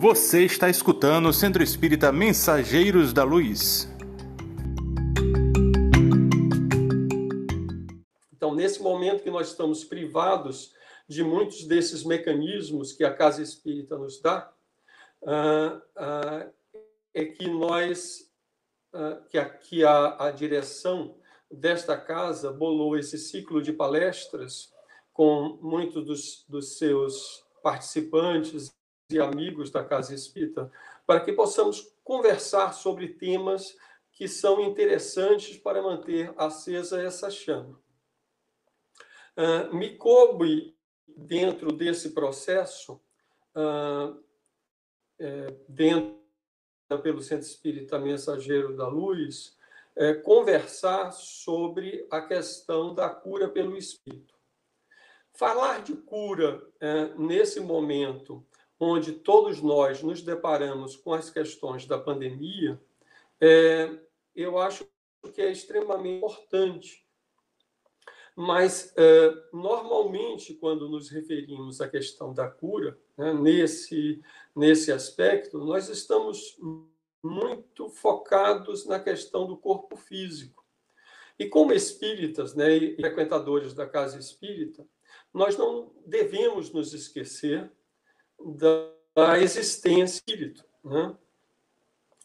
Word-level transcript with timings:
Você 0.00 0.46
está 0.46 0.70
escutando 0.70 1.28
o 1.28 1.32
Centro 1.32 1.62
Espírita 1.62 2.10
Mensageiros 2.10 3.12
da 3.12 3.22
Luz. 3.22 3.86
Então, 8.32 8.54
nesse 8.54 8.80
momento 8.80 9.22
que 9.22 9.30
nós 9.30 9.48
estamos 9.48 9.84
privados 9.84 10.72
de 11.06 11.22
muitos 11.22 11.66
desses 11.66 12.02
mecanismos 12.02 12.94
que 12.94 13.04
a 13.04 13.12
Casa 13.12 13.42
Espírita 13.42 13.98
nos 13.98 14.22
dá, 14.22 14.50
uh, 15.20 15.76
uh, 15.76 16.50
é 17.12 17.26
que 17.26 17.46
nós, 17.46 18.32
uh, 18.94 19.22
que, 19.28 19.84
a, 19.84 19.92
a, 19.92 20.28
a 20.28 20.30
direção 20.30 21.14
desta 21.50 21.94
casa 21.94 22.50
bolou 22.50 22.96
esse 22.96 23.18
ciclo 23.18 23.60
de 23.60 23.74
palestras 23.74 24.72
com 25.12 25.58
muitos 25.60 26.06
dos, 26.06 26.44
dos 26.48 26.78
seus 26.78 27.44
participantes 27.62 28.79
e 29.12 29.20
amigos 29.20 29.70
da 29.70 29.84
Casa 29.84 30.14
Espírita, 30.14 30.70
para 31.06 31.20
que 31.20 31.32
possamos 31.32 31.94
conversar 32.04 32.72
sobre 32.72 33.08
temas 33.08 33.76
que 34.12 34.28
são 34.28 34.60
interessantes 34.60 35.56
para 35.56 35.82
manter 35.82 36.32
acesa 36.36 37.02
essa 37.02 37.30
chama. 37.30 37.80
Uh, 39.36 39.74
me 39.74 39.96
coube, 39.96 40.76
dentro 41.06 41.72
desse 41.72 42.10
processo, 42.10 43.00
uh, 43.54 44.22
é, 45.18 45.54
dentro 45.68 46.18
pelo 47.02 47.22
Centro 47.22 47.46
Espírita 47.46 47.98
Mensageiro 47.98 48.76
da 48.76 48.88
Luz, 48.88 49.56
é, 49.94 50.14
conversar 50.14 51.12
sobre 51.12 52.06
a 52.10 52.20
questão 52.22 52.94
da 52.94 53.08
cura 53.08 53.48
pelo 53.48 53.76
Espírito. 53.76 54.34
Falar 55.34 55.82
de 55.82 55.94
cura 55.94 56.66
é, 56.80 57.14
nesse 57.16 57.60
momento 57.60 58.44
onde 58.80 59.12
todos 59.12 59.60
nós 59.60 60.02
nos 60.02 60.22
deparamos 60.22 60.96
com 60.96 61.12
as 61.12 61.28
questões 61.28 61.84
da 61.84 61.98
pandemia, 61.98 62.80
é, 63.38 63.90
eu 64.34 64.58
acho 64.58 64.88
que 65.34 65.42
é 65.42 65.52
extremamente 65.52 66.16
importante. 66.16 67.06
Mas, 68.34 68.94
é, 68.96 69.34
normalmente, 69.52 70.54
quando 70.54 70.88
nos 70.88 71.10
referimos 71.10 71.82
à 71.82 71.88
questão 71.88 72.32
da 72.32 72.48
cura, 72.48 72.98
né, 73.18 73.34
nesse, 73.34 74.22
nesse 74.56 74.90
aspecto, 74.90 75.58
nós 75.58 75.90
estamos 75.90 76.58
muito 77.22 77.90
focados 77.90 78.86
na 78.86 78.98
questão 78.98 79.46
do 79.46 79.58
corpo 79.58 79.94
físico. 79.94 80.64
E 81.38 81.46
como 81.46 81.74
espíritas 81.74 82.54
né, 82.54 82.74
e 82.74 82.96
frequentadores 82.96 83.74
da 83.74 83.86
casa 83.86 84.18
espírita, 84.18 84.86
nós 85.34 85.58
não 85.58 85.92
devemos 86.06 86.72
nos 86.72 86.94
esquecer 86.94 87.70
da, 88.44 89.38
existência 89.38 90.20
espírito. 90.20 90.64
Né? 90.84 91.16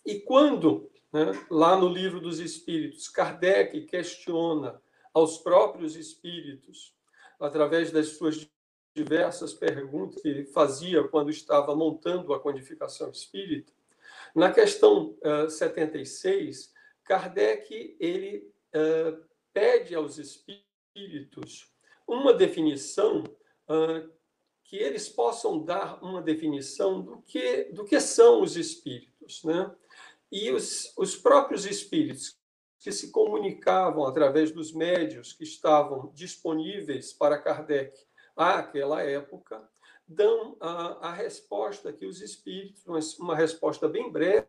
E 0.06 0.20
quando, 0.20 0.90
né, 1.12 1.32
lá 1.50 1.78
no 1.78 1.88
livro 1.88 2.20
dos 2.20 2.40
Espíritos, 2.40 3.08
Kardec 3.08 3.82
questiona 3.82 4.82
aos 5.14 5.38
próprios 5.38 5.96
espíritos, 5.96 6.94
através 7.40 7.92
das 7.92 8.10
suas 8.10 8.48
diversas 8.94 9.54
perguntas 9.54 10.22
que 10.22 10.46
fazia 10.46 11.04
quando 11.08 11.30
estava 11.30 11.76
montando 11.76 12.34
a 12.34 12.40
codificação 12.40 13.10
espírita, 13.10 13.74
na 14.34 14.52
questão 14.52 15.18
uh, 15.24 15.50
76, 15.50 16.74
Kardec 17.04 17.96
ele 18.00 18.52
uh, 18.76 19.26
pede 19.54 19.96
aos 19.96 20.18
espíritos 20.18 21.74
uma 22.08 22.34
definição 22.34 23.24
uh, 23.70 24.10
que 24.66 24.76
eles 24.78 25.08
possam 25.08 25.64
dar 25.64 26.04
uma 26.04 26.22
definição 26.22 27.02
do 27.02 27.22
que, 27.22 27.66
do 27.66 27.86
que 27.86 28.00
são 28.00 28.42
os 28.42 28.58
espíritos. 28.58 29.44
Né? 29.44 29.74
E 30.32 30.52
os, 30.52 30.92
os 30.98 31.16
próprios 31.16 31.66
espíritos 31.66 32.38
que 32.80 32.92
se 32.92 33.12
comunicavam 33.12 34.06
através 34.06 34.52
dos 34.52 34.72
médios 34.72 35.34
que 35.34 35.44
estavam 35.44 36.12
disponíveis 36.14 37.14
para 37.14 37.42
Kardec 37.42 37.98
àquela 38.36 39.02
época, 39.02 39.68
dão 40.08 40.56
a, 40.60 41.10
a 41.10 41.14
resposta 41.14 41.92
que 41.92 42.06
os 42.06 42.22
espíritos, 42.22 42.84
uma 43.18 43.36
resposta 43.36 43.88
bem 43.88 44.12
breve, 44.12 44.46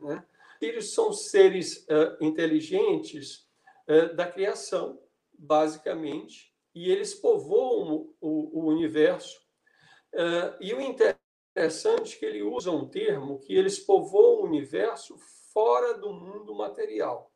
né? 0.00 0.24
Espíritos 0.52 0.94
são 0.94 1.12
seres 1.12 1.84
uh, 1.88 2.24
inteligentes 2.24 3.48
uh, 3.88 4.14
da 4.14 4.26
criação, 4.26 5.02
basicamente, 5.36 6.51
e 6.74 6.90
eles 6.90 7.14
povoam 7.14 8.14
o, 8.20 8.60
o 8.60 8.66
universo. 8.66 9.40
Uh, 10.14 10.56
e 10.60 10.74
o 10.74 10.80
interessante 10.80 12.16
é 12.16 12.18
que 12.18 12.24
ele 12.24 12.42
usa 12.42 12.70
um 12.70 12.88
termo 12.88 13.38
que 13.40 13.54
eles 13.54 13.78
povoam 13.78 14.40
o 14.40 14.44
universo 14.44 15.16
fora 15.52 15.94
do 15.94 16.12
mundo 16.12 16.54
material. 16.54 17.30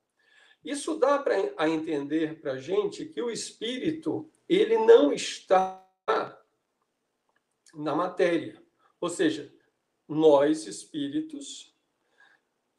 Isso 0.64 0.98
dá 0.98 1.18
para 1.18 1.36
a 1.56 1.68
entender 1.68 2.40
para 2.40 2.52
a 2.52 2.58
gente 2.58 3.04
que 3.04 3.22
o 3.22 3.30
espírito 3.30 4.28
ele 4.48 4.78
não 4.78 5.12
está 5.12 5.86
na 7.74 7.94
matéria, 7.94 8.60
ou 9.00 9.10
seja, 9.10 9.52
nós 10.08 10.66
espíritos 10.66 11.76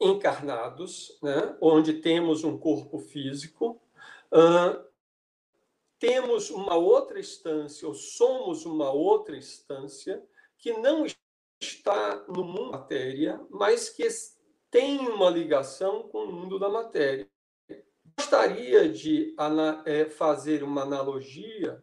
encarnados, 0.00 1.18
né, 1.22 1.56
onde 1.60 1.94
temos 1.94 2.44
um 2.44 2.58
corpo 2.58 2.98
físico, 2.98 3.80
uh, 4.32 4.87
temos 5.98 6.50
uma 6.50 6.76
outra 6.76 7.18
instância, 7.18 7.86
ou 7.86 7.94
somos 7.94 8.64
uma 8.64 8.90
outra 8.90 9.36
instância, 9.36 10.22
que 10.56 10.72
não 10.72 11.04
está 11.60 12.24
no 12.28 12.44
mundo 12.44 12.70
da 12.70 12.78
matéria, 12.78 13.40
mas 13.50 13.88
que 13.88 14.06
tem 14.70 14.98
uma 15.08 15.30
ligação 15.30 16.08
com 16.08 16.24
o 16.24 16.32
mundo 16.32 16.58
da 16.58 16.68
matéria. 16.68 17.28
Gostaria 18.16 18.88
de 18.88 19.34
é, 19.84 20.04
fazer 20.06 20.62
uma 20.62 20.82
analogia 20.82 21.82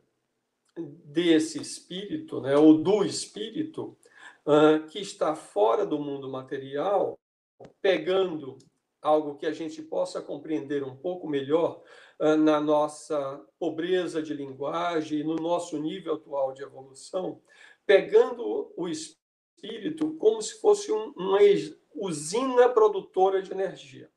desse 0.78 1.62
espírito, 1.62 2.42
né, 2.42 2.58
ou 2.58 2.78
do 2.78 3.04
espírito, 3.04 3.98
uh, 4.46 4.86
que 4.88 5.00
está 5.00 5.36
fora 5.36 5.86
do 5.86 5.98
mundo 5.98 6.30
material, 6.30 7.18
pegando 7.82 8.58
algo 9.02 9.38
que 9.38 9.46
a 9.46 9.54
gente 9.54 9.82
possa 9.82 10.22
compreender 10.22 10.84
um 10.84 10.96
pouco 10.96 11.28
melhor 11.28 11.82
na 12.20 12.62
nossa 12.62 13.46
pobreza 13.60 14.22
de 14.22 14.34
linguagem, 14.34 15.24
no 15.24 15.36
nosso 15.36 15.78
nível 15.78 16.16
atual 16.16 16.54
de 16.54 16.64
evolução, 16.64 17.42
pegando 17.86 18.74
o 18.76 18.88
espírito 18.88 20.16
como 20.16 20.42
se 20.42 20.60
fosse 20.60 20.92
um, 20.92 21.12
uma 21.16 21.40
usina 21.94 22.70
produtora 22.70 23.42
de 23.42 23.52
energia. 23.52 24.10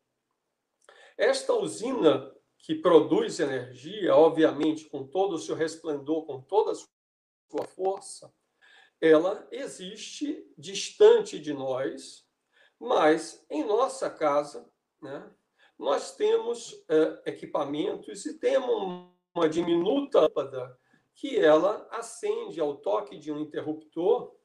Esta 1.16 1.52
usina 1.52 2.32
que 2.58 2.74
produz 2.74 3.40
energia, 3.40 4.14
obviamente, 4.14 4.84
com 4.86 5.06
todo 5.06 5.34
o 5.34 5.38
seu 5.38 5.54
resplendor, 5.54 6.26
com 6.26 6.40
toda 6.40 6.72
a 6.72 6.74
sua 6.74 7.64
força, 7.66 8.32
ela 9.00 9.46
existe 9.50 10.44
distante 10.56 11.38
de 11.38 11.52
nós, 11.52 12.26
mas 12.78 13.44
em 13.48 13.64
nossa 13.64 14.10
casa, 14.10 14.68
né, 15.00 15.30
nós 15.78 16.14
temos 16.16 16.84
é, 16.88 17.30
equipamentos 17.30 18.26
e 18.26 18.38
temos 18.38 19.08
uma 19.34 19.48
diminuta 19.48 20.20
lâmpada 20.20 20.78
que 21.14 21.38
ela 21.38 21.86
acende 21.90 22.60
ao 22.60 22.76
toque 22.76 23.18
de 23.18 23.32
um 23.32 23.40
interruptor, 23.40 24.36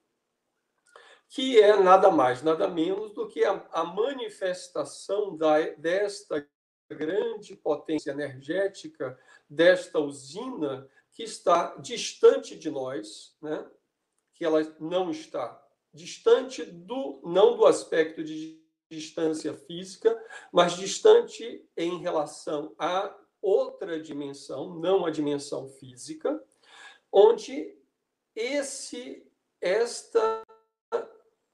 que 1.29 1.59
é 1.59 1.75
nada 1.75 2.11
mais, 2.11 2.43
nada 2.43 2.67
menos 2.67 3.13
do 3.13 3.27
que 3.27 3.43
a, 3.43 3.67
a 3.71 3.83
manifestação 3.83 5.35
da, 5.35 5.59
desta 5.71 6.47
grande 6.89 7.55
potência 7.55 8.11
energética 8.11 9.17
desta 9.49 9.99
usina 9.99 10.87
que 11.11 11.23
está 11.23 11.75
distante 11.77 12.55
de 12.55 12.69
nós, 12.69 13.35
né? 13.41 13.69
que 14.33 14.45
ela 14.45 14.61
não 14.79 15.11
está 15.11 15.59
distante 15.93 16.63
do 16.65 17.21
não 17.23 17.55
do 17.55 17.65
aspecto 17.65 18.23
de 18.23 18.62
distância 18.93 19.53
física, 19.53 20.17
mas 20.51 20.73
distante 20.73 21.65
em 21.75 21.99
relação 21.99 22.73
a 22.77 23.15
outra 23.41 23.99
dimensão, 23.99 24.75
não 24.75 25.05
a 25.05 25.09
dimensão 25.09 25.67
física, 25.67 26.41
onde 27.11 27.77
esse 28.35 29.25
esta 29.61 30.43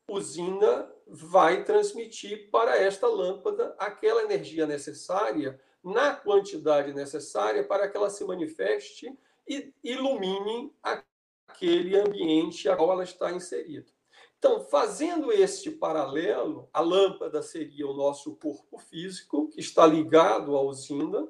usina 0.10 0.92
vai 1.06 1.64
transmitir 1.64 2.50
para 2.50 2.76
esta 2.78 3.08
lâmpada 3.08 3.76
aquela 3.78 4.24
energia 4.24 4.66
necessária, 4.66 5.62
na 5.84 6.16
quantidade 6.16 6.94
necessária, 6.94 7.64
para 7.64 7.88
que 7.88 7.96
ela 7.96 8.10
se 8.10 8.26
manifeste 8.26 9.16
e 9.48 9.74
ilumine 9.84 10.74
aquele 10.82 11.98
ambiente 11.98 12.68
a 12.68 12.76
qual 12.76 12.92
ela 12.92 13.04
está 13.04 13.32
inserida. 13.32 13.92
Então, 14.40 14.62
fazendo 14.62 15.34
este 15.34 15.70
paralelo, 15.70 16.70
a 16.72 16.80
lâmpada 16.80 17.42
seria 17.42 17.86
o 17.86 17.94
nosso 17.94 18.38
corpo 18.38 18.80
físico, 18.80 19.50
que 19.50 19.60
está 19.60 19.86
ligado 19.86 20.56
à 20.56 20.62
usina, 20.62 21.28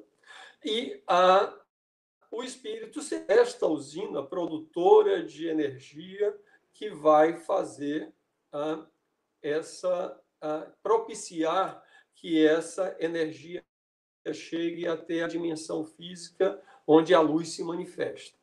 e 0.64 1.02
a, 1.08 1.52
o 2.30 2.44
espírito 2.44 3.02
seria 3.02 3.42
esta 3.42 3.66
usina 3.66 4.22
produtora 4.22 5.24
de 5.24 5.48
energia 5.48 6.40
que 6.72 6.92
vai 6.92 7.36
fazer 7.36 8.14
uh, 8.54 8.86
essa 9.42 10.22
uh, 10.44 10.72
propiciar 10.84 11.84
que 12.14 12.46
essa 12.46 12.96
energia 13.00 13.66
chegue 14.32 14.88
até 14.88 15.24
a 15.24 15.28
dimensão 15.28 15.84
física 15.84 16.62
onde 16.86 17.16
a 17.16 17.22
luz 17.22 17.50
se 17.50 17.64
manifesta. 17.64 18.38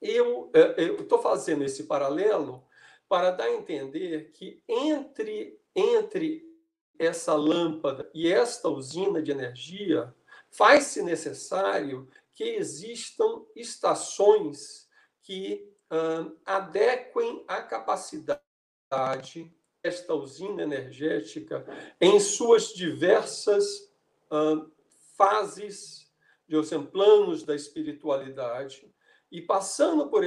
Eu 0.00 0.50
estou 0.98 1.18
fazendo 1.18 1.64
esse 1.64 1.84
paralelo 1.84 2.65
para 3.08 3.30
dar 3.30 3.44
a 3.44 3.52
entender 3.52 4.32
que 4.32 4.62
entre, 4.68 5.60
entre 5.74 6.44
essa 6.98 7.34
lâmpada 7.34 8.10
e 8.14 8.30
esta 8.32 8.68
usina 8.68 9.22
de 9.22 9.30
energia, 9.30 10.14
faz-se 10.50 11.02
necessário 11.02 12.08
que 12.34 12.44
existam 12.44 13.44
estações 13.54 14.88
que 15.22 15.70
hum, 15.90 16.36
adequem 16.44 17.44
a 17.46 17.62
capacidade 17.62 18.42
desta 19.82 20.14
usina 20.14 20.62
energética 20.62 21.64
em 22.00 22.18
suas 22.18 22.68
diversas 22.68 23.92
hum, 24.30 24.70
fases, 25.16 26.10
de 26.48 26.56
planos 26.92 27.42
da 27.42 27.54
espiritualidade, 27.54 28.88
e 29.30 29.42
passando 29.42 30.08
por 30.08 30.22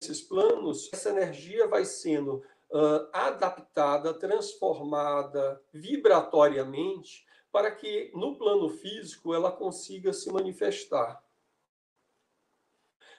esses 0.00 0.20
planos, 0.20 0.90
essa 0.92 1.10
energia 1.10 1.66
vai 1.66 1.84
sendo 1.84 2.42
uh, 2.70 3.08
adaptada, 3.12 4.12
transformada 4.14 5.60
vibratoriamente, 5.72 7.24
para 7.50 7.70
que 7.70 8.10
no 8.14 8.36
plano 8.36 8.68
físico 8.68 9.32
ela 9.32 9.50
consiga 9.52 10.12
se 10.12 10.30
manifestar. 10.32 11.22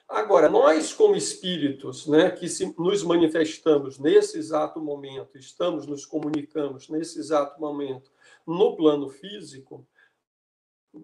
Agora, 0.08 0.48
nós, 0.48 0.92
como 0.92 1.16
espíritos, 1.16 2.06
né, 2.06 2.30
que 2.30 2.48
se, 2.48 2.72
nos 2.78 3.02
manifestamos 3.02 3.98
nesse 3.98 4.38
exato 4.38 4.80
momento, 4.80 5.36
estamos 5.36 5.84
nos 5.84 6.06
comunicamos 6.06 6.88
nesse 6.88 7.18
exato 7.18 7.60
momento 7.60 8.12
no 8.46 8.76
plano 8.76 9.08
físico, 9.08 9.84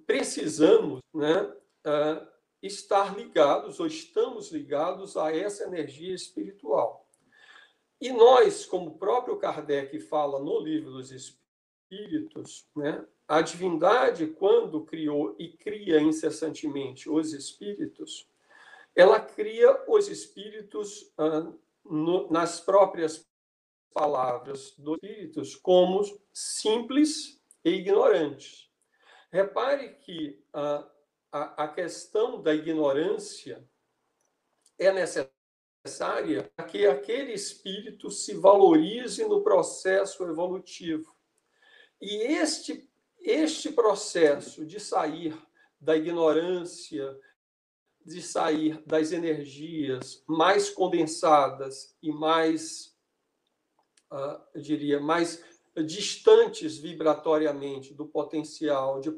precisamos 0.06 1.00
né, 1.12 1.42
uh, 1.42 2.31
estar 2.62 3.16
ligados, 3.16 3.80
ou 3.80 3.86
estamos 3.86 4.52
ligados 4.52 5.16
a 5.16 5.34
essa 5.34 5.64
energia 5.64 6.14
espiritual. 6.14 7.08
E 8.00 8.10
nós, 8.12 8.64
como 8.64 8.90
o 8.90 8.98
próprio 8.98 9.36
Kardec 9.36 9.98
fala 10.00 10.38
no 10.38 10.60
Livro 10.60 10.92
dos 10.92 11.10
Espíritos, 11.10 12.66
né, 12.74 13.04
a 13.28 13.40
divindade, 13.40 14.26
quando 14.26 14.84
criou 14.84 15.34
e 15.38 15.48
cria 15.48 16.00
incessantemente 16.00 17.08
os 17.08 17.32
espíritos, 17.32 18.28
ela 18.94 19.18
cria 19.18 19.84
os 19.88 20.08
espíritos 20.08 21.12
ah, 21.16 21.50
no, 21.84 22.30
nas 22.30 22.60
próprias 22.60 23.26
palavras 23.92 24.74
dos 24.76 24.98
espíritos 25.02 25.54
como 25.56 26.02
simples 26.32 27.40
e 27.64 27.70
ignorantes. 27.70 28.70
Repare 29.30 29.94
que 29.94 30.44
ah, 30.52 30.86
a, 31.32 31.64
a 31.64 31.68
questão 31.68 32.42
da 32.42 32.54
ignorância 32.54 33.66
é 34.78 34.92
necessária 34.92 36.52
para 36.54 36.66
que 36.66 36.86
aquele 36.86 37.32
espírito 37.32 38.10
se 38.10 38.34
valorize 38.34 39.24
no 39.24 39.42
processo 39.42 40.22
evolutivo. 40.24 41.16
E 42.00 42.14
este, 42.34 42.88
este 43.18 43.72
processo 43.72 44.66
de 44.66 44.78
sair 44.78 45.34
da 45.80 45.96
ignorância, 45.96 47.18
de 48.04 48.20
sair 48.20 48.82
das 48.86 49.12
energias 49.12 50.22
mais 50.26 50.68
condensadas 50.68 51.96
e 52.02 52.12
mais, 52.12 52.96
uh, 54.12 54.40
eu 54.54 54.60
diria, 54.60 55.00
mais 55.00 55.42
distantes 55.86 56.76
vibratoriamente 56.76 57.94
do 57.94 58.06
potencial 58.06 59.00
de 59.00 59.10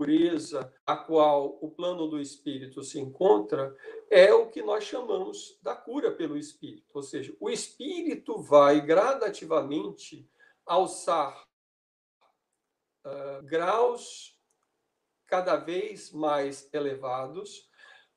pureza 0.00 0.72
a 0.86 0.96
qual 0.96 1.58
o 1.60 1.70
plano 1.70 2.08
do 2.08 2.18
espírito 2.18 2.82
se 2.82 2.98
encontra, 2.98 3.76
é 4.08 4.32
o 4.32 4.48
que 4.48 4.62
nós 4.62 4.84
chamamos 4.84 5.58
da 5.62 5.76
cura 5.76 6.10
pelo 6.10 6.38
espírito. 6.38 6.86
Ou 6.94 7.02
seja, 7.02 7.36
o 7.38 7.50
espírito 7.50 8.40
vai 8.40 8.80
gradativamente 8.80 10.26
alçar 10.64 11.46
uh, 13.04 13.42
graus 13.44 14.34
cada 15.26 15.56
vez 15.56 16.10
mais 16.12 16.72
elevados 16.72 17.68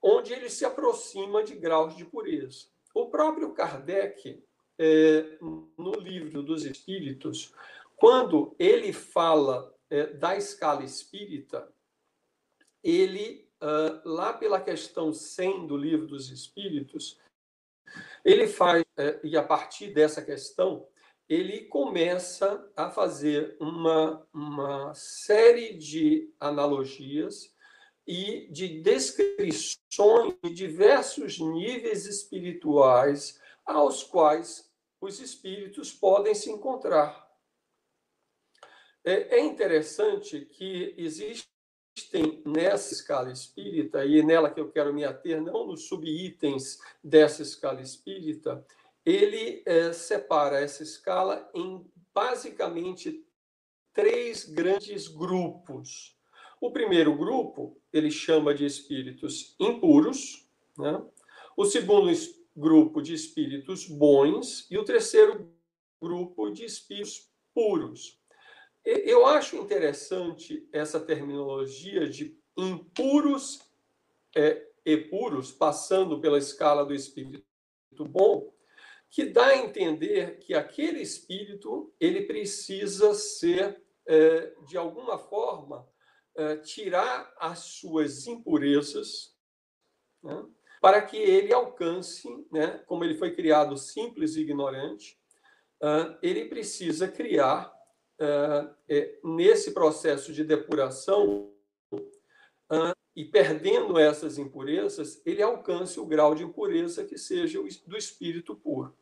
onde 0.01 0.31
ele 0.31 0.50
se 0.50 0.63
aproxima 0.63 1.44
de 1.44 1.53
graus 1.53 1.97
de 1.97 2.06
pureza. 2.06 2.68
O 2.95 3.09
próprio 3.09 3.53
Kardec, 3.53 4.41
é, 4.79 5.38
no 5.77 5.91
livro 6.00 6.41
dos 6.44 6.63
Espíritos, 6.63 7.53
quando 7.97 8.56
ele 8.57 8.94
fala 8.94 9.73
é, 9.94 10.07
da 10.07 10.36
escala 10.36 10.84
espírita, 10.84 11.72
ele, 12.84 13.48
uh, 13.62 14.01
lá 14.10 14.34
pela 14.34 14.60
questão 14.60 15.13
100 15.13 15.68
do 15.68 15.78
livro 15.78 16.07
dos 16.07 16.31
Espíritos, 16.31 17.19
ele 18.25 18.48
faz, 18.48 18.84
é, 18.98 19.19
e 19.24 19.38
a 19.38 19.44
partir 19.44 19.94
dessa 19.94 20.19
questão, 20.19 20.88
ele 21.30 21.66
começa 21.66 22.68
a 22.75 22.90
fazer 22.90 23.56
uma, 23.60 24.28
uma 24.34 24.92
série 24.95 25.78
de 25.78 26.34
analogias 26.39 27.56
e 28.07 28.48
de 28.51 28.81
descrições 28.81 30.34
de 30.44 30.51
diversos 30.56 31.39
níveis 31.39 32.07
espirituais 32.07 33.39
aos 33.63 34.04
quais 34.04 34.74
os 35.00 35.19
espíritos 35.19 35.94
podem 35.94 36.34
se 36.34 36.50
encontrar. 36.50 37.23
É, 39.03 39.38
é 39.38 39.39
interessante 39.41 40.41
que 40.41 40.94
existem 40.97 42.41
nessa 42.45 42.94
escala 42.94 43.31
espírita, 43.31 44.05
e 44.05 44.23
nela 44.23 44.50
que 44.50 44.59
eu 44.59 44.71
quero 44.71 44.94
me 44.94 45.03
ater, 45.03 45.41
não 45.41 45.67
nos 45.67 45.88
subitens 45.88 46.79
dessa 47.03 47.41
escala 47.41 47.81
espírita, 47.81 48.65
ele 49.05 49.61
é, 49.65 49.91
separa 49.91 50.59
essa 50.59 50.83
escala 50.83 51.50
em 51.53 51.85
basicamente 52.13 53.25
três 53.91 54.45
grandes 54.45 55.07
grupos. 55.07 56.17
O 56.61 56.71
primeiro 56.71 57.15
grupo 57.15 57.77
ele 57.91 58.09
chama 58.09 58.53
de 58.55 58.65
espíritos 58.65 59.55
impuros, 59.59 60.47
né? 60.77 61.03
o 61.57 61.65
segundo 61.65 62.09
grupo 62.55 63.01
de 63.01 63.13
espíritos 63.13 63.86
bons 63.86 64.65
e 64.72 64.77
o 64.77 64.86
terceiro 64.86 65.51
grupo 66.01 66.50
de 66.50 66.63
espíritos 66.63 67.29
puros. 67.53 68.23
Eu 68.86 69.25
acho 69.25 69.56
interessante 69.56 70.68
essa 70.72 71.00
terminologia 71.00 72.08
de 72.08 72.38
impuros 72.58 73.62
é, 74.36 74.68
e 74.86 74.98
puros, 74.98 75.52
passando 75.52 76.20
pela 76.20 76.38
escala 76.38 76.86
do 76.86 76.94
espírito 76.94 77.46
bom, 78.00 78.54
que 79.10 79.25
dá 79.25 79.48
a 79.48 79.58
entender 79.58 80.40
que 80.40 80.54
aquele 80.54 81.00
espírito 81.02 81.94
ele 82.00 82.24
precisa 82.24 83.13
ser, 83.13 83.82
é, 84.06 84.54
de 84.68 84.78
alguma 84.78 85.18
forma, 85.18 85.88
eh, 86.36 86.58
tirar 86.58 87.32
as 87.38 87.60
suas 87.60 88.25
impurezas, 88.25 89.38
né, 90.24 90.44
para 90.82 91.00
que 91.00 91.16
ele 91.16 91.54
alcance, 91.54 92.28
né, 92.52 92.80
como 92.88 93.04
ele 93.04 93.13
foi 93.13 93.36
criado 93.36 93.78
simples 93.78 94.36
e 94.36 94.42
ignorante, 94.42 95.16
uh, 95.80 96.18
ele 96.24 96.46
precisa 96.46 97.08
criar, 97.08 97.72
é, 97.72 97.73
nesse 99.24 99.72
processo 99.72 100.32
de 100.34 100.44
depuração, 100.44 101.51
uh, 101.92 102.96
e 103.15 103.24
perdendo 103.24 104.00
essas 104.00 104.38
impurezas, 104.38 105.22
ele 105.25 105.42
alcance 105.42 106.00
o 106.00 106.06
grau 106.06 106.34
de 106.34 106.44
impureza 106.44 107.06
que 107.06 107.18
seja 107.18 107.60
do 107.86 107.98
espírito 107.98 108.56
puro. 108.56 108.96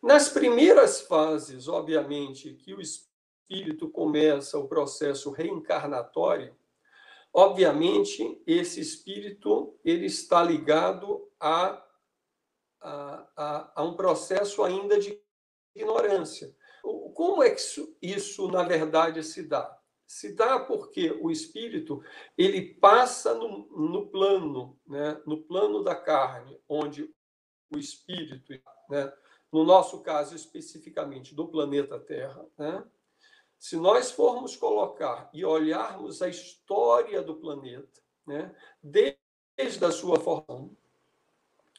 Nas 0.00 0.28
primeiras 0.28 1.00
fases, 1.00 1.66
obviamente, 1.66 2.54
que 2.54 2.74
o 2.74 2.80
espírito 2.80 3.88
começa 3.88 4.58
o 4.58 4.68
processo 4.68 5.30
reencarnatório, 5.30 6.54
obviamente 7.32 8.40
esse 8.46 8.80
espírito 8.80 9.76
ele 9.84 10.06
está 10.06 10.42
ligado 10.42 11.28
a, 11.40 11.84
a, 12.80 13.26
a, 13.36 13.72
a 13.76 13.84
um 13.84 13.96
processo 13.96 14.62
ainda 14.62 14.98
de 14.98 15.20
ignorância. 15.74 16.54
Como 17.14 17.42
é 17.42 17.50
que 17.50 17.60
isso, 17.60 17.96
isso, 18.00 18.48
na 18.48 18.62
verdade, 18.62 19.22
se 19.22 19.42
dá? 19.42 19.76
Se 20.06 20.34
dá 20.34 20.60
porque 20.60 21.10
o 21.20 21.30
espírito 21.30 22.02
ele 22.38 22.74
passa 22.74 23.34
no, 23.34 23.66
no 23.68 24.06
plano, 24.08 24.78
né, 24.86 25.20
no 25.26 25.42
plano 25.42 25.82
da 25.82 25.96
carne, 25.96 26.60
onde 26.68 27.12
o 27.70 27.78
espírito, 27.78 28.52
né, 28.88 29.12
no 29.50 29.64
nosso 29.64 30.00
caso 30.02 30.36
especificamente 30.36 31.34
do 31.34 31.48
planeta 31.48 31.98
Terra, 31.98 32.46
né, 32.56 32.84
se 33.58 33.76
nós 33.76 34.12
formos 34.12 34.54
colocar 34.54 35.28
e 35.32 35.44
olharmos 35.44 36.22
a 36.22 36.28
história 36.28 37.20
do 37.20 37.36
planeta, 37.36 38.00
né, 38.24 38.54
desde 38.80 39.84
a 39.84 39.90
sua 39.90 40.20
formação, 40.20 40.76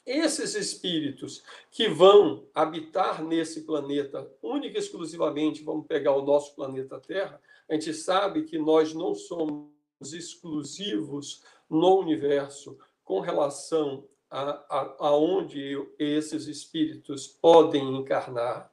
esses 0.07 0.55
espíritos 0.55 1.43
que 1.69 1.89
vão 1.89 2.47
habitar 2.55 3.21
nesse 3.21 3.63
planeta, 3.63 4.31
única 4.41 4.77
e 4.77 4.79
exclusivamente, 4.79 5.63
vamos 5.63 5.85
pegar 5.85 6.13
o 6.13 6.25
nosso 6.25 6.55
planeta 6.55 6.97
Terra, 6.97 7.41
a 7.69 7.73
gente 7.73 7.93
sabe 7.93 8.45
que 8.45 8.57
nós 8.57 8.93
não 8.93 9.13
somos 9.13 9.69
exclusivos 10.13 11.43
no 11.69 11.99
universo 11.99 12.79
com 13.03 13.19
relação 13.19 14.07
a, 14.29 14.51
a, 14.69 14.95
a 15.07 15.17
onde 15.17 15.77
esses 15.99 16.47
espíritos 16.47 17.27
podem 17.27 17.97
encarnar. 17.97 18.71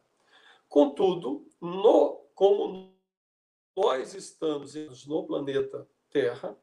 Contudo, 0.68 1.44
no, 1.60 2.24
como 2.32 2.94
nós 3.76 4.14
estamos 4.14 5.06
no 5.06 5.24
planeta 5.24 5.88
Terra, 6.10 6.56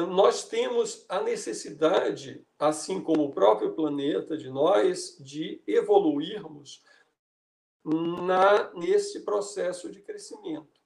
nós 0.00 0.48
temos 0.48 1.04
a 1.08 1.20
necessidade, 1.20 2.44
assim 2.58 3.02
como 3.02 3.24
o 3.24 3.30
próprio 3.30 3.74
planeta, 3.74 4.36
de 4.36 4.48
nós, 4.48 5.18
de 5.20 5.62
evoluirmos 5.66 6.82
na, 7.84 8.72
nesse 8.72 9.20
processo 9.20 9.90
de 9.90 10.00
crescimento. 10.00 10.80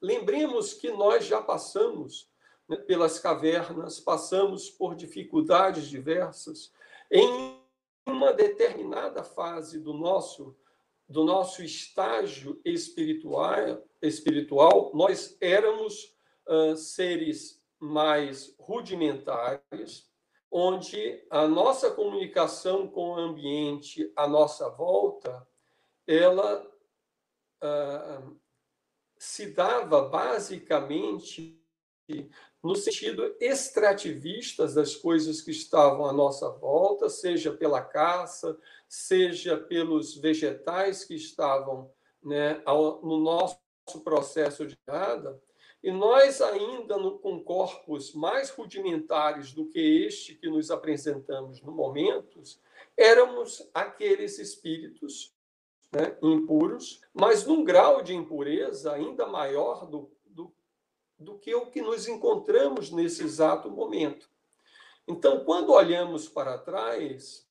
Lembremos 0.00 0.72
que 0.72 0.90
nós 0.90 1.26
já 1.26 1.42
passamos 1.42 2.30
né, 2.68 2.76
pelas 2.76 3.18
cavernas, 3.18 4.00
passamos 4.00 4.70
por 4.70 4.94
dificuldades 4.94 5.86
diversas. 5.86 6.72
Em 7.10 7.60
uma 8.06 8.32
determinada 8.32 9.22
fase 9.22 9.78
do 9.78 9.92
nosso 9.92 10.56
do 11.08 11.22
nosso 11.22 11.62
estágio 11.62 12.60
espiritual, 12.64 13.80
espiritual 14.02 14.90
nós 14.92 15.36
éramos 15.40 16.16
uh, 16.48 16.76
seres 16.76 17.62
mais 17.86 18.54
rudimentares, 18.58 20.10
onde 20.50 21.24
a 21.30 21.46
nossa 21.46 21.90
comunicação 21.90 22.88
com 22.88 23.10
o 23.10 23.16
ambiente 23.16 24.12
à 24.16 24.26
nossa 24.26 24.68
volta, 24.68 25.46
ela 26.06 26.66
uh, 27.62 28.36
se 29.18 29.52
dava 29.52 30.02
basicamente 30.02 31.60
no 32.62 32.76
sentido 32.76 33.34
extrativistas 33.40 34.74
das 34.74 34.94
coisas 34.94 35.40
que 35.40 35.50
estavam 35.50 36.06
à 36.06 36.12
nossa 36.12 36.48
volta, 36.50 37.08
seja 37.08 37.52
pela 37.52 37.82
caça, 37.82 38.58
seja 38.88 39.56
pelos 39.56 40.16
vegetais 40.16 41.04
que 41.04 41.14
estavam 41.14 41.90
né, 42.22 42.62
no 43.02 43.18
nosso 43.18 43.58
processo 44.02 44.66
de 44.66 44.78
nada, 44.86 45.40
e 45.86 45.92
nós 45.92 46.40
ainda 46.40 46.98
no, 46.98 47.16
com 47.16 47.40
corpos 47.40 48.12
mais 48.12 48.50
rudimentares 48.50 49.52
do 49.52 49.66
que 49.66 49.78
este 50.04 50.34
que 50.34 50.48
nos 50.48 50.68
apresentamos 50.68 51.62
no 51.62 51.70
momento, 51.70 52.42
éramos 52.96 53.70
aqueles 53.72 54.40
espíritos 54.40 55.32
né, 55.92 56.18
impuros, 56.20 57.02
mas 57.14 57.46
num 57.46 57.62
grau 57.62 58.02
de 58.02 58.16
impureza 58.16 58.94
ainda 58.94 59.28
maior 59.28 59.86
do, 59.86 60.10
do, 60.24 60.52
do 61.16 61.38
que 61.38 61.54
o 61.54 61.70
que 61.70 61.80
nos 61.80 62.08
encontramos 62.08 62.90
nesse 62.90 63.22
exato 63.22 63.70
momento. 63.70 64.28
Então, 65.06 65.44
quando 65.44 65.70
olhamos 65.70 66.28
para 66.28 66.58
trás, 66.58 67.46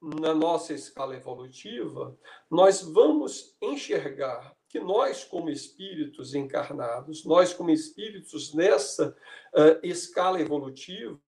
na 0.00 0.32
nossa 0.32 0.72
escala 0.72 1.14
evolutiva, 1.16 2.18
nós 2.50 2.80
vamos 2.80 3.54
enxergar 3.60 4.56
que 4.68 4.78
nós, 4.78 5.24
como 5.24 5.48
espíritos 5.48 6.34
encarnados, 6.34 7.24
nós, 7.24 7.54
como 7.54 7.70
espíritos 7.70 8.52
nessa 8.52 9.16
uh, 9.54 9.80
escala 9.82 10.40
evolutiva, 10.40 11.18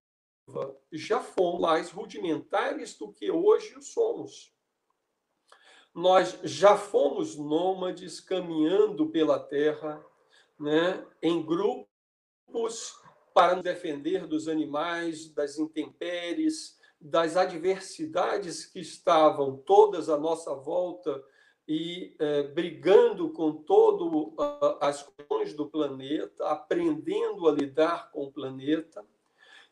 já 0.93 1.21
fomos 1.21 1.61
mais 1.61 1.91
rudimentares 1.91 2.97
do 2.99 3.13
que 3.13 3.31
hoje 3.31 3.81
somos. 3.81 4.53
Nós 5.95 6.39
já 6.45 6.77
fomos 6.77 7.37
nômades 7.37 8.21
caminhando 8.21 9.09
pela 9.09 9.39
terra, 9.39 10.05
né, 10.59 11.05
em 11.23 11.45
grupos 11.45 12.95
para 13.33 13.55
nos 13.55 13.65
defender 13.65 14.27
dos 14.27 14.49
animais, 14.49 15.33
das 15.33 15.59
intempéries, 15.59 16.79
das 17.01 17.37
adversidades 17.37 18.67
que 18.67 18.81
estavam 18.81 19.57
todas 19.57 20.09
à 20.11 20.19
nossa 20.19 20.55
volta 20.55 21.25
e 21.67 22.15
é, 22.19 22.43
brigando 22.45 23.31
com 23.31 23.53
todo 23.53 24.35
as 24.81 25.03
questões 25.03 25.55
do 25.55 25.67
planeta, 25.67 26.47
aprendendo 26.49 27.49
a 27.49 27.53
lidar 27.53 28.11
com 28.11 28.25
o 28.25 28.33
planeta. 28.33 29.05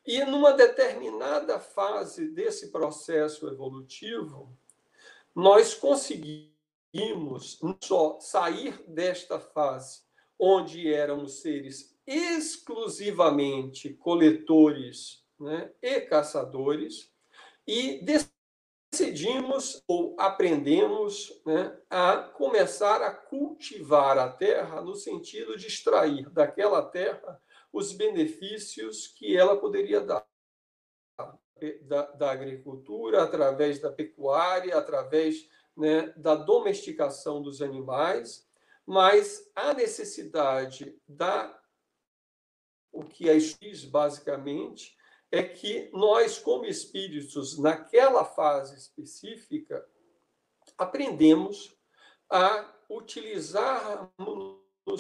E 0.07 0.25
numa 0.25 0.52
determinada 0.52 1.59
fase 1.59 2.28
desse 2.28 2.71
processo 2.71 3.49
evolutivo, 3.49 4.57
nós 5.35 5.75
conseguimos 5.75 7.61
só 7.83 8.18
sair 8.21 8.83
desta 8.87 9.38
fase 9.38 10.02
onde 10.38 10.92
éramos 10.92 11.40
seres 11.40 11.99
exclusivamente 12.07 13.92
coletores 13.92 15.23
né, 15.38 15.71
e 15.83 16.00
caçadores, 16.02 17.12
e 17.66 18.02
decidimos 18.99 19.83
ou 19.87 20.17
aprendemos 20.19 21.40
né, 21.47 21.78
a 21.88 22.17
começar 22.19 23.00
a 23.00 23.12
cultivar 23.14 24.19
a 24.19 24.28
terra 24.28 24.81
no 24.83 24.97
sentido 24.97 25.57
de 25.57 25.69
extrair 25.69 26.28
daquela 26.31 26.83
terra 26.83 27.40
os 27.73 27.93
benefícios 27.93 29.07
que 29.07 29.37
ela 29.37 29.57
poderia 29.57 30.00
dar. 30.00 30.26
Da, 31.83 32.02
da 32.12 32.31
agricultura, 32.31 33.25
através 33.25 33.81
da 33.81 33.90
pecuária, 33.90 34.78
através 34.78 35.49
né, 35.76 36.14
da 36.17 36.37
domesticação 36.37 37.43
dos 37.43 37.61
animais, 37.61 38.49
mas 38.87 39.50
a 39.57 39.75
necessidade 39.75 40.97
da 41.09 41.61
o 42.93 43.02
que 43.02 43.28
é 43.28 43.40
X, 43.40 43.85
basicamente, 43.85 44.97
é 45.30 45.42
que 45.42 45.90
nós, 45.92 46.38
como 46.38 46.64
espíritos, 46.64 47.58
naquela 47.58 48.25
fase 48.25 48.76
específica, 48.76 49.87
aprendemos 50.76 51.76
a 52.30 52.75
utilizarmos 52.88 54.58
o 54.87 54.97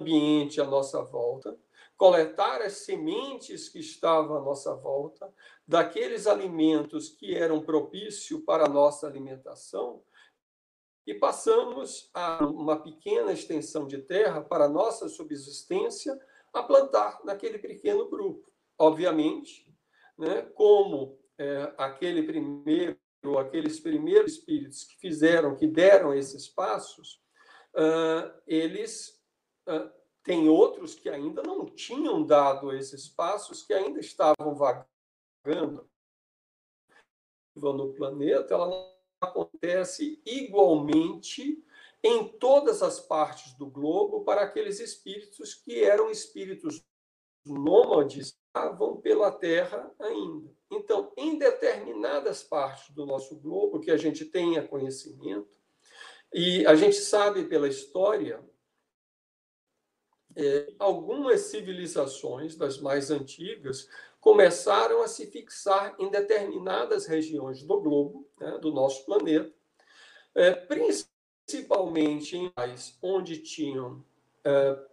ambiente 0.00 0.60
à 0.60 0.64
nossa 0.64 1.02
volta, 1.02 1.56
coletar 1.96 2.62
as 2.62 2.72
sementes 2.78 3.68
que 3.68 3.78
estavam 3.78 4.36
à 4.36 4.40
nossa 4.40 4.74
volta, 4.74 5.32
daqueles 5.66 6.26
alimentos 6.26 7.10
que 7.10 7.36
eram 7.36 7.60
propícios 7.60 8.42
para 8.44 8.64
a 8.64 8.68
nossa 8.68 9.06
alimentação, 9.06 10.02
e 11.06 11.14
passamos 11.14 12.10
a 12.12 12.44
uma 12.44 12.80
pequena 12.80 13.32
extensão 13.32 13.86
de 13.86 13.98
terra 13.98 14.42
para 14.42 14.64
a 14.64 14.68
nossa 14.68 15.08
subsistência 15.08 16.18
a 16.52 16.62
plantar 16.62 17.20
naquele 17.24 17.58
pequeno 17.58 18.08
grupo 18.08 18.50
obviamente, 18.80 19.70
né, 20.18 20.40
como 20.54 21.20
é, 21.38 21.74
aquele 21.76 22.22
primeiro, 22.22 22.98
aqueles 23.38 23.78
primeiros 23.78 24.32
espíritos 24.32 24.84
que 24.84 24.96
fizeram, 24.98 25.54
que 25.54 25.66
deram 25.66 26.14
esses 26.14 26.48
passos, 26.48 27.22
uh, 27.74 28.32
eles 28.46 29.22
uh, 29.68 29.90
têm 30.24 30.48
outros 30.48 30.94
que 30.94 31.10
ainda 31.10 31.42
não 31.42 31.66
tinham 31.66 32.24
dado 32.24 32.74
esses 32.74 33.06
passos, 33.06 33.62
que 33.62 33.74
ainda 33.74 34.00
estavam 34.00 34.54
vagando 34.54 35.86
no 37.54 37.92
planeta, 37.92 38.54
ela 38.54 38.96
acontece 39.20 40.22
igualmente 40.24 41.62
em 42.02 42.26
todas 42.38 42.82
as 42.82 42.98
partes 42.98 43.52
do 43.58 43.66
globo 43.66 44.24
para 44.24 44.40
aqueles 44.42 44.80
espíritos 44.80 45.54
que 45.54 45.84
eram 45.84 46.10
espíritos 46.10 46.82
nômades 47.44 48.39
vão 48.54 49.00
pela 49.00 49.30
Terra 49.30 49.92
ainda. 49.98 50.50
Então, 50.70 51.12
em 51.16 51.38
determinadas 51.38 52.42
partes 52.42 52.94
do 52.94 53.06
nosso 53.06 53.36
globo 53.36 53.80
que 53.80 53.90
a 53.90 53.96
gente 53.96 54.24
tenha 54.24 54.66
conhecimento, 54.66 55.58
e 56.32 56.64
a 56.66 56.76
gente 56.76 56.96
sabe 56.96 57.44
pela 57.44 57.68
história, 57.68 58.40
é, 60.36 60.72
algumas 60.78 61.40
civilizações 61.42 62.54
das 62.54 62.78
mais 62.78 63.10
antigas 63.10 63.88
começaram 64.20 65.02
a 65.02 65.08
se 65.08 65.26
fixar 65.26 65.96
em 65.98 66.08
determinadas 66.08 67.06
regiões 67.06 67.62
do 67.62 67.80
globo, 67.80 68.28
né, 68.38 68.58
do 68.58 68.70
nosso 68.70 69.04
planeta, 69.04 69.52
é, 70.34 70.52
principalmente 70.52 72.36
em 72.36 72.48
países 72.50 72.96
onde 73.02 73.38
tinham 73.38 74.04
é, 74.44 74.89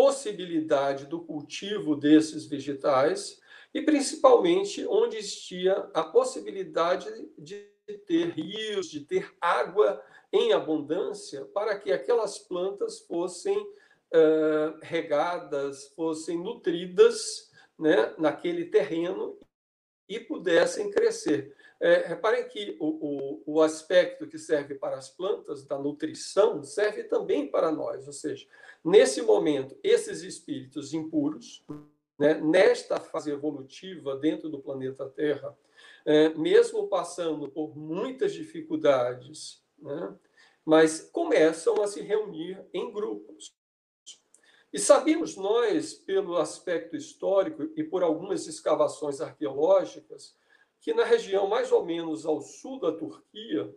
possibilidade 0.00 1.04
do 1.04 1.20
cultivo 1.20 1.94
desses 1.94 2.46
vegetais 2.46 3.38
e 3.74 3.82
principalmente 3.82 4.86
onde 4.86 5.18
existia 5.18 5.74
a 5.92 6.02
possibilidade 6.02 7.06
de 7.36 7.68
ter 8.06 8.30
rios, 8.30 8.90
de 8.90 9.00
ter 9.00 9.30
água 9.38 10.02
em 10.32 10.54
abundância 10.54 11.44
para 11.44 11.78
que 11.78 11.92
aquelas 11.92 12.38
plantas 12.38 13.00
fossem 13.00 13.58
uh, 13.58 14.78
regadas, 14.80 15.88
fossem 15.94 16.38
nutridas 16.38 17.50
né, 17.78 18.14
naquele 18.16 18.64
terreno 18.64 19.38
e 20.08 20.18
pudessem 20.18 20.90
crescer. 20.90 21.54
É, 21.80 22.06
reparem 22.08 22.46
que 22.46 22.76
o, 22.78 22.86
o, 22.86 23.42
o, 23.54 23.62
aspecto 23.62 24.26
que 24.26 24.38
serve 24.38 24.74
para 24.74 24.96
as 24.96 25.08
plantas, 25.08 25.64
da 25.64 25.78
nutrição, 25.78 26.62
serve 26.62 27.04
também 27.04 27.50
para 27.50 27.72
nós. 27.72 28.06
Ou 28.06 28.12
seja, 28.12 28.46
nesse 28.84 29.22
momento, 29.22 29.74
esses 29.82 30.22
espíritos 30.22 30.92
impuros, 30.92 31.64
né, 32.18 32.34
nesta 32.34 33.00
fase 33.00 33.30
evolutiva 33.30 34.14
dentro 34.18 34.50
do 34.50 34.60
planeta 34.60 35.08
Terra, 35.08 35.56
é, 36.04 36.28
mesmo 36.34 36.86
passando 36.86 37.48
por 37.48 37.74
muitas 37.74 38.34
dificuldades, 38.34 39.64
né, 39.78 40.14
mas 40.62 41.00
começam 41.10 41.80
a 41.82 41.86
se 41.86 42.02
reunir 42.02 42.62
em 42.74 42.92
grupos. 42.92 43.54
E 44.70 44.78
sabemos 44.78 45.34
nós, 45.34 45.94
pelo 45.94 46.36
aspecto 46.36 46.94
histórico 46.94 47.70
e 47.74 47.82
por 47.82 48.02
algumas 48.02 48.46
escavações 48.46 49.20
arqueológicas, 49.20 50.38
que 50.80 50.94
na 50.94 51.04
região 51.04 51.46
mais 51.46 51.70
ou 51.70 51.84
menos 51.84 52.24
ao 52.24 52.40
sul 52.40 52.80
da 52.80 52.92
Turquia 52.92 53.74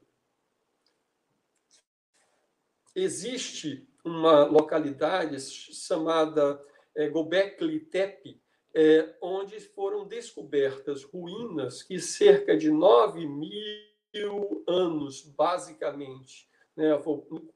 existe 2.95 3.87
uma 4.03 4.45
localidade 4.45 5.39
chamada 5.39 6.61
é, 6.95 7.07
Gobekli 7.09 7.79
Tepe, 7.79 8.41
é, 8.73 9.15
onde 9.21 9.59
foram 9.59 10.07
descobertas 10.07 11.03
ruínas 11.03 11.83
que 11.83 11.99
cerca 11.99 12.57
de 12.57 12.71
9 12.71 13.25
mil 13.27 14.63
anos, 14.67 15.21
basicamente, 15.21 16.49
né, 16.75 16.89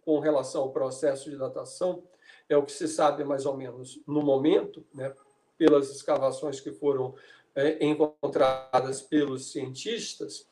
com 0.01 0.19
relação 0.19 0.63
ao 0.63 0.71
processo 0.71 1.29
de 1.29 1.37
datação, 1.37 2.03
é 2.49 2.55
o 2.55 2.63
que 2.63 2.71
se 2.71 2.87
sabe 2.87 3.23
mais 3.23 3.45
ou 3.45 3.57
menos 3.57 3.99
no 4.07 4.21
momento, 4.21 4.85
né, 4.93 5.13
pelas 5.57 5.89
escavações 5.89 6.59
que 6.59 6.71
foram 6.71 7.15
é, 7.57 7.83
encontradas 7.83 9.01
pelos 9.01 9.51
cientistas, 9.51 10.47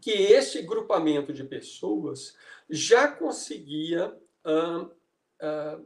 que 0.00 0.12
este 0.12 0.62
grupamento 0.62 1.32
de 1.32 1.42
pessoas 1.42 2.36
já 2.70 3.08
conseguia 3.08 4.16
ah, 4.44 4.88
ah, 5.40 5.80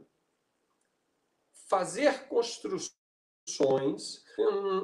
fazer 1.67 2.27
construções, 2.27 2.95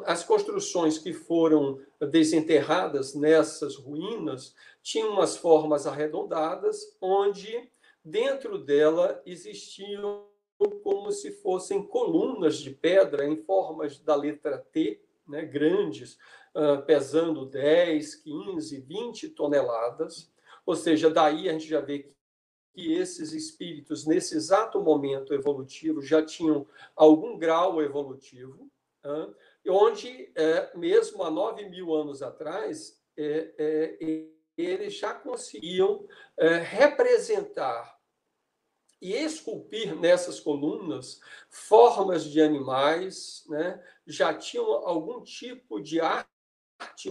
as 0.05 0.23
construções 0.23 0.97
que 0.97 1.13
foram 1.13 1.79
desenterradas 1.99 3.13
nessas 3.13 3.75
ruínas 3.75 4.55
tinham 4.81 5.11
umas 5.11 5.37
formas 5.37 5.85
arredondadas, 5.85 6.97
onde 6.99 7.69
dentro 8.03 8.57
dela 8.57 9.21
existiam 9.23 10.25
como 10.81 11.11
se 11.11 11.31
fossem 11.31 11.85
colunas 11.85 12.57
de 12.57 12.71
pedra 12.71 13.25
em 13.25 13.37
formas 13.37 13.99
da 13.99 14.15
letra 14.15 14.57
T, 14.57 14.99
né, 15.27 15.45
grandes, 15.45 16.17
uh, 16.55 16.81
pesando 16.85 17.45
10, 17.45 18.15
15, 18.15 18.79
20 18.81 19.29
toneladas. 19.29 20.31
Ou 20.65 20.75
seja, 20.75 21.09
daí 21.09 21.49
a 21.49 21.53
gente 21.53 21.67
já 21.67 21.81
vê 21.81 21.99
que, 21.99 22.15
que 22.73 22.93
esses 22.93 23.33
espíritos, 23.33 24.05
nesse 24.05 24.35
exato 24.35 24.81
momento 24.81 25.33
evolutivo, 25.33 26.01
já 26.01 26.23
tinham 26.23 26.67
algum 26.95 27.37
grau 27.37 27.81
evolutivo, 27.81 28.69
uh, 29.05 29.33
onde, 29.67 30.31
é, 30.35 30.75
mesmo 30.75 31.23
há 31.23 31.31
9 31.31 31.69
mil 31.69 31.93
anos 31.93 32.21
atrás, 32.21 32.99
é, 33.15 33.53
é, 33.57 34.27
eles 34.57 34.95
já 34.95 35.13
conseguiam 35.13 36.07
é, 36.37 36.57
representar 36.57 37.97
e 39.01 39.13
esculpir 39.13 39.95
nessas 39.99 40.39
colunas 40.39 41.19
formas 41.49 42.23
de 42.23 42.41
animais, 42.41 43.43
né? 43.49 43.83
Já 44.05 44.33
tinham 44.33 44.65
algum 44.65 45.21
tipo 45.21 45.81
de 45.81 45.99
arte 45.99 46.29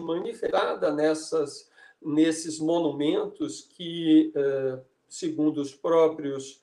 manifestada 0.01 0.93
nessas, 0.93 1.71
nesses 2.01 2.59
monumentos 2.59 3.63
que, 3.63 4.33
eh, 4.35 4.81
segundo 5.09 5.61
os 5.61 5.75
próprios 5.75 6.63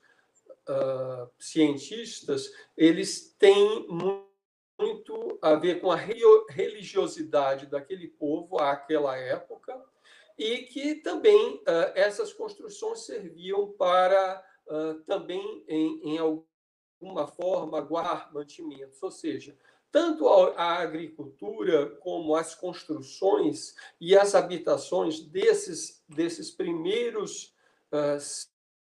uh, 0.67 1.29
cientistas, 1.39 2.53
eles 2.77 3.35
têm 3.37 3.87
muito 3.87 5.39
a 5.41 5.55
ver 5.55 5.81
com 5.81 5.91
a 5.91 5.95
religiosidade 5.95 7.65
daquele 7.65 8.07
povo 8.07 8.57
àquela 8.59 9.15
época 9.17 9.83
e 10.37 10.59
que 10.59 10.95
também 10.95 11.55
uh, 11.55 11.91
essas 11.95 12.31
construções 12.33 12.99
serviam 13.01 13.71
para 13.73 14.45
também, 15.07 15.65
em, 15.67 16.13
em 16.13 16.17
alguma 16.19 17.25
forma, 17.25 17.81
guardar 17.81 18.31
mantimentos, 18.31 19.01
ou 19.01 19.09
seja, 19.09 19.57
tanto 19.91 20.27
a 20.27 20.79
agricultura 20.79 21.89
como 21.97 22.35
as 22.35 22.53
construções 22.53 23.75
e 23.99 24.15
as 24.15 24.35
habitações 24.35 25.19
desses, 25.19 26.03
desses 26.07 26.51
primeiros 26.51 27.55
uh, 27.91 28.19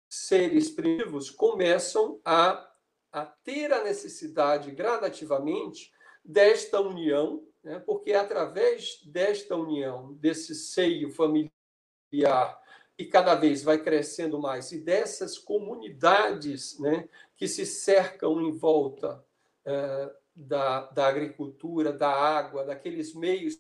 seres 0.09 0.71
primitivos 0.71 1.31
começam 1.31 2.21
a, 2.25 2.69
a 3.13 3.25
ter 3.27 3.73
a 3.73 3.85
necessidade 3.85 4.71
gradativamente 4.73 5.93
desta 6.25 6.81
união, 6.81 7.47
né, 7.63 7.79
porque 7.81 8.13
através 8.13 9.01
desta 9.05 9.57
união, 9.57 10.15
desse 10.15 10.55
seio 10.55 11.13
familiar 11.13 12.61
e 12.99 13.05
cada 13.07 13.37
vez 13.37 13.63
vai 13.63 13.79
crescendo 13.79 14.41
mais, 14.41 14.73
e 14.73 14.81
dessas 14.81 15.39
comunidades 15.39 16.79
né, 16.81 17.09
que 17.37 17.47
se 17.47 17.65
cercam 17.65 18.41
em 18.41 18.51
volta 18.51 19.25
eh, 19.65 20.13
da, 20.38 20.83
da 20.92 21.09
agricultura, 21.09 21.92
da 21.92 22.11
água, 22.11 22.64
daqueles 22.64 23.14
meios 23.14 23.59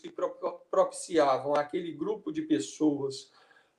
que 0.00 0.12
propiciavam 0.70 1.54
aquele 1.54 1.92
grupo 1.92 2.32
de 2.32 2.42
pessoas 2.42 3.32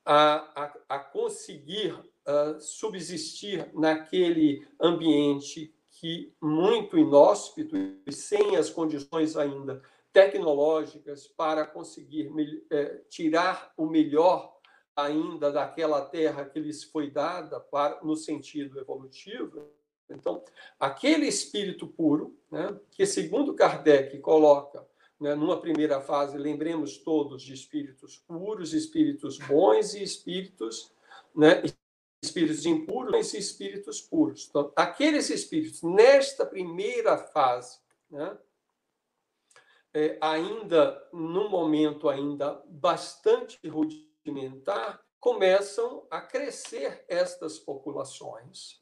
a, 0.04 0.64
a, 0.64 0.96
a 0.96 0.98
conseguir 0.98 1.92
uh, 1.94 2.60
subsistir 2.60 3.70
naquele 3.72 4.66
ambiente 4.78 5.74
que 5.88 6.34
muito 6.40 6.98
inóspito 6.98 7.76
e 8.06 8.12
sem 8.12 8.56
as 8.56 8.68
condições 8.68 9.36
ainda 9.36 9.80
tecnológicas 10.12 11.26
para 11.26 11.64
conseguir 11.64 12.30
eh, 12.70 13.02
tirar 13.08 13.72
o 13.78 13.86
melhor 13.86 14.58
ainda 14.94 15.50
daquela 15.50 16.04
terra 16.04 16.44
que 16.44 16.60
lhes 16.60 16.84
foi 16.84 17.10
dada 17.10 17.58
para, 17.58 17.98
no 18.02 18.14
sentido 18.14 18.78
evolutivo. 18.78 19.70
Então, 20.10 20.44
aquele 20.78 21.26
espírito 21.26 21.86
puro, 21.86 22.36
né, 22.52 22.78
que 22.90 23.06
segundo 23.06 23.54
Kardec 23.54 24.18
coloca 24.18 24.86
né, 25.18 25.34
numa 25.34 25.58
primeira 25.58 26.02
fase, 26.02 26.36
lembremos 26.36 26.98
todos 26.98 27.42
de 27.42 27.54
espíritos 27.54 28.18
puros, 28.18 28.74
espíritos 28.74 29.38
bons 29.38 29.94
e 29.94 30.02
espíritos, 30.02 30.92
né, 31.34 31.62
espíritos 32.22 32.66
impuros 32.66 33.32
e 33.32 33.38
espíritos 33.38 34.02
puros. 34.02 34.46
Então, 34.50 34.70
aqueles 34.76 35.30
espíritos, 35.30 35.82
nesta 35.82 36.44
primeira 36.44 37.16
fase, 37.16 37.80
né, 38.10 38.36
é, 39.94 40.18
ainda 40.20 41.08
num 41.10 41.48
momento 41.48 42.08
ainda 42.08 42.62
bastante 42.66 43.58
rudimentar, 43.66 45.02
começam 45.18 46.06
a 46.10 46.20
crescer 46.20 47.04
estas 47.08 47.58
populações. 47.58 48.81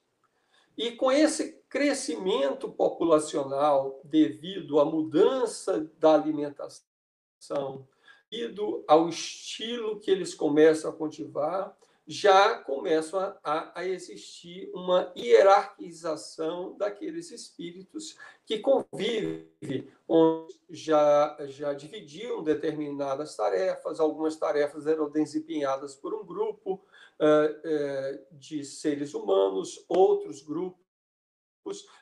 E 0.81 0.93
com 0.93 1.13
esse 1.13 1.61
crescimento 1.69 2.73
populacional 2.73 4.01
devido 4.03 4.81
à 4.81 4.85
mudança 4.87 5.87
da 5.99 6.15
alimentação, 6.15 7.87
devido 8.31 8.83
ao 8.89 9.07
estilo 9.07 10.01
que 10.01 10.11
eles 10.11 10.33
começam 10.33 10.91
a 10.91 10.95
cultivar, 10.95 11.77
já 12.07 12.59
começam 12.61 13.21
a, 13.45 13.79
a, 13.79 13.87
existir 13.87 14.71
uma 14.75 15.13
hierarquização 15.15 16.75
daqueles 16.79 17.31
espíritos 17.31 18.17
que 18.47 18.59
convivem, 18.59 19.87
onde 20.09 20.59
já, 20.71 21.37
já 21.47 21.75
dividiam 21.75 22.43
determinadas 22.43 23.37
tarefas, 23.37 24.01
algumas 24.01 24.35
tarefas 24.37 24.87
eram 24.87 25.11
desempenhadas 25.11 25.95
por 25.95 26.15
um 26.15 26.25
grupo 26.25 26.83
uh, 27.21 28.17
uh, 28.35 28.39
de 28.39 28.65
seres 28.65 29.15
humanos, 29.15 29.85
outros 29.89 30.43
grupos 30.43 30.81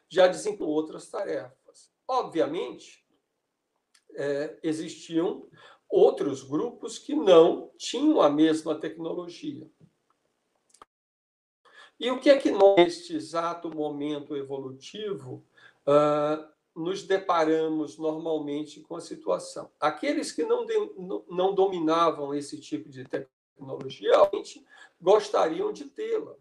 já 0.08 0.28
desempenham 0.28 0.70
outras 0.70 1.10
tarefas. 1.10 1.92
Obviamente, 2.06 3.04
uh, 4.10 4.58
existiam 4.62 5.48
outros 5.88 6.42
grupos 6.42 6.98
que 6.98 7.14
não 7.14 7.72
tinham 7.76 8.20
a 8.20 8.30
mesma 8.30 8.74
tecnologia. 8.78 9.68
E 11.98 12.10
o 12.10 12.20
que 12.20 12.30
é 12.30 12.38
que 12.38 12.50
nós, 12.50 12.76
neste 12.76 13.16
exato 13.16 13.74
momento 13.74 14.36
evolutivo, 14.36 15.44
uh, 15.84 16.48
nos 16.76 17.02
deparamos 17.02 17.98
normalmente 17.98 18.80
com 18.80 18.94
a 18.94 19.00
situação? 19.00 19.72
Aqueles 19.80 20.30
que 20.30 20.44
não, 20.44 20.64
de, 20.64 20.74
não 21.28 21.52
dominavam 21.52 22.32
esse 22.32 22.60
tipo 22.60 22.88
de 22.88 23.02
tecnologia, 23.02 23.37
realmente 24.00 24.64
gostariam 25.00 25.72
de 25.72 25.84
tê-la. 25.84 26.34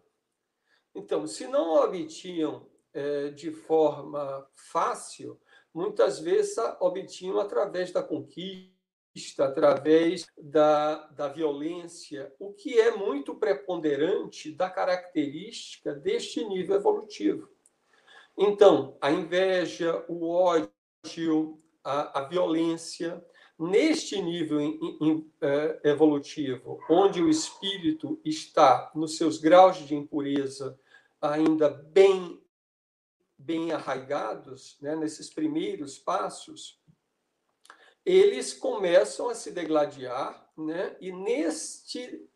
Então, 0.94 1.26
se 1.26 1.46
não 1.46 1.74
obtinham 1.74 2.66
é, 2.92 3.30
de 3.30 3.52
forma 3.52 4.46
fácil, 4.54 5.40
muitas 5.72 6.18
vezes 6.18 6.56
obtinham 6.80 7.38
através 7.38 7.92
da 7.92 8.02
conquista, 8.02 9.44
através 9.44 10.26
da, 10.36 11.06
da 11.08 11.28
violência, 11.28 12.34
o 12.38 12.52
que 12.52 12.80
é 12.80 12.96
muito 12.96 13.34
preponderante 13.34 14.52
da 14.52 14.70
característica 14.70 15.94
deste 15.94 16.44
nível 16.44 16.76
evolutivo. 16.76 17.48
Então, 18.36 18.96
a 19.00 19.10
inveja, 19.10 20.04
o 20.08 20.28
ódio, 20.30 21.60
a, 21.82 22.20
a 22.20 22.28
violência, 22.28 23.24
neste 23.58 24.20
nível 24.22 24.60
é, 25.40 25.80
evolutivo, 25.90 26.78
onde 26.88 27.20
o 27.20 27.28
espírito 27.28 28.20
está 28.24 28.92
nos 28.94 29.16
seus 29.16 29.38
graus 29.38 29.78
de 29.78 29.94
impureza 29.94 30.78
ainda 31.20 31.68
bem 31.68 32.40
bem 33.38 33.70
arraigados, 33.70 34.76
né, 34.80 34.96
nesses 34.96 35.30
primeiros 35.30 35.96
passos, 35.96 36.82
eles 38.04 38.52
começam 38.52 39.28
a 39.28 39.34
se 39.34 39.52
degladiar, 39.52 40.50
né, 40.56 40.96
e 41.00 41.12
neste, 41.12 42.28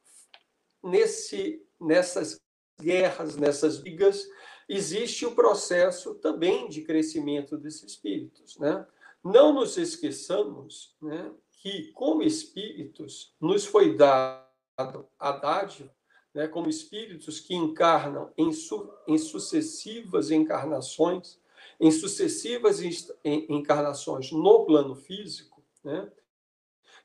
nesse, 0.83 1.67
nessas 1.81 2.41
guerras, 2.81 3.37
nessas 3.37 3.79
brigas, 3.79 4.29
existe 4.69 5.27
o 5.27 5.35
processo 5.35 6.15
também 6.15 6.69
de 6.69 6.83
crescimento 6.83 7.59
desses 7.59 7.83
espíritos. 7.83 8.57
Né? 8.59 8.87
Não 9.23 9.53
nos 9.53 9.77
esqueçamos 9.77 10.97
né, 11.01 11.33
que, 11.53 11.93
como 11.93 12.23
espíritos, 12.23 13.35
nos 13.41 13.65
foi 13.65 13.97
dado 13.97 15.09
a 15.19 15.33
dádiva 15.33 15.95
né, 16.35 16.49
como 16.49 16.69
espíritos 16.69 17.41
que 17.41 17.55
encarnam 17.55 18.33
em, 18.37 18.53
su, 18.53 18.93
em 19.07 19.19
sucessivas 19.19 20.31
encarnações, 20.31 21.39
em 21.79 21.91
sucessivas 21.91 22.81
encarnações 23.25 24.33
no 24.33 24.65
plano 24.65 24.95
físico, 24.95 25.63
né? 25.85 26.11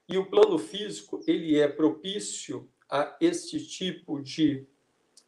E 0.10 0.18
o 0.18 0.30
plano 0.30 0.58
físico 0.58 1.22
ele 1.28 1.60
é 1.60 1.68
propício 1.68 2.70
a 2.90 3.18
este 3.20 3.66
tipo 3.66 4.22
de 4.22 4.66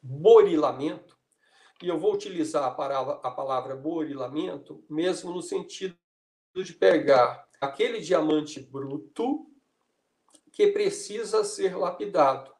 borilamento. 0.01 1.17
E 1.83 1.87
eu 1.87 1.99
vou 1.99 2.13
utilizar 2.13 2.63
a 2.63 2.71
palavra, 2.71 3.19
a 3.21 3.31
palavra 3.31 3.75
borilamento 3.75 4.83
mesmo 4.89 5.33
no 5.33 5.41
sentido 5.41 5.97
de 6.55 6.73
pegar 6.73 7.47
aquele 7.61 7.99
diamante 7.99 8.59
bruto 8.59 9.49
que 10.51 10.67
precisa 10.67 11.43
ser 11.43 11.77
lapidado. 11.77 12.53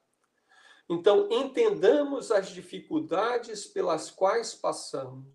Então, 0.90 1.28
entendamos 1.32 2.32
as 2.32 2.50
dificuldades 2.50 3.66
pelas 3.68 4.10
quais 4.10 4.56
passamos, 4.56 5.28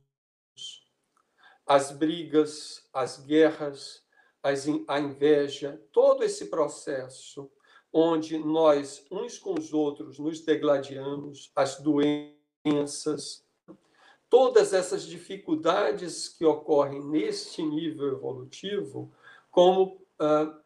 as 1.67 1.93
brigas, 1.93 2.89
as 2.93 3.19
guerras, 3.19 4.05
as, 4.43 4.67
a 4.89 4.99
inveja, 4.99 5.81
todo 5.93 6.25
esse 6.25 6.47
processo 6.47 7.51
onde 7.93 8.37
nós, 8.37 9.07
uns 9.09 9.39
com 9.39 9.55
os 9.57 9.73
outros, 9.73 10.19
nos 10.19 10.41
degladiamos, 10.41 11.53
as 11.55 11.81
doenças, 11.81 13.44
todas 14.35 14.73
essas 14.73 15.05
dificuldades 15.05 16.29
que 16.29 16.45
ocorrem 16.45 17.01
neste 17.01 17.63
nível 17.63 18.09
evolutivo, 18.09 19.13
como 19.49 20.05
ah, 20.19 20.59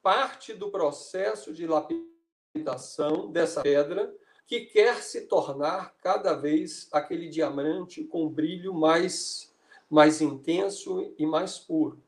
parte 0.00 0.54
do 0.54 0.70
processo 0.70 1.52
de 1.52 1.66
lapidação 1.66 3.28
dessa 3.32 3.60
pedra 3.62 4.14
que 4.46 4.60
quer 4.66 5.02
se 5.02 5.22
tornar 5.22 5.96
cada 6.00 6.34
vez 6.34 6.88
aquele 6.92 7.28
diamante 7.28 8.04
com 8.04 8.28
brilho 8.28 8.72
mais, 8.72 9.52
mais 9.90 10.20
intenso 10.20 11.12
e 11.18 11.26
mais 11.26 11.58
puro. 11.58 12.00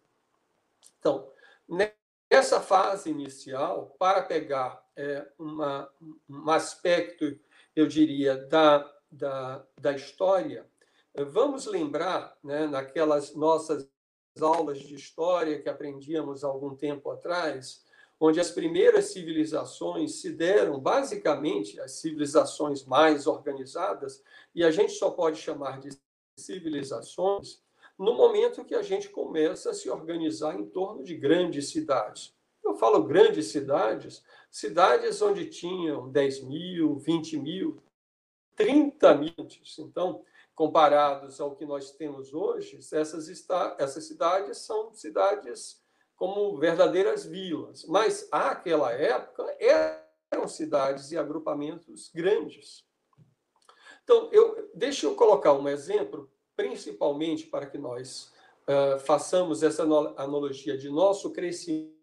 Então, 1.01 1.29
nessa 2.31 2.61
fase 2.61 3.11
inicial, 3.11 3.97
para 3.99 4.23
pegar 4.23 4.81
é, 4.95 5.27
uma, 5.37 5.91
um 6.31 6.49
aspecto, 6.51 7.37
eu 7.75 7.89
diria, 7.89 8.37
da, 8.37 8.94
da, 9.17 9.65
da 9.81 9.93
história, 9.93 10.67
vamos 11.31 11.67
lembrar, 11.67 12.37
né, 12.43 12.67
naquelas 12.67 13.35
nossas 13.35 13.89
aulas 14.41 14.81
de 14.81 14.95
história 14.95 15.61
que 15.63 15.69
aprendíamos 15.69 16.43
algum 16.43 16.75
tempo 16.75 17.11
atrás, 17.11 17.85
onde 18.19 18.41
as 18.41 18.51
primeiras 18.51 19.07
civilizações 19.07 20.21
se 20.21 20.31
deram, 20.31 20.81
basicamente, 20.81 21.81
as 21.81 21.93
civilizações 21.93 22.85
mais 22.85 23.27
organizadas, 23.27 24.23
e 24.55 24.65
a 24.65 24.71
gente 24.71 24.93
só 24.93 25.11
pode 25.11 25.39
chamar 25.39 25.79
de 25.79 25.91
civilizações 26.37 27.63
no 27.97 28.15
momento 28.15 28.65
que 28.65 28.75
a 28.75 28.83
gente 28.83 29.09
começa 29.09 29.71
a 29.71 29.75
se 29.75 29.89
organizar 29.89 30.59
em 30.59 30.67
torno 30.67 31.05
de 31.05 31.17
grandes 31.17 31.71
cidades. 31.71 32.35
Eu 32.65 32.75
falo 32.75 33.05
grandes 33.05 33.47
cidades, 33.49 34.25
cidades 34.51 35.23
onde 35.23 35.47
tinham 35.47 36.11
10 36.11 36.43
mil, 36.45 36.97
20 36.97 37.37
mil, 37.37 37.81
30 38.57 39.15
mil. 39.15 39.35
Então, 39.79 40.25
comparados 40.55 41.41
ao 41.41 41.57
que 41.57 41.67
nós 41.67 41.91
temos 41.93 42.33
hoje, 42.33 42.79
essas, 42.93 43.29
essas 43.79 44.05
cidades 44.05 44.59
são 44.59 44.95
cidades 44.95 45.83
como 46.17 46.57
verdadeiras 46.57 47.25
vilas. 47.25 47.85
Mas, 47.85 48.29
àquela 48.31 48.93
época, 48.93 49.45
eram 49.59 50.47
cidades 50.47 51.11
e 51.11 51.19
agrupamentos 51.19 52.11
grandes. 52.15 52.85
Então, 54.05 54.29
eu, 54.33 54.71
deixa 54.75 55.07
eu 55.07 55.15
colocar 55.15 55.55
um 55.55 55.69
exemplo, 55.69 56.31
principalmente 56.55 57.47
para 57.47 57.67
que 57.67 57.79
nós 57.79 58.33
uh, 58.69 58.99
façamos 59.01 59.63
essa 59.63 59.83
analogia 59.83 60.77
de 60.77 60.91
nosso 60.91 61.33
crescimento 61.33 61.95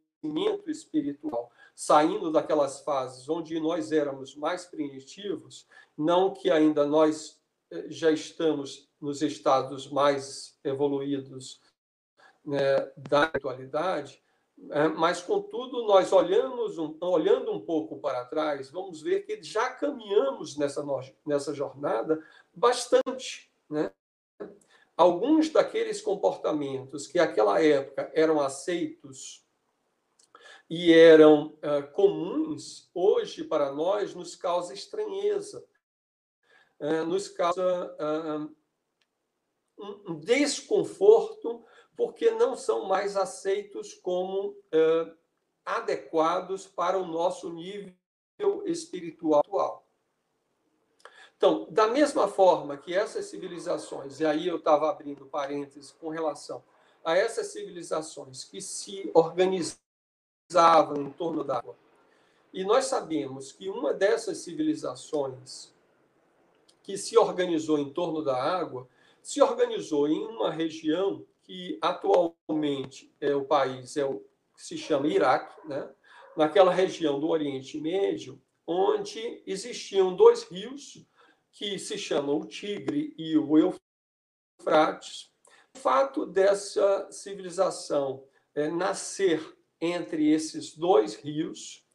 espiritual, 0.68 1.52
saindo 1.82 2.32
daquelas 2.32 2.82
fases 2.82 3.28
onde 3.28 3.60
nós 3.60 3.92
éramos 3.92 4.36
mais 4.36 4.66
primitivos, 4.66 5.68
não 5.98 6.32
que 6.32 6.52
ainda 6.52 6.86
nós 6.86 7.42
eh, 7.72 7.86
já 7.90 8.12
estamos 8.12 8.88
nos 9.02 9.24
estados 9.24 9.90
mais 9.90 10.60
evoluídos 10.64 11.60
né, 12.46 12.92
da 12.96 13.24
atualidade, 13.24 14.22
é, 14.70 14.88
mas, 14.90 15.24
contudo, 15.24 15.88
nós 15.88 16.14
olhamos 16.14 16.78
um, 16.78 16.96
olhando 17.02 17.52
um 17.52 17.66
pouco 17.66 18.00
para 18.00 18.26
trás, 18.26 18.70
vamos 18.70 19.02
ver 19.02 19.26
que 19.26 19.42
já 19.42 19.72
caminhamos 19.72 20.56
nessa, 20.58 20.86
nessa 21.26 21.52
jornada 21.52 22.24
bastante. 22.54 23.52
Né? 23.68 23.92
Alguns 24.96 25.50
daqueles 25.50 26.00
comportamentos 26.00 27.08
que 27.08 27.18
naquela 27.18 27.60
época 27.60 28.12
eram 28.14 28.40
aceitos 28.40 29.44
e 30.74 30.94
eram 30.94 31.48
uh, 31.48 31.92
comuns, 31.92 32.90
hoje 32.94 33.44
para 33.44 33.74
nós 33.74 34.16
nos 34.16 34.38
causa 34.38 34.74
estranheza, 34.74 35.68
uh, 36.80 37.06
nos 37.06 37.28
causa 37.28 37.94
uh, 38.00 38.56
um 40.08 40.18
desconforto 40.18 41.66
porque 41.94 42.32
não 42.32 42.56
são 42.56 42.86
mais 42.86 43.18
aceitos 43.18 43.94
como 43.96 44.56
adequados 45.66 46.66
para 46.68 46.98
o 46.98 47.06
nosso 47.06 47.52
nível 47.52 47.94
espiritual 48.66 49.42
atual. 49.42 49.88
Então, 51.36 51.68
da 51.70 51.88
mesma 51.88 52.28
forma 52.28 52.78
que 52.78 52.94
essas 52.94 53.26
civilizações, 53.26 54.20
e 54.20 54.26
aí 54.26 54.48
eu 54.48 54.58
estava 54.58 54.90
abrindo 54.90 55.26
parênteses 55.26 55.92
com 55.92 56.10
relação 56.10 56.64
a 57.04 57.18
essas 57.18 57.48
civilizações 57.48 58.44
que 58.44 58.62
se 58.62 59.12
organizavam 60.52 60.98
em 61.02 61.10
torno 61.12 61.44
da 61.44 61.58
água, 61.58 61.76
e 62.54 62.64
nós 62.64 62.86
sabemos 62.86 63.52
que 63.52 63.70
uma 63.70 63.94
dessas 63.94 64.40
civilizações 64.40 65.74
que 66.84 66.98
se 66.98 67.18
organizou 67.18 67.80
em 67.80 67.92
torno 67.94 68.24
da 68.24 68.36
água 68.36 68.88
se 69.22 69.42
organizou 69.42 70.08
em 70.08 70.20
uma 70.26 70.52
região 70.52 71.26
que 71.44 71.78
atualmente 71.82 73.14
é 73.22 73.34
o 73.34 73.46
país 73.46 73.96
é 73.96 74.06
o 74.06 74.26
se 74.58 74.78
chama 74.78 75.08
Iraque, 75.08 75.68
né? 75.68 75.90
naquela 76.38 76.72
região 76.72 77.20
do 77.20 77.30
Oriente 77.30 77.80
Médio, 77.80 78.40
onde 78.68 79.42
existiam 79.48 80.16
dois 80.16 80.44
rios 80.44 81.04
que 81.52 81.80
se 81.80 81.98
chamam 81.98 82.40
o 82.40 82.46
Tigre 82.46 83.16
e 83.18 83.36
o 83.38 83.58
Eufrates. 84.60 85.32
O 85.76 85.80
fato 85.80 86.26
dessa 86.28 87.12
civilização 87.12 88.24
é, 88.54 88.70
nascer 88.70 89.42
entre 89.82 90.32
esses 90.32 90.78
dois 90.78 91.16
rios 91.16 91.86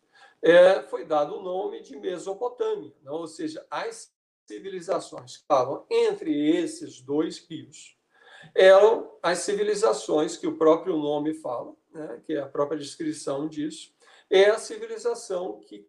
é, 0.43 0.83
foi 0.83 1.05
dado 1.05 1.37
o 1.37 1.43
nome 1.43 1.81
de 1.81 1.97
Mesopotâmia, 1.97 2.93
não? 3.03 3.15
ou 3.15 3.27
seja, 3.27 3.65
as 3.71 4.13
civilizações 4.47 5.37
que 5.37 5.43
estavam 5.43 5.87
entre 5.91 6.57
esses 6.57 7.01
dois 7.01 7.39
rios 7.39 7.97
eram 8.55 9.17
as 9.23 9.39
civilizações 9.39 10.37
que 10.37 10.47
o 10.47 10.57
próprio 10.57 10.97
nome 10.97 11.35
fala, 11.35 11.75
né, 11.93 12.23
que 12.25 12.35
é 12.35 12.41
a 12.41 12.49
própria 12.49 12.79
descrição 12.79 13.49
disso, 13.49 13.93
é 14.31 14.51
a 14.51 14.59
civilização 14.59 15.61
que 15.61 15.89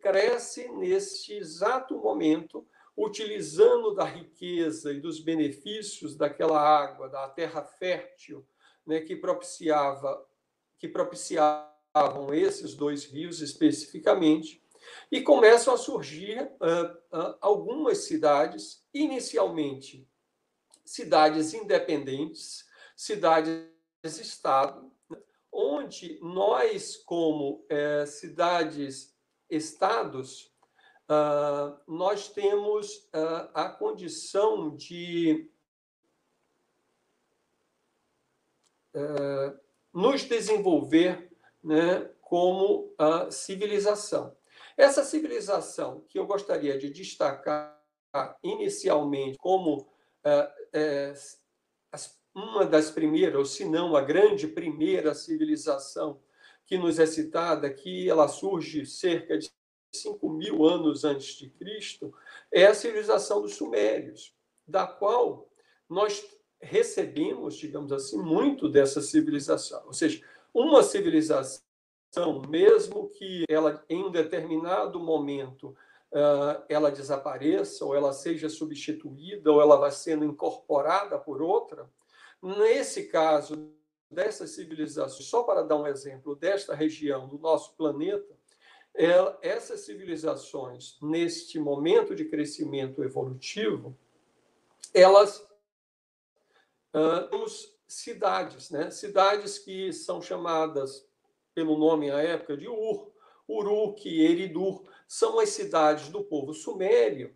cresce 0.00 0.68
neste 0.72 1.34
exato 1.34 1.96
momento, 1.96 2.66
utilizando 2.96 3.94
da 3.94 4.04
riqueza 4.04 4.92
e 4.92 5.00
dos 5.00 5.20
benefícios 5.20 6.16
daquela 6.16 6.60
água, 6.60 7.08
da 7.08 7.28
terra 7.28 7.62
fértil, 7.62 8.46
né, 8.86 9.00
que 9.00 9.16
propiciava 9.16 10.24
que 10.78 10.88
propiciavam 10.88 12.32
esses 12.32 12.74
dois 12.74 13.04
rios 13.04 13.40
especificamente, 13.40 14.62
e 15.10 15.20
começam 15.20 15.74
a 15.74 15.78
surgir 15.78 16.48
uh, 16.60 17.18
uh, 17.18 17.36
algumas 17.40 17.98
cidades, 17.98 18.84
inicialmente 18.94 20.08
cidades 20.86 21.52
independentes, 21.52 22.64
cidades-estado, 22.94 24.90
onde 25.52 26.18
nós, 26.22 26.96
como 26.96 27.66
é, 27.68 28.06
cidades-estados, 28.06 30.54
uh, 31.08 31.76
nós 31.86 32.28
temos 32.28 32.96
uh, 33.06 33.50
a 33.54 33.68
condição 33.68 34.74
de 34.76 35.50
uh, 38.94 39.58
nos 39.96 40.24
desenvolver 40.24 41.30
né, 41.64 42.06
como 42.20 42.94
a 42.98 43.30
civilização. 43.30 44.36
Essa 44.76 45.02
civilização 45.02 46.04
que 46.06 46.18
eu 46.18 46.26
gostaria 46.26 46.76
de 46.76 46.90
destacar 46.90 47.74
inicialmente 48.42 49.38
como 49.38 49.88
é, 50.22 51.14
uma 52.34 52.66
das 52.66 52.90
primeiras, 52.90 53.38
ou 53.38 53.44
se 53.46 53.64
não 53.64 53.96
a 53.96 54.02
grande 54.02 54.46
primeira 54.46 55.14
civilização 55.14 56.20
que 56.66 56.76
nos 56.76 56.98
é 56.98 57.06
citada 57.06 57.66
aqui, 57.66 58.06
ela 58.10 58.28
surge 58.28 58.84
cerca 58.84 59.38
de 59.38 59.50
5 59.94 60.28
mil 60.28 60.66
anos 60.66 61.04
antes 61.04 61.36
de 61.36 61.48
Cristo, 61.48 62.12
é 62.52 62.66
a 62.66 62.74
civilização 62.74 63.40
dos 63.40 63.54
Sumérios, 63.54 64.34
da 64.68 64.86
qual 64.86 65.48
nós 65.88 66.22
recebemos, 66.60 67.56
digamos 67.56 67.92
assim, 67.92 68.18
muito 68.18 68.68
dessa 68.68 69.00
civilização. 69.00 69.82
Ou 69.86 69.92
seja, 69.92 70.22
uma 70.52 70.82
civilização, 70.82 71.62
mesmo 72.48 73.08
que 73.10 73.44
ela, 73.48 73.84
em 73.88 74.04
um 74.04 74.10
determinado 74.10 74.98
momento, 74.98 75.76
uh, 76.12 76.62
ela 76.68 76.90
desapareça, 76.90 77.84
ou 77.84 77.94
ela 77.94 78.12
seja 78.12 78.48
substituída, 78.48 79.52
ou 79.52 79.60
ela 79.60 79.76
vai 79.76 79.90
sendo 79.90 80.24
incorporada 80.24 81.18
por 81.18 81.42
outra, 81.42 81.88
Nesse 82.42 83.04
caso, 83.08 83.72
dessas 84.10 84.50
civilizações, 84.50 85.28
só 85.28 85.42
para 85.42 85.62
dar 85.62 85.76
um 85.76 85.86
exemplo, 85.86 86.36
desta 86.36 86.74
região 86.74 87.26
do 87.26 87.38
nosso 87.38 87.74
planeta, 87.74 88.36
essas 89.42 89.80
civilizações, 89.80 90.96
neste 91.02 91.58
momento 91.58 92.14
de 92.14 92.24
crescimento 92.24 93.02
evolutivo, 93.02 93.96
elas 94.94 95.46
uh, 96.96 97.28
temos 97.28 97.76
cidades, 97.86 98.70
né? 98.70 98.90
cidades 98.90 99.58
que 99.58 99.92
são 99.92 100.20
chamadas 100.22 101.06
pelo 101.54 101.78
nome 101.78 102.10
à 102.10 102.18
época 102.18 102.56
de 102.56 102.66
Ur, 102.68 103.12
Uruk, 103.48 104.08
Eridur, 104.08 104.82
são 105.06 105.38
as 105.38 105.50
cidades 105.50 106.08
do 106.08 106.24
povo 106.24 106.52
sumério, 106.52 107.34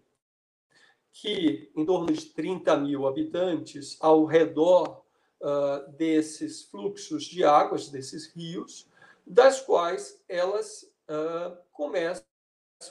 que 1.13 1.71
em 1.77 1.85
torno 1.85 2.13
de 2.13 2.27
30 2.27 2.77
mil 2.79 3.07
habitantes 3.07 3.97
ao 4.01 4.25
redor 4.25 5.05
uh, 5.41 5.91
desses 5.93 6.65
fluxos 6.65 7.25
de 7.25 7.45
águas, 7.45 7.89
desses 7.89 8.33
rios, 8.35 8.89
das 9.27 9.61
quais 9.61 10.23
elas 10.29 10.83
uh, 11.09 11.57
começam 11.73 12.25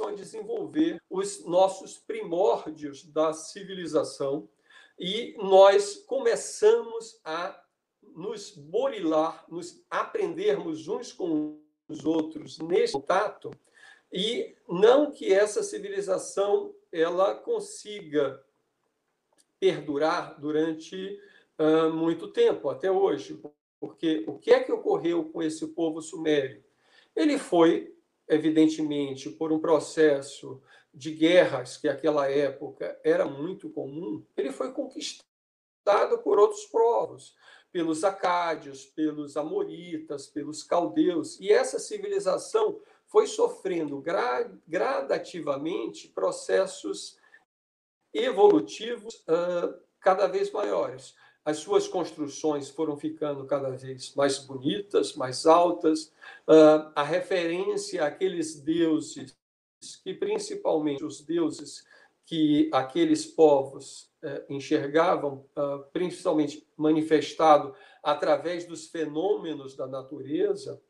a 0.08 0.12
desenvolver 0.12 1.02
os 1.10 1.46
nossos 1.46 1.98
primórdios 1.98 3.04
da 3.04 3.34
civilização 3.34 4.48
e 5.00 5.36
nós 5.38 5.96
começamos 5.96 7.20
a 7.24 7.60
nos 8.16 8.52
borilar, 8.52 9.46
nos 9.48 9.84
aprendermos 9.90 10.88
uns 10.88 11.14
com 11.14 11.62
os 11.88 12.06
outros 12.06 12.60
nesse 12.60 12.94
contato 12.94 13.52
e 14.12 14.56
não 14.68 15.12
que 15.12 15.32
essa 15.32 15.64
civilização 15.64 16.76
ela 16.92 17.36
consiga 17.36 18.44
perdurar 19.60 20.40
durante 20.40 21.20
uh, 21.58 21.94
muito 21.94 22.28
tempo, 22.28 22.70
até 22.70 22.92
hoje. 22.92 23.40
Porque 23.80 24.24
o 24.28 24.38
que 24.38 24.52
é 24.52 24.60
que 24.62 24.72
ocorreu 24.72 25.26
com 25.26 25.42
esse 25.42 25.66
povo 25.68 26.02
sumério? 26.02 26.64
Ele 27.16 27.38
foi, 27.38 27.96
evidentemente, 28.28 29.30
por 29.30 29.52
um 29.52 29.60
processo 29.60 30.62
de 30.94 31.12
guerras 31.12 31.78
que 31.78 31.88
naquela 31.88 32.30
época 32.30 33.00
era 33.04 33.26
muito 33.26 33.70
comum, 33.70 34.26
ele 34.36 34.52
foi 34.52 34.72
conquistado 34.72 36.20
por 36.24 36.40
outros 36.40 36.66
povos, 36.66 37.36
pelos 37.72 38.04
acádios, 38.04 38.86
pelos 38.86 39.38
amoritas, 39.38 40.28
pelos 40.28 40.64
caldeus, 40.64 41.40
e 41.40 41.52
essa 41.52 41.80
civilização 41.80 42.80
foi 43.06 43.28
sofrendo 43.28 44.02
gra 44.02 44.52
gradativamente 44.68 46.08
processos 46.08 47.18
evolutivos 48.14 49.16
uh, 49.28 49.80
cada 50.00 50.28
vez 50.28 50.52
maiores. 50.52 51.16
As 51.44 51.58
suas 51.58 51.88
construções 51.88 52.70
foram 52.70 52.98
ficando 52.98 53.46
cada 53.46 53.72
vez 53.72 54.14
mais 54.14 54.38
bonitas, 54.40 55.16
mais 55.16 55.46
altas. 55.46 56.12
Uh, 56.48 56.92
a 56.96 57.04
referência 57.04 58.06
àqueles 58.06 58.60
deuses, 58.60 59.36
que 60.04 60.14
principalmente 60.14 61.04
os 61.04 61.22
deuses 61.22 61.86
que 62.26 62.70
aqueles 62.72 63.26
povos 63.26 64.12
uh, 64.24 64.54
enxergavam, 64.54 65.46
principalmente 65.92 66.68
manifestado 66.78 67.74
através 68.04 68.68
dos 68.68 68.88
fenômenos 68.88 69.76
da 69.76 69.88
natureza, 69.88 70.82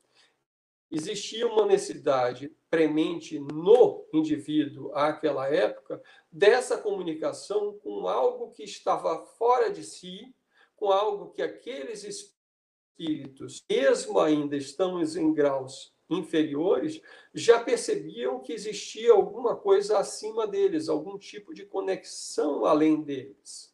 existia 0.92 1.48
uma 1.48 1.66
necessidade 1.66 2.52
premente 2.70 3.40
no 3.40 4.06
indivíduo 4.14 4.92
àquela 4.94 5.48
época 5.48 6.02
dessa 6.32 6.78
comunicação 6.78 7.78
com 7.80 8.08
algo 8.08 8.52
que 8.52 8.64
estava 8.64 9.26
fora 9.38 9.72
de 9.72 9.84
si, 9.84 10.34
com 10.76 10.92
algo 10.92 11.32
que 11.32 11.42
aqueles 11.42 12.04
espíritos, 12.04 13.64
mesmo 13.70 14.20
ainda 14.20 14.56
estamos 14.56 15.16
em 15.16 15.34
graus 15.34 15.94
inferiores, 16.10 17.02
já 17.34 17.60
percebiam 17.60 18.40
que 18.40 18.52
existia 18.52 19.14
alguma 19.14 19.56
coisa 19.56 20.00
acima 20.00 20.48
deles, 20.48 20.90
algum 20.90 21.18
tipo 21.18 21.54
de 21.54 21.66
conexão 21.66 22.66
além 22.66 23.02
deles. 23.02 23.74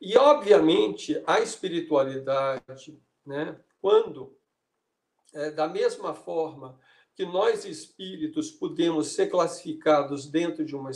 E, 0.00 0.16
obviamente, 0.16 1.22
a 1.26 1.40
espiritualidade, 1.40 2.98
né, 3.24 3.58
quando 3.80 4.36
é, 5.32 5.50
da 5.50 5.68
mesma 5.68 6.14
forma 6.14 6.78
que 7.14 7.24
nós 7.24 7.64
espíritos 7.64 8.50
podemos 8.50 9.08
ser 9.08 9.28
classificados 9.28 10.26
dentro 10.26 10.64
de 10.64 10.76
uma 10.76 10.90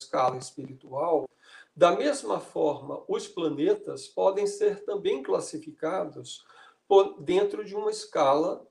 escala 0.00 0.38
espiritual, 0.38 1.28
da 1.76 1.94
mesma 1.94 2.40
forma 2.40 3.04
os 3.06 3.28
planetas 3.28 4.08
podem 4.08 4.46
ser 4.46 4.84
também 4.84 5.22
classificados 5.22 6.44
por, 6.88 7.20
dentro 7.20 7.64
de 7.64 7.76
uma 7.76 7.90
escala 7.90 8.66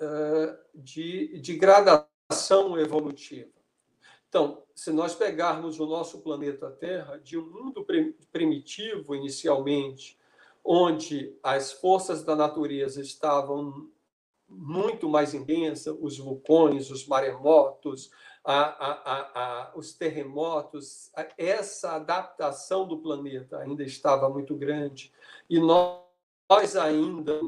uh, 0.00 0.58
de, 0.74 1.38
de 1.40 1.56
gradação 1.56 2.78
evolutiva. 2.78 3.50
Então, 4.28 4.62
se 4.74 4.90
nós 4.92 5.14
pegarmos 5.14 5.80
o 5.80 5.86
nosso 5.86 6.20
planeta 6.20 6.70
Terra, 6.70 7.18
de 7.18 7.36
um 7.36 7.50
mundo 7.50 7.84
primitivo 8.30 9.14
inicialmente, 9.14 10.18
onde 10.64 11.34
as 11.42 11.72
forças 11.72 12.22
da 12.22 12.36
natureza 12.36 13.00
estavam 13.00 13.90
muito 14.48 15.08
mais 15.08 15.34
intensa, 15.34 15.92
os 15.92 16.18
vulcões, 16.18 16.90
os 16.90 17.06
maremotos, 17.06 18.10
a, 18.44 18.60
a, 18.60 19.30
a, 19.34 19.72
os 19.74 19.92
terremotos, 19.92 21.10
essa 21.36 21.96
adaptação 21.96 22.86
do 22.86 22.98
planeta 22.98 23.58
ainda 23.58 23.82
estava 23.82 24.28
muito 24.28 24.54
grande 24.56 25.12
e 25.50 25.60
nós, 25.60 26.07
nós 26.48 26.76
ainda 26.76 27.40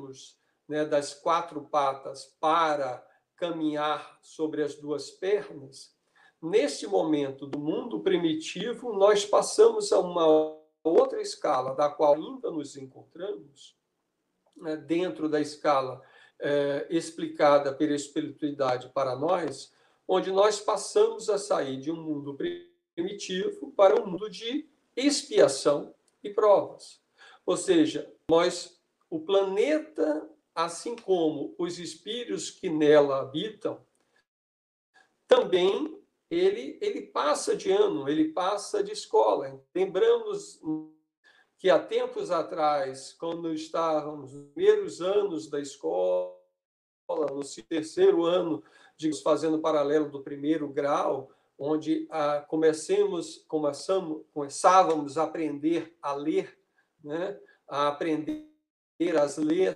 né, 0.68 0.84
das 0.84 1.14
quatro 1.14 1.62
patas 1.62 2.36
para 2.40 3.04
caminhar 3.36 4.18
sobre 4.20 4.62
as 4.62 4.74
duas 4.74 5.10
pernas. 5.10 5.94
Neste 6.42 6.86
momento 6.86 7.46
do 7.46 7.58
mundo 7.58 8.00
primitivo, 8.00 8.92
nós 8.92 9.24
passamos 9.24 9.92
a 9.92 9.98
uma 9.98 10.26
outra 10.82 11.20
escala, 11.20 11.74
da 11.74 11.88
qual 11.88 12.14
ainda 12.14 12.50
nos 12.50 12.76
encontramos, 12.76 13.76
né, 14.56 14.76
dentro 14.76 15.28
da 15.28 15.40
escala 15.40 16.02
é, 16.38 16.86
explicada 16.90 17.74
pela 17.74 17.94
espiritualidade 17.94 18.88
para 18.90 19.14
nós, 19.14 19.72
onde 20.08 20.32
nós 20.32 20.60
passamos 20.60 21.28
a 21.28 21.38
sair 21.38 21.78
de 21.78 21.90
um 21.90 22.02
mundo 22.02 22.36
primitivo 22.94 23.72
para 23.72 24.00
um 24.00 24.06
mundo 24.06 24.28
de 24.28 24.68
expiação 24.96 25.94
e 26.22 26.30
provas. 26.30 27.00
Ou 27.46 27.56
seja, 27.56 28.12
nós, 28.28 28.79
o 29.10 29.20
planeta, 29.20 30.30
assim 30.54 30.94
como 30.94 31.54
os 31.58 31.78
espíritos 31.78 32.50
que 32.50 32.70
nela 32.70 33.20
habitam, 33.20 33.84
também 35.26 36.00
ele, 36.30 36.78
ele 36.80 37.02
passa 37.02 37.56
de 37.56 37.70
ano, 37.70 38.08
ele 38.08 38.32
passa 38.32 38.82
de 38.82 38.92
escola. 38.92 39.60
Lembramos 39.74 40.60
que 41.58 41.68
há 41.68 41.78
tempos 41.78 42.30
atrás, 42.30 43.12
quando 43.12 43.52
estávamos 43.52 44.32
nos 44.32 44.52
primeiros 44.52 45.00
anos 45.00 45.50
da 45.50 45.60
escola, 45.60 46.38
no 47.08 47.42
terceiro 47.68 48.24
ano, 48.24 48.62
digamos, 48.96 49.20
fazendo 49.20 49.60
paralelo 49.60 50.08
do 50.08 50.22
primeiro 50.22 50.68
grau, 50.68 51.30
onde 51.58 52.06
ah, 52.10 52.44
comecemos, 52.48 53.44
começamos, 53.48 54.24
começávamos 54.32 55.18
a 55.18 55.24
aprender 55.24 55.96
a 56.00 56.14
ler, 56.14 56.58
né? 57.02 57.38
a 57.68 57.88
aprender 57.88 58.49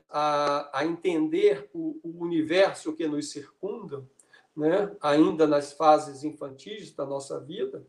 a, 0.09 0.79
a 0.79 0.85
entender 0.85 1.71
o, 1.73 1.99
o, 2.03 2.23
universo 2.23 2.93
que 2.93 3.07
nos 3.07 3.31
circunda, 3.31 4.07
né? 4.55 4.95
ainda 5.01 5.47
nas 5.47 5.73
fases 5.73 6.25
infantis 6.25 6.93
da 6.93 7.07
nossa 7.07 7.41
vida. 7.41 7.87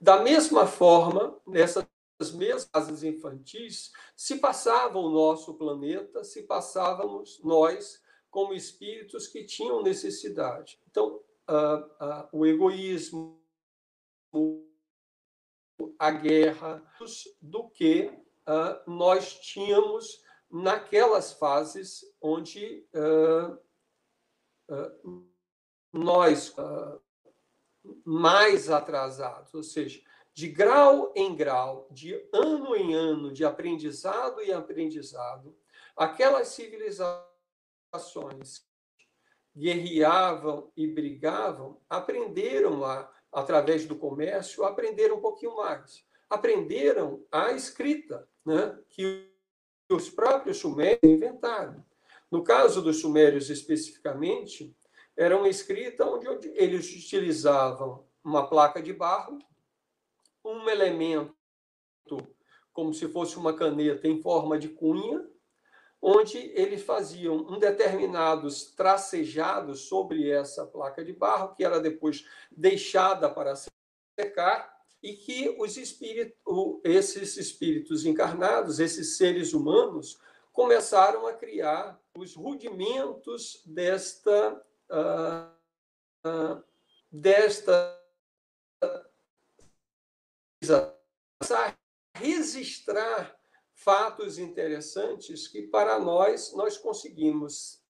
Da 0.00 0.20
mesma 0.20 0.66
forma, 0.66 1.38
nessas 1.46 1.86
mesmas 2.34 2.64
fases 2.64 3.04
infantis, 3.04 3.92
se 4.16 4.38
passava 4.38 4.98
o 4.98 5.10
nosso 5.10 5.54
planeta, 5.54 6.24
se 6.24 6.42
passávamos 6.42 7.40
nós 7.44 8.02
como 8.28 8.54
espíritos 8.54 9.28
que 9.28 9.44
tinham 9.44 9.82
necessidade. 9.82 10.80
Então, 10.90 11.20
o 12.32 12.44
egoísmo, 12.44 13.40
a 15.98 16.10
guerra, 16.10 16.82
do 17.40 17.68
que 17.68 18.21
uh, 18.48 18.90
nós 18.90 19.38
tínhamos 19.40 20.22
naquelas 20.50 21.32
fases 21.32 22.04
onde 22.20 22.86
nós, 25.92 26.54
mais 28.04 28.70
atrasados, 28.70 29.52
ou 29.54 29.62
seja, 29.62 30.00
de 30.34 30.48
grau 30.48 31.12
em 31.14 31.34
grau, 31.34 31.86
de 31.90 32.14
ano 32.32 32.74
em 32.74 32.94
ano, 32.94 33.32
de 33.32 33.44
aprendizado 33.44 34.40
em 34.40 34.52
aprendizado, 34.52 35.54
aquelas 35.96 36.48
civilizações 36.48 38.66
guerreavam 39.54 40.72
e 40.74 40.86
brigavam, 40.86 41.80
aprenderam 41.88 42.78
lá, 42.78 43.12
através 43.30 43.84
do 43.84 43.96
comércio, 43.96 44.64
aprenderam 44.64 45.16
um 45.16 45.20
pouquinho 45.20 45.56
mais. 45.56 46.04
Aprenderam 46.28 47.26
a 47.30 47.52
escrita, 47.52 48.26
né, 48.44 48.78
que 48.88 49.30
os 49.90 50.08
próprios 50.08 50.58
sumérios 50.58 51.00
inventaram. 51.02 51.84
No 52.30 52.42
caso 52.42 52.80
dos 52.80 53.00
sumérios 53.00 53.50
especificamente, 53.50 54.74
era 55.16 55.36
uma 55.36 55.48
escrita 55.48 56.06
onde 56.06 56.26
eles 56.54 56.90
utilizavam 56.96 58.06
uma 58.24 58.48
placa 58.48 58.82
de 58.82 58.92
barro, 58.92 59.38
um 60.44 60.68
elemento 60.68 61.36
como 62.72 62.94
se 62.94 63.06
fosse 63.08 63.36
uma 63.36 63.54
caneta 63.54 64.08
em 64.08 64.20
forma 64.20 64.58
de 64.58 64.68
cunha, 64.68 65.28
onde 66.00 66.38
eles 66.38 66.82
faziam 66.82 67.36
um 67.36 67.58
determinados 67.58 68.72
tracejados 68.74 69.82
sobre 69.82 70.28
essa 70.30 70.66
placa 70.66 71.04
de 71.04 71.12
barro, 71.12 71.54
que 71.54 71.64
era 71.64 71.78
depois 71.78 72.26
deixada 72.50 73.30
para 73.30 73.54
secar, 74.18 74.81
e 75.02 75.14
que 75.14 75.56
os 75.58 75.76
espíritos, 75.76 76.36
esses 76.84 77.36
espíritos 77.36 78.06
encarnados, 78.06 78.78
esses 78.78 79.16
seres 79.16 79.52
humanos, 79.52 80.20
começaram 80.52 81.26
a 81.26 81.32
criar 81.32 82.00
os 82.16 82.34
rudimentos 82.34 83.62
desta, 83.66 84.62
uh, 84.90 86.28
uh, 86.28 86.62
desta 87.10 87.98
registrar 92.14 93.36
fatos 93.74 94.38
interessantes 94.38 95.48
que 95.48 95.62
para 95.62 95.98
nós 95.98 96.52
nós 96.54 96.78
conseguimos 96.78 97.82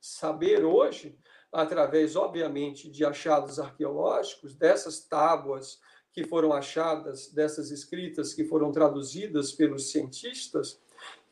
saber 0.00 0.64
hoje 0.64 1.16
através 1.52 2.16
obviamente 2.16 2.90
de 2.90 3.04
achados 3.04 3.60
arqueológicos 3.60 4.54
dessas 4.54 5.00
tábuas 5.00 5.80
que 6.16 6.24
foram 6.24 6.50
achadas 6.50 7.28
dessas 7.28 7.70
escritas 7.70 8.32
que 8.32 8.42
foram 8.42 8.72
traduzidas 8.72 9.52
pelos 9.52 9.90
cientistas 9.90 10.80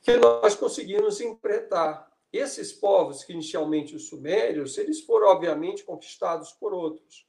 que 0.02 0.14
nós 0.18 0.54
conseguimos 0.54 1.22
interpretar 1.22 2.12
esses 2.30 2.70
povos 2.70 3.24
que 3.24 3.32
inicialmente 3.32 3.96
os 3.96 4.08
sumérios 4.08 4.76
eles 4.76 5.00
foram 5.00 5.28
obviamente 5.28 5.84
conquistados 5.84 6.52
por 6.52 6.74
outros. 6.74 7.26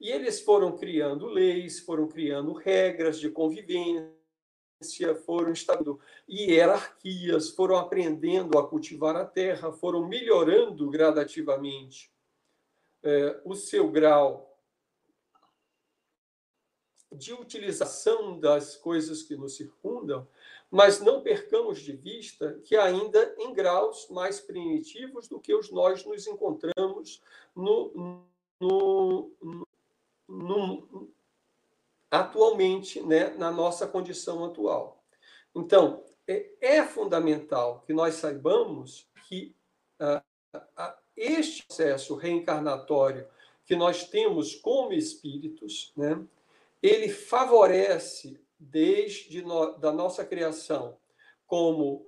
E 0.00 0.10
eles 0.10 0.40
foram 0.40 0.76
criando 0.76 1.26
leis 1.26 1.78
foram 1.78 2.08
criando 2.08 2.52
regras 2.52 3.20
de 3.20 3.30
convivência 3.30 4.12
foram 5.24 5.52
estando 5.52 6.00
hierarquias, 6.28 7.50
foram 7.50 7.76
aprendendo 7.76 8.58
a 8.58 8.66
cultivar 8.66 9.14
a 9.14 9.24
terra, 9.24 9.70
foram 9.70 10.08
melhorando 10.08 10.90
gradativamente 10.90 12.10
é, 13.04 13.40
o 13.44 13.54
seu 13.54 13.88
grau 13.88 14.47
de 17.10 17.32
utilização 17.32 18.38
das 18.38 18.76
coisas 18.76 19.22
que 19.22 19.36
nos 19.36 19.56
circundam, 19.56 20.26
mas 20.70 21.00
não 21.00 21.22
percamos 21.22 21.80
de 21.80 21.92
vista 21.92 22.60
que 22.64 22.76
ainda 22.76 23.34
em 23.38 23.52
graus 23.52 24.08
mais 24.10 24.40
primitivos 24.40 25.26
do 25.28 25.40
que 25.40 25.54
os 25.54 25.70
nós 25.70 26.04
nos 26.04 26.26
encontramos 26.26 27.22
no, 27.56 28.24
no, 28.60 29.30
no, 30.28 31.10
atualmente, 32.10 33.00
né, 33.02 33.30
na 33.30 33.50
nossa 33.50 33.86
condição 33.86 34.44
atual. 34.44 35.02
Então, 35.54 36.04
é, 36.26 36.50
é 36.60 36.84
fundamental 36.84 37.82
que 37.86 37.92
nós 37.94 38.16
saibamos 38.16 39.08
que 39.26 39.54
ah, 39.98 40.22
ah, 40.76 40.98
este 41.16 41.66
processo 41.66 42.14
reencarnatório 42.14 43.26
que 43.64 43.74
nós 43.74 44.04
temos 44.04 44.54
como 44.54 44.92
espíritos, 44.92 45.92
né, 45.96 46.22
ele 46.82 47.08
favorece 47.08 48.40
desde 48.58 49.42
no, 49.42 49.76
da 49.78 49.92
nossa 49.92 50.24
criação 50.24 50.98
como 51.46 52.06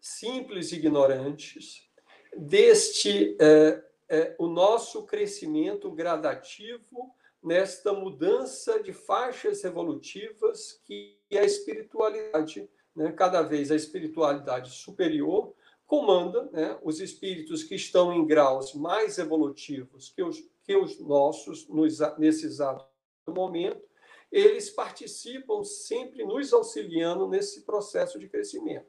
simples 0.00 0.72
ignorantes, 0.72 1.88
deste 2.36 3.36
é, 3.40 3.84
é, 4.08 4.36
o 4.38 4.46
nosso 4.46 5.04
crescimento 5.04 5.90
gradativo 5.90 7.14
nesta 7.42 7.92
mudança 7.92 8.82
de 8.82 8.92
faixas 8.92 9.64
evolutivas 9.64 10.80
que 10.84 11.18
a 11.32 11.42
espiritualidade, 11.42 12.68
né, 12.94 13.12
cada 13.12 13.42
vez 13.42 13.70
a 13.70 13.76
espiritualidade 13.76 14.70
superior, 14.70 15.54
comanda 15.86 16.48
né, 16.52 16.78
os 16.82 17.00
espíritos 17.00 17.62
que 17.64 17.74
estão 17.74 18.12
em 18.12 18.26
graus 18.26 18.74
mais 18.74 19.18
evolutivos 19.18 20.10
que 20.10 20.22
os, 20.22 20.38
que 20.62 20.76
os 20.76 21.00
nossos 21.00 21.68
nos, 21.68 21.98
nesse 22.18 22.46
exato 22.46 22.89
momento, 23.32 23.82
eles 24.30 24.70
participam 24.70 25.64
sempre 25.64 26.24
nos 26.24 26.52
auxiliando 26.52 27.28
nesse 27.28 27.62
processo 27.62 28.18
de 28.18 28.28
crescimento. 28.28 28.86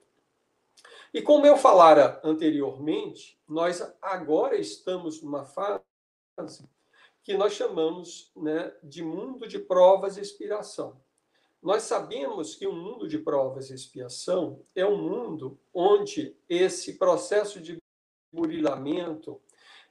E 1.14 1.22
como 1.22 1.46
eu 1.46 1.58
falara 1.58 2.22
anteriormente, 2.24 3.40
nós 3.48 3.82
agora 4.02 4.56
estamos 4.56 5.22
numa 5.22 5.44
fase 5.44 5.82
que 7.24 7.36
nós 7.36 7.54
chamamos 7.54 8.32
né, 8.36 8.74
de 8.82 9.04
mundo 9.04 9.48
de 9.48 9.60
provas 9.60 10.18
e 10.18 10.22
expiação. 10.22 11.00
Nós 11.62 11.84
sabemos 11.84 12.56
que 12.56 12.66
o 12.66 12.72
um 12.72 12.76
mundo 12.76 13.08
de 13.08 13.20
provas 13.20 13.70
e 13.70 13.76
expiação 13.76 14.64
é 14.76 14.86
um 14.86 14.98
mundo 14.98 15.60
onde 15.74 16.36
esse 16.50 16.98
processo 16.98 17.62
de 17.62 17.78
burilamento, 18.32 19.40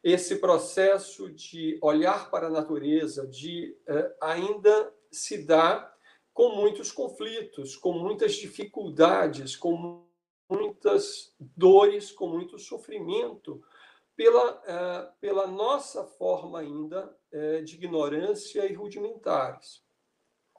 esse 0.03 0.37
processo 0.37 1.31
de 1.31 1.79
olhar 1.83 2.31
para 2.31 2.47
a 2.47 2.51
natureza, 2.51 3.27
de 3.27 3.77
eh, 3.87 4.17
ainda 4.21 4.95
se 5.11 5.45
dá 5.45 5.95
com 6.33 6.57
muitos 6.57 6.91
conflitos, 6.91 7.77
com 7.77 7.93
muitas 7.93 8.35
dificuldades, 8.35 9.57
com 9.57 10.07
muitas 10.49 11.35
dores, 11.39 12.11
com 12.11 12.29
muito 12.29 12.59
sofrimento, 12.59 13.63
pela, 14.17 14.63
eh, 14.67 15.13
pela 15.21 15.47
nossa 15.47 16.05
forma 16.05 16.61
ainda 16.61 17.15
eh, 17.31 17.61
de 17.63 17.75
ignorância 17.75 18.65
e 18.67 18.75
rudimentares. 18.75 19.83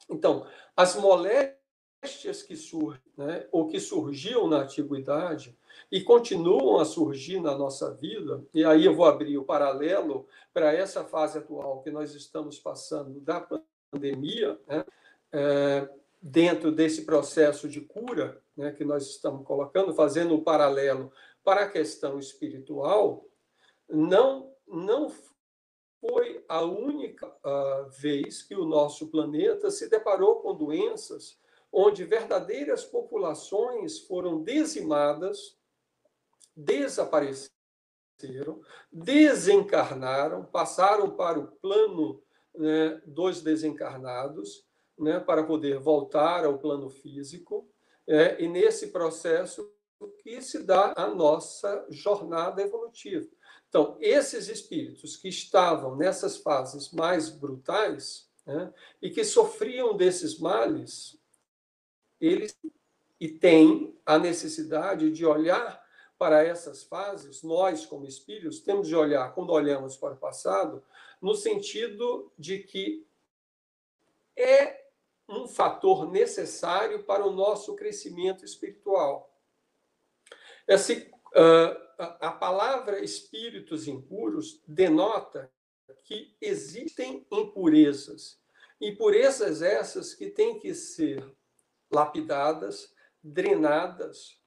Então, 0.08 0.46
as 0.76 0.94
moléstias 0.96 2.42
que 2.46 2.56
surgem, 2.56 3.02
né, 3.16 3.48
ou 3.52 3.68
que 3.68 3.78
surgiam 3.78 4.48
na 4.48 4.58
antiguidade 4.58 5.56
e 5.90 6.00
continuam 6.00 6.78
a 6.78 6.84
surgir 6.84 7.40
na 7.40 7.56
nossa 7.56 7.92
vida, 7.94 8.44
e 8.54 8.64
aí 8.64 8.84
eu 8.84 8.94
vou 8.94 9.06
abrir 9.06 9.38
o 9.38 9.44
paralelo 9.44 10.26
para 10.52 10.72
essa 10.72 11.04
fase 11.04 11.38
atual 11.38 11.82
que 11.82 11.90
nós 11.90 12.14
estamos 12.14 12.58
passando 12.58 13.20
da 13.20 13.46
pandemia, 13.90 14.58
né, 14.66 14.84
é, 15.32 15.88
dentro 16.20 16.70
desse 16.70 17.04
processo 17.04 17.68
de 17.68 17.80
cura 17.80 18.40
né, 18.56 18.70
que 18.72 18.84
nós 18.84 19.06
estamos 19.06 19.44
colocando, 19.46 19.94
fazendo 19.94 20.34
o 20.34 20.42
paralelo 20.42 21.12
para 21.42 21.64
a 21.64 21.70
questão 21.70 22.18
espiritual, 22.18 23.26
não, 23.88 24.52
não 24.66 25.10
foi 26.00 26.44
a 26.48 26.62
única 26.62 27.26
uh, 27.26 27.88
vez 27.90 28.42
que 28.42 28.54
o 28.54 28.64
nosso 28.64 29.08
planeta 29.08 29.70
se 29.70 29.88
deparou 29.88 30.36
com 30.36 30.54
doenças 30.54 31.40
onde 31.72 32.04
verdadeiras 32.04 32.84
populações 32.84 33.98
foram 34.00 34.42
dizimadas, 34.42 35.56
desapareceram, 36.56 37.50
desencarnaram, 38.90 40.44
passaram 40.44 41.10
para 41.10 41.38
o 41.38 41.48
plano 41.48 42.22
né, 42.54 43.00
dos 43.06 43.42
desencarnados, 43.42 44.66
né, 44.98 45.18
para 45.18 45.42
poder 45.42 45.78
voltar 45.78 46.44
ao 46.44 46.58
plano 46.58 46.88
físico, 46.90 47.68
é, 48.06 48.42
e 48.42 48.48
nesse 48.48 48.88
processo 48.88 49.72
que 50.22 50.40
se 50.40 50.64
dá 50.64 50.92
a 50.96 51.06
nossa 51.06 51.86
jornada 51.88 52.62
evolutiva. 52.62 53.28
Então, 53.68 53.96
esses 54.00 54.48
espíritos 54.48 55.16
que 55.16 55.28
estavam 55.28 55.96
nessas 55.96 56.36
fases 56.36 56.90
mais 56.92 57.30
brutais 57.30 58.28
né, 58.44 58.72
e 59.00 59.08
que 59.10 59.24
sofriam 59.24 59.96
desses 59.96 60.38
males, 60.38 61.18
eles 62.20 62.54
e 63.18 63.28
têm 63.28 63.96
a 64.04 64.18
necessidade 64.18 65.10
de 65.10 65.24
olhar 65.24 65.81
para 66.22 66.44
essas 66.44 66.84
fases, 66.84 67.42
nós, 67.42 67.84
como 67.84 68.06
espíritos, 68.06 68.60
temos 68.60 68.86
de 68.86 68.94
olhar, 68.94 69.34
quando 69.34 69.50
olhamos 69.50 69.96
para 69.96 70.14
o 70.14 70.16
passado, 70.16 70.80
no 71.20 71.34
sentido 71.34 72.30
de 72.38 72.60
que 72.60 73.04
é 74.36 74.86
um 75.28 75.48
fator 75.48 76.08
necessário 76.08 77.02
para 77.02 77.26
o 77.26 77.32
nosso 77.32 77.74
crescimento 77.74 78.44
espiritual. 78.44 79.36
Esse, 80.68 81.12
uh, 81.34 82.04
a 82.20 82.30
palavra 82.30 83.02
espíritos 83.02 83.88
impuros 83.88 84.62
denota 84.64 85.50
que 86.04 86.36
existem 86.40 87.26
impurezas. 87.32 88.40
Impurezas 88.80 89.60
essas 89.60 90.14
que 90.14 90.30
têm 90.30 90.56
que 90.60 90.72
ser 90.72 91.28
lapidadas, 91.90 92.94
drenadas. 93.20 94.40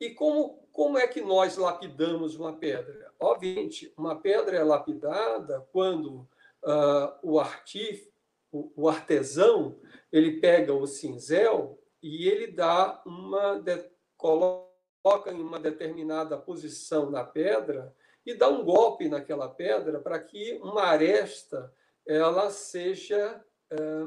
E 0.00 0.10
como, 0.10 0.68
como 0.72 0.98
é 0.98 1.06
que 1.06 1.20
nós 1.20 1.56
lapidamos 1.56 2.36
uma 2.36 2.54
pedra? 2.56 3.12
Obviamente, 3.18 3.92
uma 3.96 4.20
pedra 4.20 4.56
é 4.56 4.62
lapidada 4.62 5.66
quando 5.72 6.28
uh, 6.62 7.18
o 7.22 7.40
artífice, 7.40 8.12
o, 8.52 8.72
o 8.76 8.88
artesão, 8.88 9.80
ele 10.12 10.40
pega 10.40 10.72
o 10.72 10.86
cinzel 10.86 11.80
e 12.02 12.28
ele 12.28 12.48
dá 12.48 13.02
uma 13.06 13.58
de, 13.58 13.90
coloca 14.16 15.32
em 15.32 15.40
uma 15.40 15.58
determinada 15.58 16.36
posição 16.36 17.10
na 17.10 17.24
pedra 17.24 17.94
e 18.24 18.34
dá 18.34 18.48
um 18.48 18.64
golpe 18.64 19.08
naquela 19.08 19.48
pedra 19.48 20.00
para 20.00 20.18
que 20.18 20.58
uma 20.62 20.82
aresta 20.82 21.72
ela 22.06 22.50
seja 22.50 23.44
é, 23.70 24.06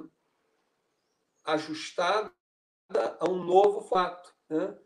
ajustada 1.45 2.31
a 3.19 3.29
um 3.29 3.43
novo 3.43 3.81
fato, 3.81 4.33
né? 4.49 4.77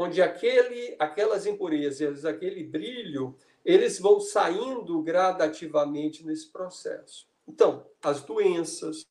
Onde 0.00 0.22
aquele, 0.22 0.96
aquelas 0.98 1.44
impurezas, 1.44 2.24
aquele 2.24 2.64
brilho, 2.64 3.36
eles 3.62 3.98
vão 3.98 4.18
saindo 4.18 5.02
gradativamente 5.02 6.24
nesse 6.24 6.50
processo. 6.50 7.28
Então, 7.46 7.86
as 8.02 8.22
doenças, 8.22 9.06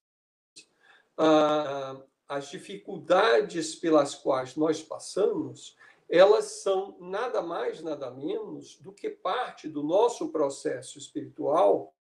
as 2.28 2.50
dificuldades 2.50 3.76
pelas 3.76 4.16
quais 4.16 4.56
nós 4.56 4.82
passamos, 4.82 5.78
elas 6.10 6.46
são 6.64 6.98
nada 7.00 7.40
mais, 7.40 7.84
nada 7.84 8.10
menos 8.10 8.80
do 8.80 8.92
que 8.92 9.12
parte 9.12 9.70
do 9.70 9.84
nosso 9.84 10.30
processo 10.32 10.98
espiritual 10.98 11.94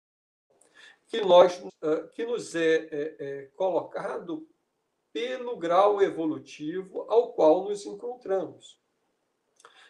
que, 1.09 1.21
nós, 1.23 1.61
que 2.15 2.25
nos 2.25 2.55
é, 2.55 2.77
é, 2.77 3.17
é 3.19 3.43
colocado 3.57 4.47
pelo 5.17 5.57
grau 5.57 6.03
evolutivo 6.03 7.07
ao 7.09 7.33
qual 7.33 7.65
nos 7.65 7.87
encontramos. 7.87 8.79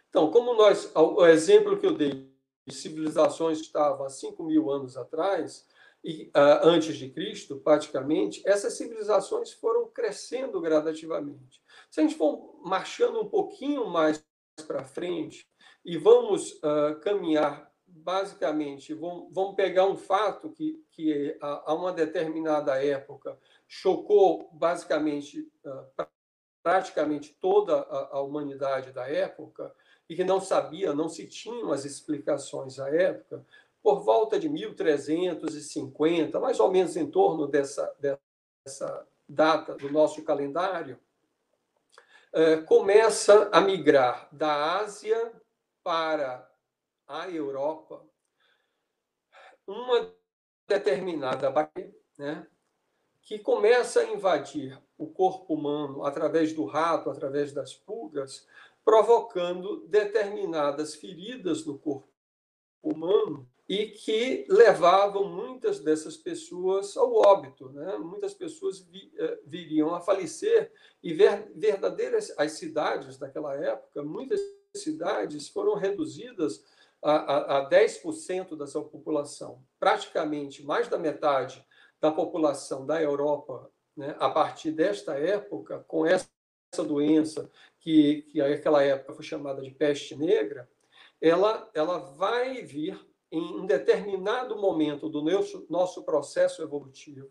Então, 0.08 0.30
como 0.30 0.54
nós, 0.54 0.88
o 0.94 1.26
exemplo 1.26 1.76
que 1.76 1.84
eu 1.84 1.94
dei 1.96 2.32
de 2.64 2.72
civilizações 2.72 3.58
que 3.58 3.66
estavam 3.66 4.06
há 4.06 4.08
5 4.08 4.40
mil 4.44 4.70
anos 4.70 4.96
atrás, 4.96 5.66
e, 6.04 6.26
uh, 6.28 6.62
antes 6.62 6.96
de 6.96 7.10
Cristo, 7.10 7.56
praticamente, 7.56 8.40
essas 8.46 8.74
civilizações 8.74 9.50
foram 9.50 9.88
crescendo 9.88 10.60
gradativamente. 10.60 11.60
Se 11.90 11.98
a 11.98 12.04
gente 12.04 12.14
for 12.14 12.60
marchando 12.64 13.20
um 13.20 13.28
pouquinho 13.28 13.84
mais 13.88 14.24
para 14.64 14.84
frente 14.84 15.44
e 15.84 15.98
vamos 15.98 16.52
uh, 16.52 17.00
caminhar, 17.00 17.68
basicamente, 17.84 18.94
vamos, 18.94 19.26
vamos 19.32 19.56
pegar 19.56 19.86
um 19.86 19.96
fato 19.96 20.52
que, 20.52 20.80
que 20.92 21.36
a, 21.40 21.72
a 21.72 21.74
uma 21.74 21.92
determinada 21.92 22.80
época 22.80 23.36
chocou 23.68 24.50
basicamente 24.52 25.40
uh, 25.64 26.06
praticamente 26.62 27.32
toda 27.40 27.80
a, 27.82 28.20
humanidade 28.20 28.92
da 28.92 29.08
época 29.08 29.72
e 30.08 30.16
que 30.16 30.24
não 30.24 30.40
sabia, 30.40 30.92
não 30.92 31.08
se 31.08 31.26
tinham 31.26 31.70
as 31.70 31.84
explicações 31.84 32.80
à 32.80 32.88
época, 32.88 33.46
por 33.80 34.00
volta 34.02 34.36
de 34.36 34.48
1350, 34.48 36.40
mais 36.40 36.58
ou 36.58 36.70
menos 36.70 36.96
em 36.96 37.08
torno 37.08 37.46
dessa, 37.46 37.94
dessa 38.64 39.06
data 39.28 39.76
do 39.76 39.92
nosso 39.92 40.24
calendário, 40.24 40.98
é, 42.32 42.56
começa 42.58 43.48
a 43.52 43.60
migrar 43.60 44.28
da 44.32 44.80
Ásia 44.80 45.32
para 45.84 46.50
a 47.06 47.30
Europa 47.30 48.04
uma 49.66 50.12
determinada 50.66 51.48
bactéria, 51.48 51.94
né, 52.18 52.46
que 53.26 53.40
começa 53.40 54.00
a 54.00 54.04
invadir 54.04 54.80
o 54.96 55.08
corpo 55.08 55.52
humano 55.52 56.04
através 56.04 56.52
do 56.52 56.64
rato, 56.64 57.10
através 57.10 57.52
das 57.52 57.74
pulgas, 57.74 58.46
provocando 58.84 59.84
determinadas 59.88 60.94
feridas 60.94 61.66
no 61.66 61.76
corpo 61.76 62.08
humano 62.80 63.44
e 63.68 63.86
que 63.86 64.46
levavam 64.48 65.28
muitas 65.28 65.80
dessas 65.80 66.16
pessoas 66.16 66.96
ao 66.96 67.12
óbito. 67.16 67.68
Né? 67.70 67.98
Muitas 67.98 68.32
pessoas 68.32 68.88
eh, 69.18 69.40
viriam 69.44 69.92
a 69.92 70.00
falecer 70.00 70.72
e 71.02 71.12
ver, 71.12 71.50
verdadeiras 71.56 72.32
as 72.38 72.52
cidades 72.52 73.18
daquela 73.18 73.56
época, 73.56 74.04
muitas 74.04 74.40
cidades 74.72 75.48
foram 75.48 75.74
reduzidas 75.74 76.64
a, 77.02 77.12
a, 77.12 77.58
a 77.58 77.68
10% 77.68 78.56
da 78.56 78.68
sua 78.68 78.84
população. 78.84 79.60
Praticamente 79.80 80.62
mais 80.62 80.86
da 80.86 80.96
metade 80.96 81.66
da 82.00 82.10
população 82.10 82.86
da 82.86 83.00
Europa, 83.00 83.70
né, 83.96 84.14
a 84.18 84.28
partir 84.30 84.72
desta 84.72 85.18
época, 85.18 85.84
com 85.88 86.06
essa 86.06 86.28
doença 86.86 87.50
que, 87.80 88.22
que 88.22 88.38
naquela 88.38 88.82
época 88.82 89.14
foi 89.14 89.24
chamada 89.24 89.62
de 89.62 89.70
peste 89.70 90.14
negra, 90.14 90.68
ela, 91.20 91.70
ela 91.74 91.98
vai 91.98 92.62
vir 92.62 93.00
em 93.30 93.40
um 93.40 93.66
determinado 93.66 94.56
momento 94.56 95.08
do 95.08 95.22
nosso, 95.22 95.66
nosso 95.68 96.04
processo 96.04 96.62
evolutivo, 96.62 97.30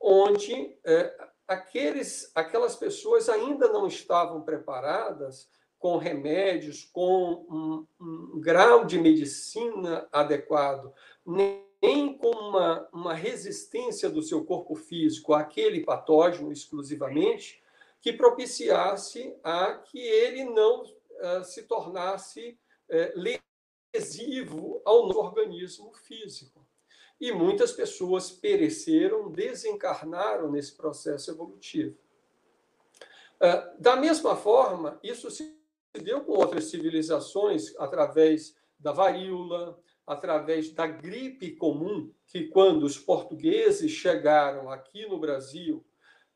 onde 0.00 0.78
é, 0.84 1.30
aqueles, 1.48 2.30
aquelas 2.34 2.76
pessoas 2.76 3.28
ainda 3.28 3.68
não 3.68 3.86
estavam 3.86 4.42
preparadas 4.42 5.50
com 5.78 5.96
remédios, 5.96 6.84
com 6.92 7.46
um, 7.50 7.86
um 8.00 8.40
grau 8.40 8.84
de 8.84 8.98
medicina 8.98 10.08
adequado, 10.12 10.92
nem 11.24 11.65
com 12.18 12.30
uma, 12.30 12.88
uma 12.92 13.14
resistência 13.14 14.10
do 14.10 14.22
seu 14.22 14.44
corpo 14.44 14.74
físico 14.74 15.34
àquele 15.34 15.84
patógeno 15.84 16.52
exclusivamente, 16.52 17.62
que 18.00 18.12
propiciasse 18.12 19.34
a 19.42 19.74
que 19.74 19.98
ele 19.98 20.44
não 20.44 20.82
uh, 20.82 21.44
se 21.44 21.62
tornasse 21.64 22.58
uh, 22.90 23.38
lesivo 23.94 24.80
ao 24.84 25.06
nosso 25.06 25.20
organismo 25.20 25.92
físico. 25.92 26.66
E 27.20 27.32
muitas 27.32 27.72
pessoas 27.72 28.30
pereceram, 28.30 29.30
desencarnaram 29.30 30.50
nesse 30.50 30.76
processo 30.76 31.30
evolutivo. 31.30 31.96
Ah, 33.40 33.74
da 33.78 33.96
mesma 33.96 34.34
forma, 34.34 34.98
isso 35.02 35.30
se 35.30 35.56
deu 35.92 36.22
com 36.24 36.32
outras 36.32 36.64
civilizações 36.64 37.74
através 37.78 38.56
da 38.78 38.92
varíola, 38.92 39.78
através 40.06 40.70
da 40.70 40.86
gripe 40.86 41.56
comum, 41.56 42.12
que 42.26 42.44
quando 42.44 42.84
os 42.84 42.96
portugueses 42.96 43.90
chegaram 43.90 44.70
aqui 44.70 45.06
no 45.06 45.18
Brasil 45.18 45.84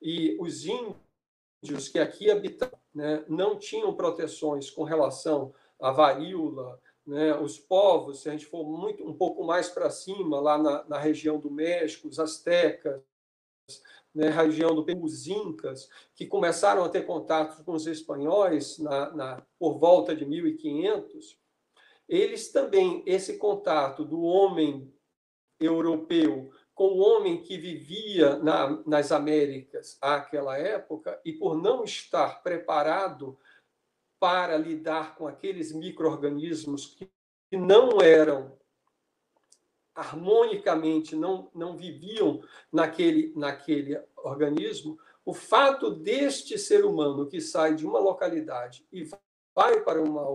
e 0.02 0.36
os 0.40 0.66
índios 0.66 1.88
que 1.88 1.98
aqui 1.98 2.30
habitavam 2.30 2.78
né, 2.92 3.24
não 3.28 3.56
tinham 3.56 3.94
proteções 3.94 4.70
com 4.70 4.82
relação 4.82 5.54
à 5.78 5.92
varíola, 5.92 6.80
né, 7.06 7.36
os 7.38 7.58
povos, 7.58 8.20
se 8.20 8.28
a 8.28 8.32
gente 8.32 8.46
for 8.46 8.64
muito, 8.64 9.06
um 9.06 9.14
pouco 9.14 9.44
mais 9.44 9.68
para 9.68 9.90
cima, 9.90 10.40
lá 10.40 10.58
na, 10.58 10.84
na, 10.84 10.98
região 10.98 11.38
do 11.38 11.50
México, 11.50 12.08
os 12.08 12.18
astecas, 12.18 13.00
né, 14.14 14.28
região 14.28 14.74
do 14.74 14.84
Peru, 14.84 15.04
os 15.04 15.26
incas, 15.26 15.88
que 16.14 16.26
começaram 16.26 16.84
a 16.84 16.88
ter 16.88 17.06
contato 17.06 17.64
com 17.64 17.72
os 17.72 17.86
espanhóis 17.86 18.78
na, 18.78 19.10
na, 19.12 19.42
por 19.58 19.78
volta 19.78 20.14
de 20.14 20.24
1500, 20.24 21.38
eles 22.10 22.50
também, 22.50 23.04
esse 23.06 23.38
contato 23.38 24.04
do 24.04 24.20
homem 24.22 24.92
europeu 25.60 26.50
com 26.74 26.88
o 26.88 26.98
homem 26.98 27.40
que 27.40 27.56
vivia 27.56 28.36
na, 28.38 28.82
nas 28.84 29.12
Américas 29.12 29.96
àquela 30.00 30.58
época 30.58 31.20
e 31.24 31.32
por 31.32 31.56
não 31.56 31.84
estar 31.84 32.42
preparado 32.42 33.38
para 34.18 34.56
lidar 34.56 35.14
com 35.14 35.28
aqueles 35.28 35.72
micro-organismos 35.72 36.86
que 36.86 37.08
não 37.52 38.00
eram 38.00 38.58
harmonicamente, 39.94 41.14
não, 41.14 41.50
não 41.54 41.76
viviam 41.76 42.42
naquele, 42.72 43.32
naquele 43.36 44.02
organismo, 44.16 44.98
o 45.24 45.32
fato 45.32 45.90
deste 45.90 46.58
ser 46.58 46.84
humano 46.84 47.28
que 47.28 47.40
sai 47.40 47.74
de 47.74 47.86
uma 47.86 48.00
localidade 48.00 48.86
e 48.90 49.08
vai 49.60 49.82
para 49.82 50.00
uma 50.00 50.26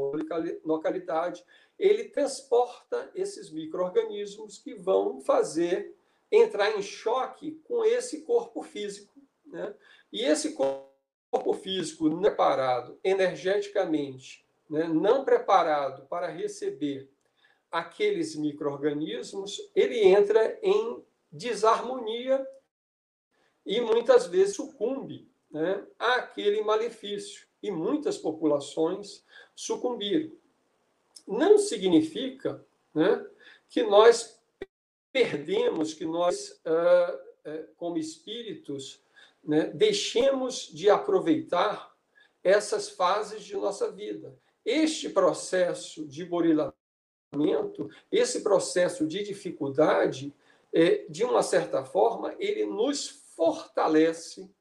localidade, 0.63 1.43
ele 1.79 2.09
transporta 2.09 3.09
esses 3.15 3.49
micro-organismos 3.51 4.59
que 4.59 4.75
vão 4.75 5.19
fazer 5.19 5.97
entrar 6.31 6.77
em 6.77 6.81
choque 6.83 7.59
com 7.63 7.83
esse 7.83 8.21
corpo 8.21 8.61
físico. 8.61 9.19
Né? 9.47 9.73
E 10.13 10.23
esse 10.23 10.53
corpo 10.53 11.53
físico 11.53 12.07
não 12.07 12.21
preparado 12.21 12.99
energeticamente, 13.03 14.45
né? 14.69 14.87
não 14.87 15.25
preparado 15.25 16.05
para 16.05 16.27
receber 16.27 17.09
aqueles 17.71 18.35
micro-organismos, 18.35 19.59
ele 19.75 20.05
entra 20.05 20.59
em 20.61 21.03
desarmonia 21.31 22.45
e 23.65 23.81
muitas 23.81 24.27
vezes 24.27 24.55
sucumbe 24.55 25.27
né, 25.49 25.83
àquele 25.97 26.61
malefício. 26.61 27.47
E 27.65 27.71
muitas 27.71 28.15
populações 28.15 29.25
sucumbiram. 29.55 30.31
Não 31.27 31.57
significa 31.57 32.63
né, 32.93 33.25
que 33.67 33.81
nós 33.81 34.39
perdemos, 35.11 35.95
que 35.95 36.05
nós, 36.05 36.61
ah, 36.63 37.19
eh, 37.43 37.65
como 37.75 37.97
espíritos, 37.97 39.01
né, 39.43 39.71
deixemos 39.73 40.69
de 40.71 40.91
aproveitar 40.91 41.91
essas 42.43 42.87
fases 42.87 43.43
de 43.43 43.55
nossa 43.55 43.91
vida. 43.91 44.37
Este 44.63 45.09
processo 45.09 46.05
de 46.05 46.23
burilamento, 46.23 47.89
esse 48.11 48.41
processo 48.43 49.07
de 49.07 49.23
dificuldade, 49.23 50.31
é, 50.71 51.03
de 51.09 51.23
uma 51.23 51.41
certa 51.41 51.83
forma, 51.83 52.35
ele 52.37 52.63
nos 52.67 53.07
fortalece 53.35 54.53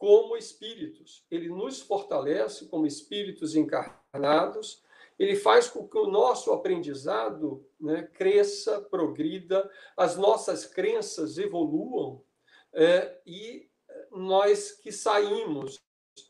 como 0.00 0.36
espíritos. 0.36 1.24
Ele 1.30 1.48
nos 1.48 1.80
fortalece 1.80 2.66
como 2.66 2.86
espíritos 2.86 3.54
encarnados 3.54 4.82
ele 5.20 5.36
faz 5.36 5.68
com 5.68 5.86
que 5.86 5.98
o 5.98 6.06
nosso 6.06 6.50
aprendizado 6.50 7.62
né, 7.78 8.04
cresça, 8.14 8.80
progrida, 8.80 9.70
as 9.94 10.16
nossas 10.16 10.64
crenças 10.64 11.36
evoluam 11.36 12.24
é, 12.72 13.20
e 13.26 13.68
nós 14.10 14.72
que 14.72 14.90
saímos, 14.90 15.78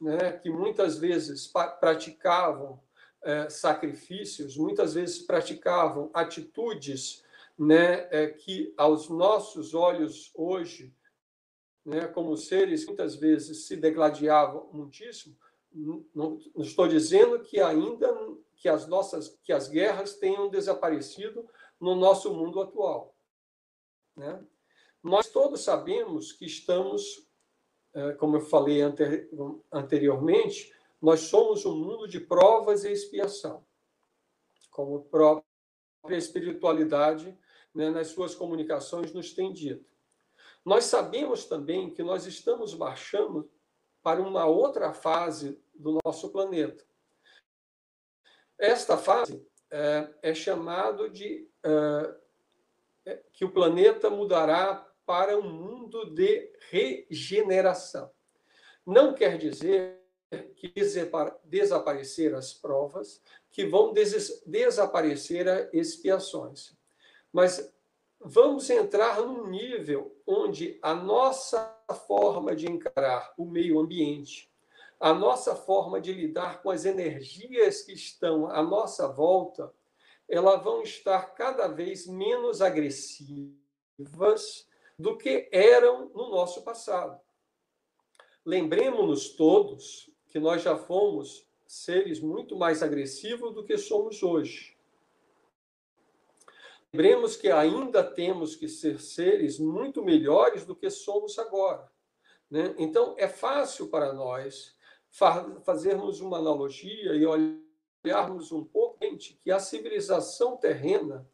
né, 0.01 0.33
que 0.33 0.51
muitas 0.51 0.99
vezes 0.99 1.47
praticavam 1.79 2.83
é, 3.23 3.49
sacrifícios, 3.49 4.57
muitas 4.57 4.95
vezes 4.95 5.21
praticavam 5.21 6.11
atitudes 6.13 7.23
né, 7.57 8.09
é, 8.11 8.27
que 8.27 8.75
aos 8.77 9.09
nossos 9.09 9.73
olhos 9.73 10.33
hoje, 10.35 10.93
né, 11.91 12.07
como 12.07 12.37
seres 12.37 12.87
muitas 12.87 13.17
vezes 13.17 13.67
se 13.67 13.77
degladiavam 13.77 14.71
muitíssimo, 14.73 15.37
não, 15.73 16.05
não 16.15 16.39
estou 16.63 16.87
dizendo 16.87 17.41
que 17.41 17.61
ainda 17.61 18.09
que 18.55 18.69
as 18.69 18.87
nossas 18.87 19.29
que 19.43 19.53
as 19.53 19.69
guerras 19.69 20.15
tenham 20.15 20.49
desaparecido 20.49 21.49
no 21.81 21.97
nosso 21.97 22.33
mundo 22.33 22.61
atual. 22.61 23.15
Né? 24.17 24.45
Nós 25.03 25.29
todos 25.29 25.63
sabemos 25.63 26.33
que 26.33 26.45
estamos, 26.45 27.29
é, 27.93 28.13
como 28.13 28.37
eu 28.37 28.41
falei 28.41 28.81
anteriormente, 29.73 30.73
nós 31.03 31.21
somos 31.23 31.65
um 31.67 31.75
mundo 31.75 32.07
de 32.07 32.21
provas 32.21 32.85
e 32.85 32.93
expiação, 32.93 33.65
como 34.71 34.97
a 34.97 35.03
própria 35.03 36.17
espiritualidade 36.17 37.37
né, 37.75 37.91
nas 37.91 38.09
suas 38.09 38.35
comunicações 38.35 39.13
nos 39.13 39.33
tem 39.33 39.53
dito. 39.53 39.90
Nós 40.65 40.85
sabemos 40.85 41.45
também 41.47 41.91
que 41.91 42.03
nós 42.03 42.27
estamos 42.27 42.75
marchando 42.75 43.51
para 44.03 44.21
uma 44.21 44.47
outra 44.47 44.93
fase 44.93 45.63
do 45.75 45.99
nosso 46.05 46.31
planeta, 46.31 46.85
esta 48.61 48.99
fase 48.99 49.43
é, 49.71 50.09
é 50.23 50.35
chamado 50.35 51.09
de 51.09 51.49
é, 51.65 52.15
é, 53.07 53.23
que 53.33 53.43
o 53.43 53.51
planeta 53.51 54.11
mudará 54.11 54.87
para 55.07 55.37
um 55.39 55.51
mundo 55.51 56.15
de 56.15 56.53
regeneração. 56.69 58.11
Não 58.87 59.15
quer 59.15 59.39
dizer 59.39 59.99
que 60.55 60.73
desaparecer 61.45 62.35
as 62.35 62.53
provas, 62.53 63.23
que 63.51 63.65
vão 63.65 63.93
des 63.95 64.43
desaparecer 64.47 65.49
as 65.49 65.69
expiações. 65.73 66.77
Mas 67.33 67.73
vamos 68.21 68.69
entrar 68.69 69.21
num 69.21 69.47
nível 69.47 70.15
onde 70.27 70.79
a 70.83 70.95
nossa 70.95 71.75
forma 72.07 72.55
de 72.55 72.71
encarar 72.71 73.33
o 73.39 73.47
meio 73.47 73.81
ambiente, 73.81 74.53
a 74.99 75.15
nossa 75.15 75.57
forma 75.57 76.01
de 76.01 76.13
lidar 76.13 76.63
com 76.63 76.71
as 76.71 76.85
energias 76.85 77.83
que 77.83 77.93
estão 77.93 78.47
à 78.49 78.63
nossa 78.63 79.09
volta, 79.09 79.73
elas 80.29 80.63
vão 80.63 80.83
estar 80.83 81.35
cada 81.35 81.67
vez 81.67 82.07
menos 82.07 82.61
agressivas 82.61 83.57
do 84.99 85.17
que 85.17 85.49
eram 85.51 86.11
no 86.11 86.29
nosso 86.29 86.63
passado. 86.63 87.19
Lembremos-nos 88.45 89.31
todos 89.31 90.11
que 90.29 90.39
nós 90.39 90.63
já 90.63 90.77
fomos 90.77 91.49
seres 91.67 92.21
muito 92.21 92.57
mais 92.57 92.83
agressivos 92.83 93.55
do 93.55 93.65
que 93.65 93.79
somos 93.79 94.23
hoje. 94.23 94.77
Lembremos 96.93 97.37
que 97.37 97.49
ainda 97.51 98.03
temos 98.03 98.57
que 98.57 98.69
ser 98.69 99.01
seres 99.01 99.59
muito 99.61 100.03
melhores 100.03 100.67
do 100.67 100.75
que 100.75 100.91
somos 100.91 101.39
agora. 101.39 101.91
Né? 102.51 102.75
Então, 102.79 103.15
é 103.17 103.29
fácil 103.29 103.89
para 103.89 104.13
nós 104.13 104.75
fazermos 105.63 106.21
uma 106.21 106.39
analogia 106.39 107.15
e 107.15 107.25
olharmos 108.05 108.51
um 108.51 108.65
pouco 108.65 108.91
que 109.43 109.51
a 109.51 109.59
civilização 109.59 110.57
terrena, 110.57 111.27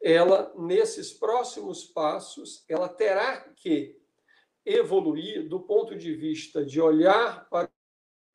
ela 0.00 0.52
nesses 0.56 1.12
próximos 1.12 1.84
passos, 1.84 2.64
ela 2.68 2.88
terá 2.88 3.40
que 3.56 3.98
evoluir 4.64 5.48
do 5.48 5.60
ponto 5.60 5.96
de 5.96 6.14
vista 6.14 6.64
de 6.64 6.80
olhar 6.80 7.48
para 7.48 7.70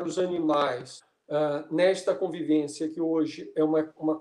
os 0.03 0.17
animais 0.17 1.03
uh, 1.29 1.73
nesta 1.73 2.15
convivência 2.15 2.89
que 2.89 2.99
hoje 2.99 3.51
é 3.55 3.63
uma, 3.63 3.93
uma 3.97 4.19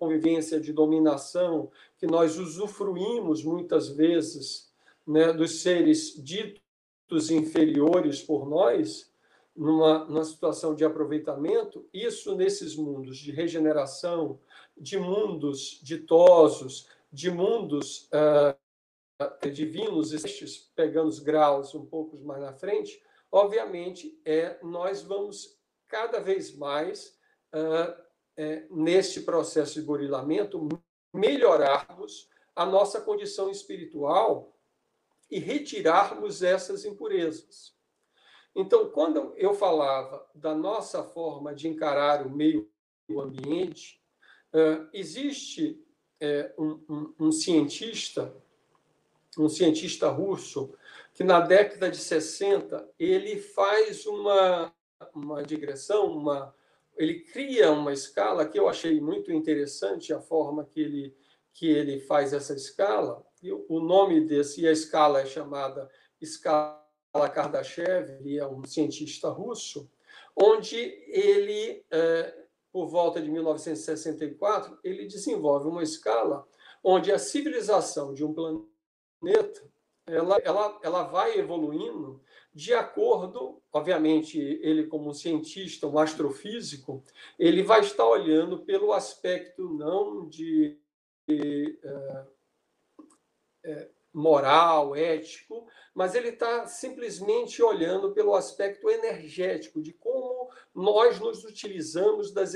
convivência 0.00 0.58
de 0.58 0.72
dominação 0.72 1.70
que 1.98 2.06
nós 2.06 2.38
usufruímos 2.38 3.44
muitas 3.44 3.90
vezes 3.90 4.72
né, 5.06 5.30
dos 5.30 5.60
seres 5.60 6.14
ditos 6.24 7.30
inferiores 7.30 8.22
por 8.22 8.48
nós, 8.48 9.12
numa, 9.54 10.06
numa 10.06 10.24
situação 10.24 10.74
de 10.74 10.86
aproveitamento, 10.86 11.86
isso 11.92 12.34
nesses 12.34 12.74
mundos 12.74 13.18
de 13.18 13.30
regeneração, 13.30 14.40
de 14.74 14.98
mundos 14.98 15.78
ditosos, 15.82 16.88
de 17.12 17.30
mundos 17.30 18.08
uh, 18.08 19.50
divinos, 19.52 20.14
estes 20.14 20.70
pegando 20.74 21.08
os 21.08 21.18
graus 21.18 21.74
um 21.74 21.84
pouco 21.84 22.16
mais 22.20 22.40
na 22.40 22.54
frente, 22.54 23.02
obviamente 23.30 24.18
é 24.24 24.58
nós 24.62 25.02
vamos 25.02 25.58
cada 25.86 26.20
vez 26.20 26.56
mais 26.56 27.18
uh, 27.54 28.09
é, 28.40 28.64
neste 28.70 29.20
processo 29.20 29.74
de 29.74 29.82
burilamento 29.82 30.66
melhorarmos 31.12 32.26
a 32.56 32.64
nossa 32.64 32.98
condição 32.98 33.50
espiritual 33.50 34.56
e 35.30 35.38
retirarmos 35.38 36.42
essas 36.42 36.86
impurezas. 36.86 37.74
Então, 38.56 38.88
quando 38.92 39.34
eu 39.36 39.52
falava 39.52 40.26
da 40.34 40.54
nossa 40.54 41.04
forma 41.04 41.54
de 41.54 41.68
encarar 41.68 42.26
o 42.26 42.30
meio 42.30 42.66
ambiente, 43.10 44.02
existe 44.90 45.78
é, 46.18 46.54
um, 46.58 47.14
um, 47.20 47.30
cientista, 47.30 48.34
um 49.38 49.50
cientista 49.50 50.08
russo, 50.08 50.74
que 51.12 51.22
na 51.22 51.40
década 51.40 51.90
de 51.90 51.98
60 51.98 52.90
ele 52.98 53.38
faz 53.38 54.06
uma, 54.06 54.74
uma 55.14 55.42
digressão, 55.42 56.06
uma, 56.16 56.54
ele 57.00 57.20
cria 57.20 57.72
uma 57.72 57.94
escala 57.94 58.46
que 58.46 58.58
eu 58.60 58.68
achei 58.68 59.00
muito 59.00 59.32
interessante 59.32 60.12
a 60.12 60.20
forma 60.20 60.66
que 60.66 60.80
ele, 60.82 61.16
que 61.50 61.66
ele 61.66 61.98
faz 62.00 62.34
essa 62.34 62.52
escala. 62.54 63.24
E 63.42 63.50
o 63.50 63.80
nome 63.80 64.20
desse, 64.20 64.68
a 64.68 64.70
escala 64.70 65.22
é 65.22 65.24
chamada 65.24 65.90
escala 66.20 66.78
Kardashev, 67.32 68.10
ele 68.20 68.36
é 68.36 68.46
um 68.46 68.62
cientista 68.66 69.30
russo, 69.30 69.90
onde 70.36 70.76
ele, 70.76 71.82
é, 71.90 72.34
por 72.70 72.86
volta 72.86 73.18
de 73.18 73.30
1964, 73.30 74.78
ele 74.84 75.06
desenvolve 75.06 75.68
uma 75.68 75.82
escala 75.82 76.46
onde 76.84 77.10
a 77.10 77.18
civilização 77.18 78.12
de 78.12 78.22
um 78.22 78.34
planeta 78.34 79.70
ela, 80.06 80.36
ela, 80.44 80.78
ela 80.82 81.02
vai 81.04 81.38
evoluindo 81.38 82.20
de 82.52 82.74
acordo, 82.74 83.62
obviamente, 83.72 84.38
ele 84.38 84.86
como 84.86 85.10
um 85.10 85.14
cientista, 85.14 85.86
um 85.86 85.98
astrofísico, 85.98 87.04
ele 87.38 87.62
vai 87.62 87.80
estar 87.80 88.06
olhando 88.06 88.64
pelo 88.64 88.92
aspecto 88.92 89.68
não 89.74 90.28
de, 90.28 90.76
de 91.28 91.78
é, 91.82 92.26
é, 93.64 93.90
moral, 94.12 94.96
ético, 94.96 95.66
mas 95.94 96.14
ele 96.14 96.30
está 96.30 96.66
simplesmente 96.66 97.62
olhando 97.62 98.12
pelo 98.12 98.34
aspecto 98.34 98.90
energético, 98.90 99.80
de 99.80 99.92
como 99.92 100.50
nós 100.74 101.20
nos 101.20 101.44
utilizamos 101.44 102.32
das 102.32 102.54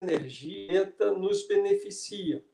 energias 0.00 0.94
que 0.96 1.04
nos 1.12 1.46
beneficia. 1.46 2.44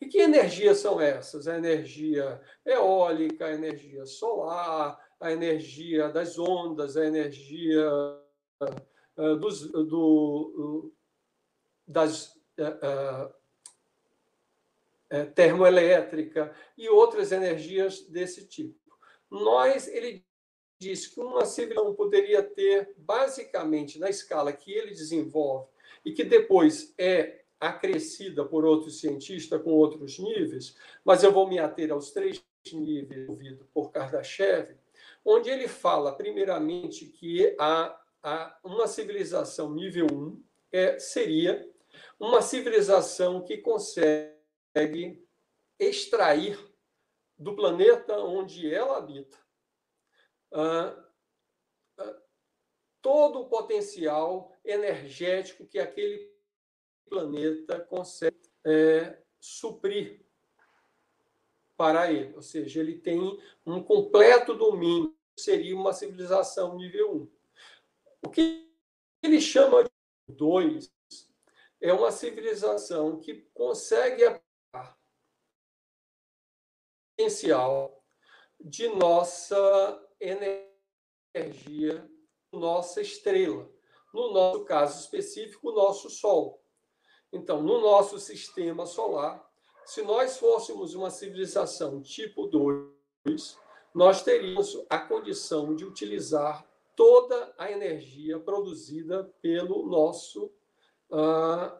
E 0.00 0.06
que 0.06 0.18
energias 0.18 0.78
são 0.78 1.00
essas? 1.00 1.46
A 1.46 1.56
energia 1.56 2.40
eólica, 2.66 3.46
a 3.46 3.54
energia 3.54 4.04
solar, 4.04 4.98
a 5.20 5.32
energia 5.32 6.08
das 6.08 6.38
ondas, 6.38 6.96
a 6.96 7.06
energia 7.06 7.90
uh, 9.16 9.36
dos, 9.36 9.70
do, 9.70 10.92
das 11.86 12.34
uh, 12.58 13.32
uh, 15.12 15.26
termoelétrica 15.34 16.54
e 16.76 16.88
outras 16.88 17.32
energias 17.32 18.00
desse 18.02 18.46
tipo. 18.46 18.78
Nós, 19.30 19.88
ele 19.88 20.24
diz 20.78 21.06
que 21.06 21.20
uma 21.20 21.44
civilização 21.44 21.94
poderia 21.94 22.42
ter, 22.42 22.92
basicamente, 22.96 23.98
na 23.98 24.10
escala 24.10 24.52
que 24.52 24.72
ele 24.72 24.90
desenvolve 24.90 25.68
e 26.04 26.12
que 26.12 26.24
depois 26.24 26.92
é 26.98 27.44
acrescida 27.58 28.44
por 28.44 28.64
outros 28.64 29.00
cientistas 29.00 29.62
com 29.62 29.70
outros 29.70 30.18
níveis, 30.18 30.76
mas 31.04 31.22
eu 31.22 31.32
vou 31.32 31.48
me 31.48 31.58
ater 31.58 31.90
aos 31.90 32.10
três 32.10 32.44
níveis 32.72 33.28
ouvido 33.28 33.66
por 33.72 33.90
Kardashev, 33.90 34.74
onde 35.24 35.50
ele 35.50 35.66
fala, 35.66 36.14
primeiramente, 36.14 37.06
que 37.06 37.56
a, 37.58 37.98
a, 38.22 38.58
uma 38.62 38.86
civilização 38.86 39.72
nível 39.72 40.06
1 40.12 40.44
é, 40.72 40.98
seria 40.98 41.68
uma 42.18 42.42
civilização 42.42 43.42
que 43.42 43.58
consegue 43.58 45.24
extrair 45.78 46.58
do 47.38 47.54
planeta 47.54 48.18
onde 48.18 48.72
ela 48.72 48.98
habita 48.98 49.36
ah, 50.52 51.04
ah, 51.98 52.22
todo 53.02 53.40
o 53.40 53.48
potencial 53.48 54.52
energético 54.64 55.66
que 55.66 55.78
aquele 55.78 56.32
planeta 57.08 57.80
consegue 57.80 58.36
é, 58.64 59.18
suprir 59.40 60.24
para 61.76 62.10
ele. 62.10 62.34
Ou 62.34 62.42
seja, 62.42 62.80
ele 62.80 62.98
tem 62.98 63.38
um 63.66 63.82
completo 63.82 64.54
domínio, 64.54 65.13
seria 65.36 65.76
uma 65.76 65.92
civilização 65.92 66.76
nível 66.76 67.14
1. 67.14 67.30
O 68.26 68.30
que 68.30 68.72
ele 69.22 69.40
chama 69.40 69.84
de 69.84 69.90
2 70.28 70.92
é 71.80 71.92
uma 71.92 72.10
civilização 72.10 73.20
que 73.20 73.46
consegue 73.52 74.24
aplicar 74.24 74.98
potencial 77.16 78.02
de 78.60 78.88
nossa 78.88 80.08
energia, 80.20 82.10
nossa 82.52 83.00
estrela. 83.00 83.70
No 84.12 84.32
nosso 84.32 84.64
caso 84.64 85.00
específico, 85.00 85.70
o 85.70 85.74
nosso 85.74 86.08
Sol. 86.08 86.62
Então, 87.32 87.62
no 87.62 87.80
nosso 87.80 88.18
sistema 88.18 88.86
solar, 88.86 89.44
se 89.84 90.02
nós 90.02 90.38
fôssemos 90.38 90.94
uma 90.94 91.10
civilização 91.10 92.00
tipo 92.00 92.46
2, 92.46 93.58
nós 93.94 94.22
teríamos 94.22 94.84
a 94.90 94.98
condição 94.98 95.74
de 95.74 95.84
utilizar 95.84 96.66
toda 96.96 97.54
a 97.56 97.70
energia 97.70 98.40
produzida 98.40 99.32
pelo 99.40 99.86
nosso, 99.86 100.50
uh, 101.10 101.72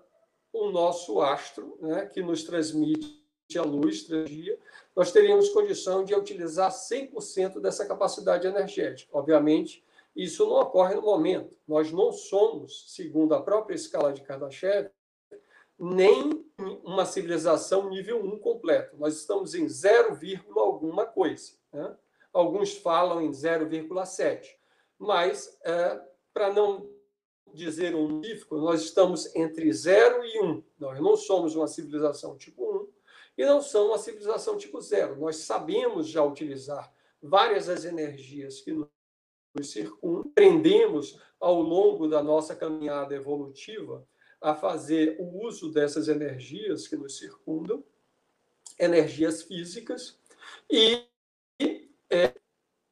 o 0.53 0.71
nosso 0.71 1.21
astro, 1.21 1.77
né, 1.81 2.07
que 2.07 2.23
nos 2.23 2.45
transmite 2.45 3.25
a 3.57 3.63
luz, 3.63 4.09
energia, 4.09 4.59
nós 4.95 5.11
teríamos 5.11 5.49
condição 5.49 6.05
de 6.05 6.15
utilizar 6.15 6.71
100% 6.71 7.61
dessa 7.61 7.85
capacidade 7.85 8.47
energética. 8.47 9.17
Obviamente, 9.17 9.85
isso 10.15 10.47
não 10.47 10.61
ocorre 10.61 10.95
no 10.95 11.03
momento. 11.03 11.57
Nós 11.67 11.91
não 11.91 12.13
somos, 12.13 12.93
segundo 12.95 13.35
a 13.35 13.43
própria 13.43 13.75
escala 13.75 14.13
de 14.13 14.23
Kardashev, 14.23 14.89
nem 15.77 16.45
uma 16.85 17.05
civilização 17.05 17.91
nível 17.91 18.25
1 18.25 18.39
completo. 18.39 18.97
Nós 18.97 19.17
estamos 19.17 19.55
em 19.55 19.69
0, 19.69 20.17
alguma 20.57 21.05
coisa. 21.05 21.53
Né? 21.73 21.97
Alguns 22.35 22.77
falam 22.77 23.23
em 23.23 23.31
0,7. 23.31 24.49
Mas, 24.99 25.57
é, 25.65 26.01
para 26.33 26.53
não 26.53 26.91
dizer 27.55 27.95
um 27.95 28.19
nível, 28.19 28.59
nós 28.59 28.83
estamos 28.83 29.35
entre 29.37 29.73
0 29.73 30.25
e 30.25 30.41
1. 30.43 30.65
Nós 30.79 31.01
não 31.01 31.17
somos 31.17 31.55
uma 31.55 31.69
civilização 31.69 32.37
tipo 32.37 32.65
1 32.83 32.89
e 33.39 33.45
não 33.47 33.63
somos 33.63 33.91
uma 33.91 33.99
civilização 33.99 34.59
tipo 34.59 34.81
0. 34.81 35.17
Nós 35.17 35.37
sabemos 35.37 36.09
já 36.09 36.23
utilizar 36.23 36.93
várias 37.23 37.67
das 37.67 37.85
energias 37.85 38.61
que 38.61 38.73
nos 38.73 39.71
circundam, 39.71 40.31
aprendemos 40.33 41.21
ao 41.41 41.63
longo 41.63 42.09
da 42.09 42.23
nossa 42.23 42.57
caminhada 42.57 43.15
evolutiva 43.15 44.07
a 44.41 44.55
fazer 44.55 45.17
o 45.19 45.47
uso 45.47 45.71
dessas 45.71 46.09
energias 46.09 46.87
que 46.89 46.97
nos 46.97 47.17
circundam, 47.17 47.83
energias 48.79 49.43
físicas, 49.43 50.19
e 50.69 51.07
é, 52.15 52.35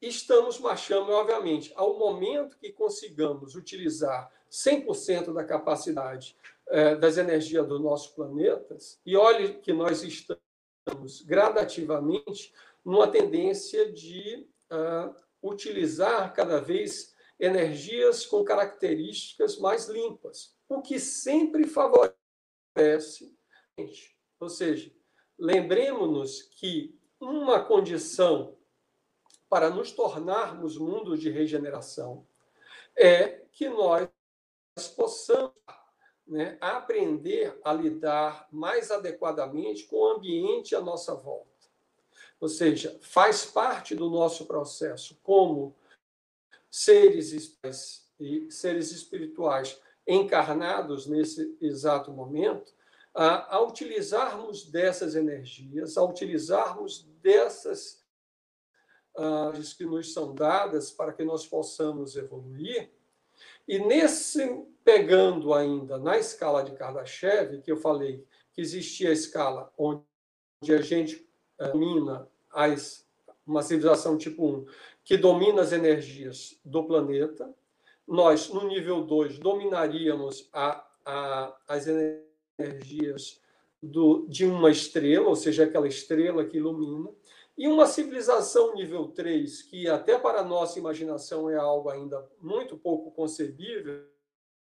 estamos 0.00 0.58
marchando, 0.58 1.10
obviamente, 1.12 1.72
ao 1.76 1.96
momento 1.96 2.58
que 2.58 2.72
consigamos 2.72 3.54
utilizar 3.54 4.28
100% 4.50 5.32
da 5.32 5.44
capacidade 5.44 6.36
é, 6.66 6.96
das 6.96 7.16
energias 7.16 7.66
do 7.68 7.78
nosso 7.78 8.14
planeta, 8.14 8.76
e 9.06 9.16
olhe 9.16 9.54
que 9.54 9.72
nós 9.72 10.02
estamos 10.02 11.22
gradativamente 11.22 12.52
numa 12.84 13.06
tendência 13.06 13.92
de 13.92 14.48
uh, 14.72 15.14
utilizar 15.40 16.32
cada 16.34 16.60
vez 16.60 17.14
energias 17.38 18.26
com 18.26 18.42
características 18.42 19.56
mais 19.58 19.86
limpas 19.86 20.56
o 20.68 20.82
que 20.82 20.98
sempre 20.98 21.64
favorece. 21.66 22.16
Ou 24.40 24.48
seja, 24.48 24.90
lembremos-nos 25.38 26.42
que 26.42 26.98
uma 27.20 27.62
condição 27.62 28.56
para 29.52 29.68
nos 29.68 29.92
tornarmos 29.92 30.78
mundos 30.78 31.20
de 31.20 31.28
regeneração 31.28 32.26
é 32.96 33.42
que 33.52 33.68
nós 33.68 34.08
possamos 34.96 35.52
né, 36.26 36.56
aprender 36.58 37.60
a 37.62 37.70
lidar 37.74 38.48
mais 38.50 38.90
adequadamente 38.90 39.84
com 39.84 39.96
o 39.96 40.08
ambiente 40.12 40.74
à 40.74 40.80
nossa 40.80 41.14
volta. 41.14 41.68
Ou 42.40 42.48
seja, 42.48 42.98
faz 43.02 43.44
parte 43.44 43.94
do 43.94 44.08
nosso 44.08 44.46
processo 44.46 45.18
como 45.22 45.76
seres 46.70 47.54
seres 48.48 48.90
espirituais 48.90 49.78
encarnados 50.06 51.06
nesse 51.06 51.58
exato 51.60 52.10
momento, 52.10 52.72
a, 53.14 53.56
a 53.56 53.60
utilizarmos 53.60 54.64
dessas 54.64 55.14
energias, 55.14 55.98
a 55.98 56.02
utilizarmos 56.02 57.06
dessas 57.20 58.01
uh, 59.16 59.76
que 59.76 59.84
nos 59.84 60.12
são 60.12 60.34
dadas 60.34 60.90
para 60.90 61.12
que 61.12 61.24
nós 61.24 61.46
possamos 61.46 62.16
evoluir. 62.16 62.90
E 63.66 63.78
nesse, 63.78 64.64
pegando 64.84 65.54
ainda 65.54 65.98
na 65.98 66.18
escala 66.18 66.62
de 66.62 66.72
Kardashev, 66.72 67.60
que 67.62 67.70
eu 67.70 67.76
falei 67.76 68.24
que 68.52 68.60
existia 68.60 69.10
a 69.10 69.12
escala 69.12 69.72
onde 69.78 70.04
a 70.68 70.80
gente 70.80 71.26
uh, 71.60 71.72
domina 71.72 72.28
as, 72.50 73.06
uma 73.46 73.62
civilização 73.62 74.18
tipo 74.18 74.46
1, 74.46 74.66
que 75.04 75.16
domina 75.16 75.62
as 75.62 75.72
energias 75.72 76.60
do 76.64 76.84
planeta, 76.84 77.52
nós, 78.06 78.48
no 78.50 78.66
nível 78.66 79.02
2, 79.02 79.38
dominaríamos 79.38 80.48
a, 80.52 80.86
a, 81.04 81.56
as 81.68 81.86
energias 82.58 83.40
do, 83.82 84.26
de 84.28 84.44
uma 84.44 84.70
estrela, 84.70 85.28
ou 85.28 85.36
seja, 85.36 85.64
aquela 85.64 85.88
estrela 85.88 86.44
que 86.44 86.58
ilumina, 86.58 87.10
e 87.56 87.68
uma 87.68 87.86
civilização 87.86 88.74
nível 88.74 89.08
3, 89.08 89.62
que 89.62 89.88
até 89.88 90.18
para 90.18 90.40
a 90.40 90.44
nossa 90.44 90.78
imaginação 90.78 91.50
é 91.50 91.56
algo 91.56 91.90
ainda 91.90 92.26
muito 92.40 92.76
pouco 92.76 93.10
concebível, 93.10 94.06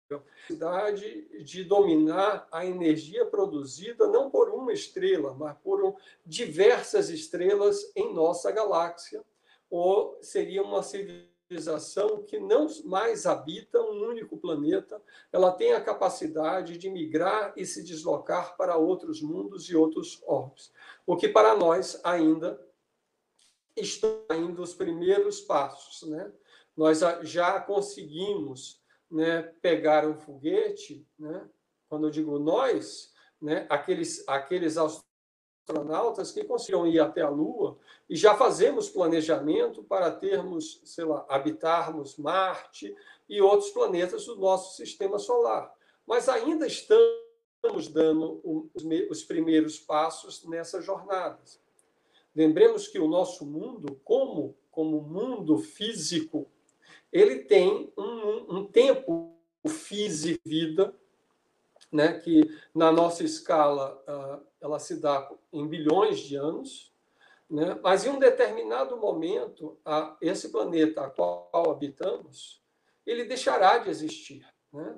capacidade 0.10 1.44
de 1.44 1.64
dominar 1.64 2.48
a 2.52 2.66
energia 2.66 3.26
produzida 3.26 4.08
não 4.08 4.30
por 4.30 4.50
uma 4.50 4.74
estrela, 4.74 5.36
mas 5.36 5.56
por 5.60 5.96
diversas 6.26 7.10
estrelas 7.10 7.92
em 7.96 8.12
nossa 8.14 8.52
galáxia, 8.52 9.24
ou 9.70 10.18
seria 10.22 10.64
uma 10.64 10.82
civilização 10.82 12.24
que 12.24 12.40
não 12.40 12.68
mais 12.86 13.26
habita 13.26 13.80
um 13.82 14.08
único 14.08 14.38
planeta, 14.38 15.02
ela 15.32 15.52
tem 15.52 15.74
a 15.74 15.82
capacidade 15.82 16.78
de 16.78 16.90
migrar 16.90 17.54
e 17.56 17.66
se 17.66 17.84
deslocar 17.84 18.58
para 18.58 18.78
outros 18.78 19.22
mundos 19.22 19.70
e 19.70 19.76
outros 19.76 20.24
orbes. 20.26 20.72
O 21.06 21.16
que 21.16 21.28
para 21.28 21.56
nós 21.56 22.00
ainda 22.04 22.60
estão 23.76 24.24
ainda 24.30 24.62
os 24.62 24.74
primeiros 24.74 25.42
passos. 25.42 26.08
Né? 26.08 26.32
Nós 26.76 27.00
já 27.24 27.60
conseguimos 27.60 28.82
né, 29.10 29.42
pegar 29.62 30.06
um 30.06 30.16
foguete, 30.16 31.08
né? 31.18 31.48
quando 31.90 32.08
eu 32.08 32.12
digo 32.12 32.38
nós, 32.38 33.14
né, 33.42 33.66
aqueles, 33.70 34.24
aqueles 34.28 34.78
astronautas 34.78 36.32
que 36.32 36.44
conseguiram 36.44 36.86
ir 36.86 37.00
até 37.00 37.22
a 37.22 37.30
Lua 37.30 37.78
e 38.10 38.16
já 38.16 38.36
fazemos 38.36 38.90
planejamento 38.90 39.84
para 39.84 40.12
termos, 40.12 40.82
sei 40.84 41.06
lá, 41.06 41.26
habitarmos 41.30 42.18
Marte 42.18 42.96
e 43.28 43.42
outros 43.42 43.72
planetas 43.72 44.26
do 44.26 44.36
nosso 44.36 44.76
sistema 44.76 45.18
solar. 45.18 45.74
Mas 46.06 46.28
ainda 46.28 46.66
estamos 46.68 47.88
dando 47.92 48.42
os 49.10 49.24
primeiros 49.24 49.80
passos 49.80 50.46
nessas 50.46 50.84
jornadas. 50.84 51.60
Lembremos 52.40 52.88
que 52.88 52.98
o 52.98 53.06
nosso 53.06 53.46
mundo, 53.46 54.00
como 54.02 54.58
como 54.72 55.02
mundo 55.02 55.58
físico, 55.58 56.50
ele 57.12 57.40
tem 57.40 57.92
um, 57.98 58.60
um 58.60 58.66
tempo 58.66 59.38
físico 59.68 60.40
vida, 60.46 60.96
né, 61.92 62.18
que 62.18 62.50
na 62.74 62.94
nossa 62.94 63.26
escala 63.26 64.02
uh, 64.08 64.48
ela 64.62 64.80
se 64.80 65.02
dá 65.02 65.30
em 65.52 65.68
bilhões 65.68 66.20
de 66.20 66.38
anos, 66.38 66.96
né, 67.50 67.78
mas 67.84 68.06
em 68.06 68.10
um 68.10 68.20
determinado 68.20 68.96
momento 68.96 69.78
a, 69.84 70.16
esse 70.22 70.48
planeta 70.48 71.02
a 71.02 71.10
qual 71.10 71.70
habitamos 71.70 72.64
ele 73.06 73.26
deixará 73.26 73.80
de 73.80 73.90
existir, 73.90 74.48
né? 74.72 74.98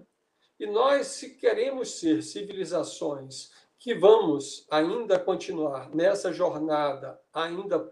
E 0.59 0.67
nós, 0.67 1.07
se 1.07 1.37
queremos 1.37 1.99
ser 1.99 2.21
civilizações 2.21 3.49
que 3.81 3.95
vamos 3.95 4.67
ainda 4.69 5.17
continuar 5.17 5.89
nessa 5.89 6.31
jornada, 6.31 7.19
ainda 7.33 7.91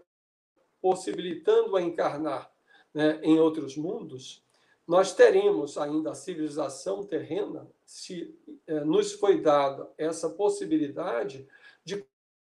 possibilitando 0.80 1.76
a 1.76 1.82
encarnar 1.82 2.48
né, 2.94 3.18
em 3.24 3.40
outros 3.40 3.76
mundos, 3.76 4.46
nós 4.86 5.12
teremos 5.12 5.76
ainda 5.76 6.12
a 6.12 6.14
civilização 6.14 7.04
terrena, 7.04 7.68
se 7.84 8.32
eh, 8.68 8.84
nos 8.84 9.14
foi 9.14 9.40
dada 9.40 9.90
essa 9.98 10.30
possibilidade 10.30 11.48
de 11.84 12.06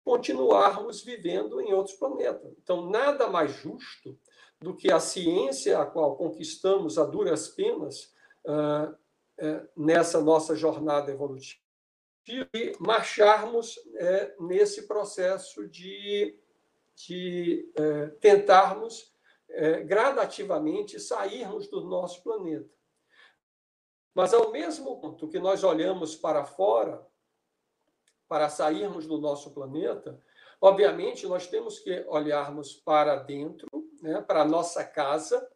continuarmos 0.04 1.02
vivendo 1.02 1.60
em 1.60 1.72
outros 1.72 1.96
planetas. 1.96 2.54
Então, 2.62 2.88
nada 2.88 3.28
mais 3.28 3.52
justo 3.52 4.16
do 4.60 4.76
que 4.76 4.92
a 4.92 5.00
ciência 5.00 5.80
a 5.80 5.84
qual 5.84 6.14
conquistamos 6.14 6.98
a 6.98 7.04
duras 7.04 7.48
penas 7.48 8.14
uh, 8.44 8.92
uh, 8.92 9.68
nessa 9.76 10.20
nossa 10.20 10.54
jornada 10.54 11.10
evolutiva 11.10 11.63
e 12.26 12.76
marcharmos 12.80 13.78
é, 13.96 14.34
nesse 14.40 14.86
processo 14.86 15.68
de, 15.68 16.38
de 16.94 17.70
é, 17.76 18.06
tentarmos 18.20 19.12
é, 19.50 19.82
gradativamente 19.82 20.98
sairmos 20.98 21.68
do 21.68 21.82
nosso 21.82 22.22
planeta. 22.22 22.68
Mas, 24.14 24.32
ao 24.32 24.50
mesmo 24.50 25.00
ponto 25.00 25.28
que 25.28 25.38
nós 25.38 25.64
olhamos 25.64 26.16
para 26.16 26.44
fora, 26.44 27.04
para 28.28 28.48
sairmos 28.48 29.06
do 29.06 29.18
nosso 29.18 29.52
planeta, 29.52 30.20
obviamente 30.60 31.26
nós 31.26 31.46
temos 31.46 31.78
que 31.78 32.04
olharmos 32.08 32.74
para 32.74 33.16
dentro, 33.16 33.68
né, 34.00 34.20
para 34.22 34.42
a 34.42 34.46
nossa 34.46 34.84
casa, 34.84 35.46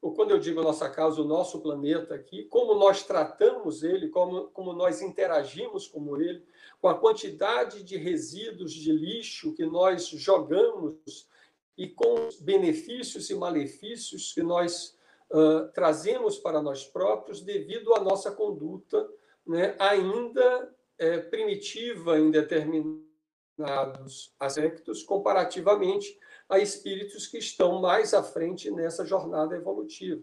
ou 0.00 0.14
quando 0.14 0.30
eu 0.30 0.38
digo 0.38 0.62
nossa 0.62 0.88
casa, 0.88 1.20
o 1.20 1.26
nosso 1.26 1.60
planeta 1.60 2.14
aqui, 2.14 2.44
como 2.44 2.74
nós 2.74 3.02
tratamos 3.02 3.82
ele, 3.82 4.08
como, 4.08 4.48
como 4.48 4.72
nós 4.72 5.02
interagimos 5.02 5.88
com 5.88 6.16
ele, 6.20 6.44
com 6.80 6.88
a 6.88 6.98
quantidade 6.98 7.82
de 7.82 7.96
resíduos 7.96 8.72
de 8.72 8.92
lixo 8.92 9.54
que 9.54 9.66
nós 9.66 10.06
jogamos 10.06 11.28
e 11.76 11.88
com 11.88 12.26
os 12.26 12.40
benefícios 12.40 13.28
e 13.30 13.34
malefícios 13.34 14.32
que 14.32 14.42
nós 14.42 14.96
uh, 15.30 15.68
trazemos 15.72 16.38
para 16.38 16.62
nós 16.62 16.84
próprios 16.84 17.40
devido 17.40 17.94
à 17.94 18.00
nossa 18.00 18.30
conduta 18.30 19.08
né, 19.46 19.74
ainda 19.78 20.74
é, 20.98 21.18
primitiva 21.18 22.18
em 22.18 22.30
determinados 22.30 24.34
aspectos, 24.38 25.02
comparativamente 25.02 26.18
a 26.48 26.58
espíritos 26.58 27.26
que 27.26 27.38
estão 27.38 27.80
mais 27.80 28.14
à 28.14 28.22
frente 28.22 28.70
nessa 28.70 29.04
jornada 29.04 29.54
evolutiva. 29.54 30.22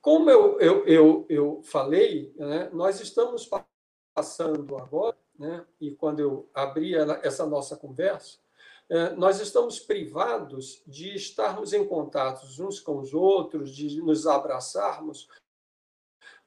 Como 0.00 0.28
eu, 0.28 0.60
eu, 0.60 0.86
eu, 0.86 1.26
eu 1.28 1.62
falei, 1.62 2.34
né, 2.36 2.68
nós 2.72 3.00
estamos 3.00 3.48
passando 4.14 4.76
agora, 4.76 5.16
né, 5.38 5.64
e 5.80 5.92
quando 5.92 6.20
eu 6.20 6.48
abri 6.52 6.94
essa 7.22 7.46
nossa 7.46 7.76
conversa, 7.76 8.38
é, 8.88 9.10
nós 9.14 9.40
estamos 9.40 9.78
privados 9.78 10.82
de 10.86 11.14
estarmos 11.14 11.72
em 11.72 11.86
contato 11.86 12.44
uns 12.62 12.80
com 12.80 12.98
os 12.98 13.14
outros, 13.14 13.74
de 13.74 14.02
nos 14.02 14.26
abraçarmos, 14.26 15.28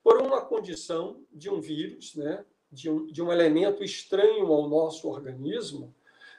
por 0.04 0.22
uma 0.22 0.42
condição 0.42 1.26
de 1.32 1.50
um 1.50 1.60
vírus, 1.60 2.14
né, 2.14 2.46
de, 2.72 2.90
um, 2.90 3.08
de 3.08 3.24
um 3.24 3.32
elemento 3.32 3.84
estranho 3.84 4.52
ao 4.52 4.70
nosso 4.70 5.10
organismo, 5.10 5.96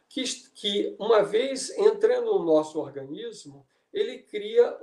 que, 0.08 0.24
que, 0.50 0.96
uma 0.98 1.22
vez 1.22 1.70
entrando 1.78 2.26
no 2.38 2.44
nosso 2.44 2.78
organismo, 2.78 3.66
ele 3.92 4.18
cria 4.18 4.78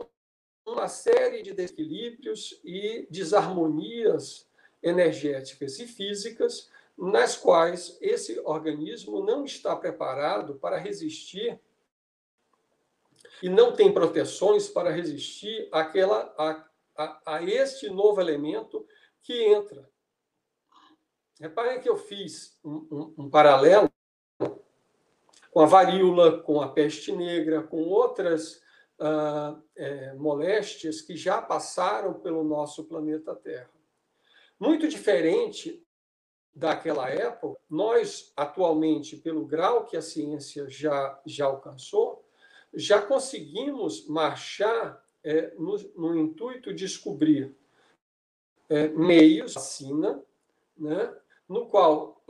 uma 0.65 0.87
série 0.87 1.41
de 1.41 1.53
desequilíbrios 1.53 2.59
e 2.63 3.07
desarmonias 3.09 4.47
energéticas 4.81 5.79
e 5.79 5.87
físicas, 5.87 6.69
nas 6.97 7.35
quais 7.35 7.97
esse 8.01 8.39
organismo 8.41 9.23
não 9.23 9.43
está 9.43 9.75
preparado 9.75 10.55
para 10.55 10.77
resistir 10.77 11.59
e 13.41 13.49
não 13.49 13.73
tem 13.73 13.91
proteções 13.91 14.69
para 14.69 14.91
resistir 14.91 15.67
àquela, 15.71 16.33
a, 16.37 16.69
a, 16.95 17.35
a 17.37 17.43
este 17.43 17.89
novo 17.89 18.21
elemento 18.21 18.85
que 19.21 19.33
entra. 19.43 19.89
Reparem 21.39 21.81
que 21.81 21.89
eu 21.89 21.97
fiz 21.97 22.57
um, 22.63 22.87
um, 22.91 23.13
um 23.17 23.29
paralelo 23.29 23.91
com 25.53 25.59
a 25.59 25.67
varíola, 25.67 26.41
com 26.41 26.59
a 26.61 26.67
peste 26.67 27.11
negra, 27.11 27.61
com 27.61 27.83
outras 27.83 28.59
ah, 28.99 29.55
é, 29.75 30.13
moléstias 30.13 30.99
que 30.99 31.15
já 31.15 31.39
passaram 31.39 32.15
pelo 32.15 32.43
nosso 32.43 32.83
planeta 32.85 33.35
Terra. 33.35 33.69
Muito 34.59 34.87
diferente 34.87 35.85
daquela 36.55 37.09
época, 37.09 37.59
nós 37.69 38.33
atualmente, 38.35 39.15
pelo 39.17 39.45
grau 39.45 39.85
que 39.85 39.95
a 39.95 40.01
ciência 40.01 40.67
já, 40.69 41.19
já 41.25 41.45
alcançou, 41.45 42.27
já 42.73 43.01
conseguimos 43.01 44.07
marchar 44.07 45.03
é, 45.23 45.53
no, 45.55 45.77
no, 45.95 46.17
intuito 46.17 46.73
de 46.73 46.85
descobrir 46.85 47.55
é, 48.69 48.87
meios, 48.89 49.53
vacina, 49.53 50.21
né, 50.77 51.15
no 51.47 51.67
qual 51.67 52.23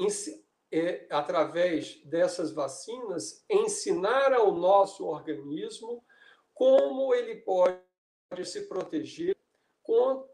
é, 0.74 1.06
através 1.12 2.02
dessas 2.04 2.52
vacinas, 2.52 3.46
ensinar 3.48 4.34
ao 4.34 4.52
nosso 4.52 5.06
organismo 5.06 6.04
como 6.52 7.14
ele 7.14 7.36
pode 7.36 7.78
se 8.44 8.62
proteger 8.62 9.38
com, 9.84 10.28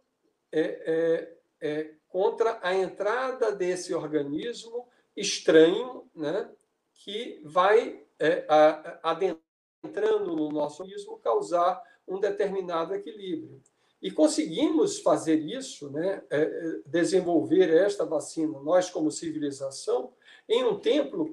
é, 0.49 0.61
é, 0.61 1.37
é, 1.59 1.95
contra 2.07 2.57
a 2.61 2.73
entrada 2.73 3.51
desse 3.51 3.93
organismo 3.93 4.87
estranho, 5.13 6.09
né, 6.15 6.49
que 6.93 7.41
vai 7.43 8.05
é, 8.17 8.47
adentrando 9.03 10.37
no 10.37 10.49
nosso 10.49 10.83
organismo 10.83 11.19
causar 11.19 11.83
um 12.07 12.17
determinado 12.17 12.95
equilíbrio. 12.95 13.61
E 14.01 14.09
conseguimos 14.09 14.99
fazer 14.99 15.39
isso, 15.39 15.89
né, 15.91 16.23
é, 16.29 16.79
desenvolver 16.85 17.69
esta 17.69 18.05
vacina, 18.05 18.59
nós 18.61 18.89
como 18.89 19.11
civilização, 19.11 20.13
em 20.47 20.63
um 20.63 20.79
tempo 20.79 21.29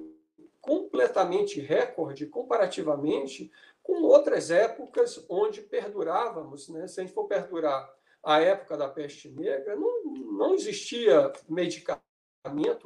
completamente 0.59 1.61
recorde, 1.61 2.25
comparativamente 2.25 3.49
com 3.81 4.01
outras 4.03 4.51
épocas 4.51 5.23
onde 5.29 5.61
perdurávamos. 5.61 6.67
Né? 6.67 6.87
Se 6.87 6.99
a 6.99 7.03
gente 7.03 7.13
for 7.13 7.25
perdurar 7.25 7.89
a 8.21 8.41
época 8.41 8.75
da 8.75 8.89
peste 8.89 9.29
negra, 9.29 9.77
não, 9.77 10.03
não 10.03 10.53
existia 10.53 11.31
medicamento, 11.47 12.01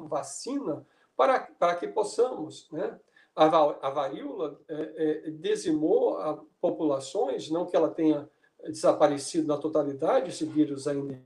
vacina, 0.06 0.86
para, 1.16 1.40
para 1.58 1.74
que 1.74 1.88
possamos. 1.88 2.70
Né? 2.70 3.00
A, 3.34 3.46
a 3.46 3.90
varíola 3.90 4.60
é, 4.68 5.26
é, 5.26 5.30
dizimou 5.30 6.48
populações, 6.60 7.50
não 7.50 7.66
que 7.66 7.74
ela 7.74 7.90
tenha 7.90 8.30
desaparecido 8.70 9.48
na 9.48 9.56
totalidade, 9.56 10.30
esse 10.30 10.44
vírus 10.44 10.86
ainda 10.86 11.20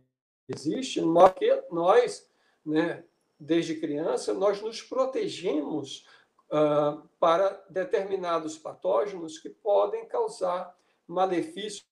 existe, 0.48 1.00
mas 1.00 1.32
que 1.34 1.62
nós, 1.70 2.28
né, 2.64 3.04
desde 3.38 3.76
criança, 3.76 4.32
nós 4.32 4.62
nos 4.62 4.80
protegemos 4.82 6.06
uh, 6.46 7.06
para 7.18 7.62
determinados 7.68 8.56
patógenos 8.56 9.38
que 9.38 9.50
podem 9.50 10.06
causar 10.06 10.74
malefícios 11.06 11.84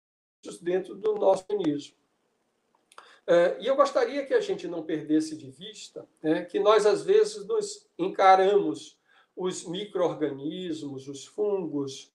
dentro 0.60 0.94
do 0.94 1.14
nosso 1.14 1.44
organismo. 1.50 1.96
Uh, 3.26 3.60
e 3.60 3.66
eu 3.66 3.76
gostaria 3.76 4.24
que 4.26 4.34
a 4.34 4.40
gente 4.40 4.68
não 4.68 4.82
perdesse 4.82 5.36
de 5.36 5.50
vista 5.50 6.06
né, 6.22 6.44
que 6.44 6.58
nós, 6.58 6.84
às 6.84 7.02
vezes, 7.02 7.46
nos 7.46 7.88
encaramos 7.98 8.98
os 9.34 9.64
micro-organismos, 9.64 11.08
os 11.08 11.24
fungos, 11.24 12.13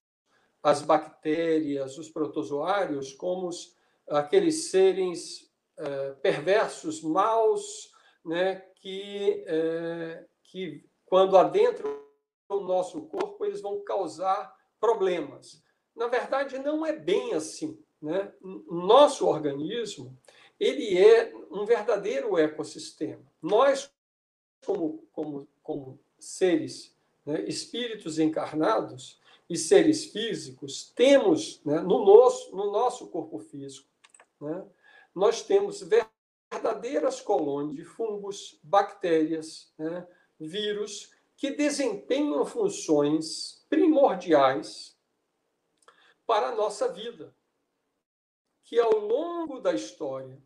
as 0.62 0.82
bactérias, 0.82 1.98
os 1.98 2.10
protozoários, 2.10 3.14
como 3.14 3.48
os, 3.48 3.76
aqueles 4.08 4.70
seres 4.70 5.52
uh, 5.80 6.16
perversos, 6.22 7.02
maus, 7.02 7.92
né, 8.26 8.56
que, 8.76 9.46
uh, 9.48 10.26
que 10.44 10.86
quando 11.06 11.38
adentram 11.38 12.00
o 12.50 12.60
nosso 12.62 13.02
corpo, 13.04 13.46
eles 13.46 13.62
vão 13.62 13.82
causar 13.84 14.54
problemas. 14.80 15.64
Na 15.96 16.08
verdade, 16.08 16.58
não 16.60 16.86
é 16.86 16.94
bem 16.94 17.34
assim. 17.34 17.80
Né? 18.02 18.32
Nosso 18.42 19.28
organismo 19.28 20.18
ele 20.60 20.98
é 20.98 21.34
um 21.50 21.66
verdadeiro 21.66 22.38
ecossistema. 22.38 23.24
Nós, 23.42 23.92
como, 24.66 25.08
como, 25.12 25.48
como 25.64 26.00
seres, 26.20 26.96
né, 27.26 27.42
espíritos 27.48 28.20
encarnados 28.20 29.19
e 29.50 29.58
seres 29.58 30.06
físicos, 30.06 30.92
temos 30.96 31.64
né, 31.66 31.80
no, 31.80 32.06
nosso, 32.06 32.56
no 32.56 32.72
nosso 32.72 33.08
corpo 33.08 33.40
físico, 33.40 33.90
né, 34.40 34.66
nós 35.14 35.42
temos 35.42 35.82
verdadeiras 35.82 37.20
colônias 37.20 37.76
de 37.76 37.84
fungos, 37.84 38.60
bactérias, 38.64 39.74
né, 39.78 40.08
vírus, 40.40 41.12
que 41.36 41.52
desempenham 41.52 42.46
funções 42.46 43.66
primordiais 43.70 44.98
para 46.26 46.50
a 46.50 46.56
nossa 46.56 46.92
vida, 46.92 47.36
que 48.64 48.80
ao 48.80 49.00
longo 49.00 49.60
da 49.60 49.74
história 49.74 50.40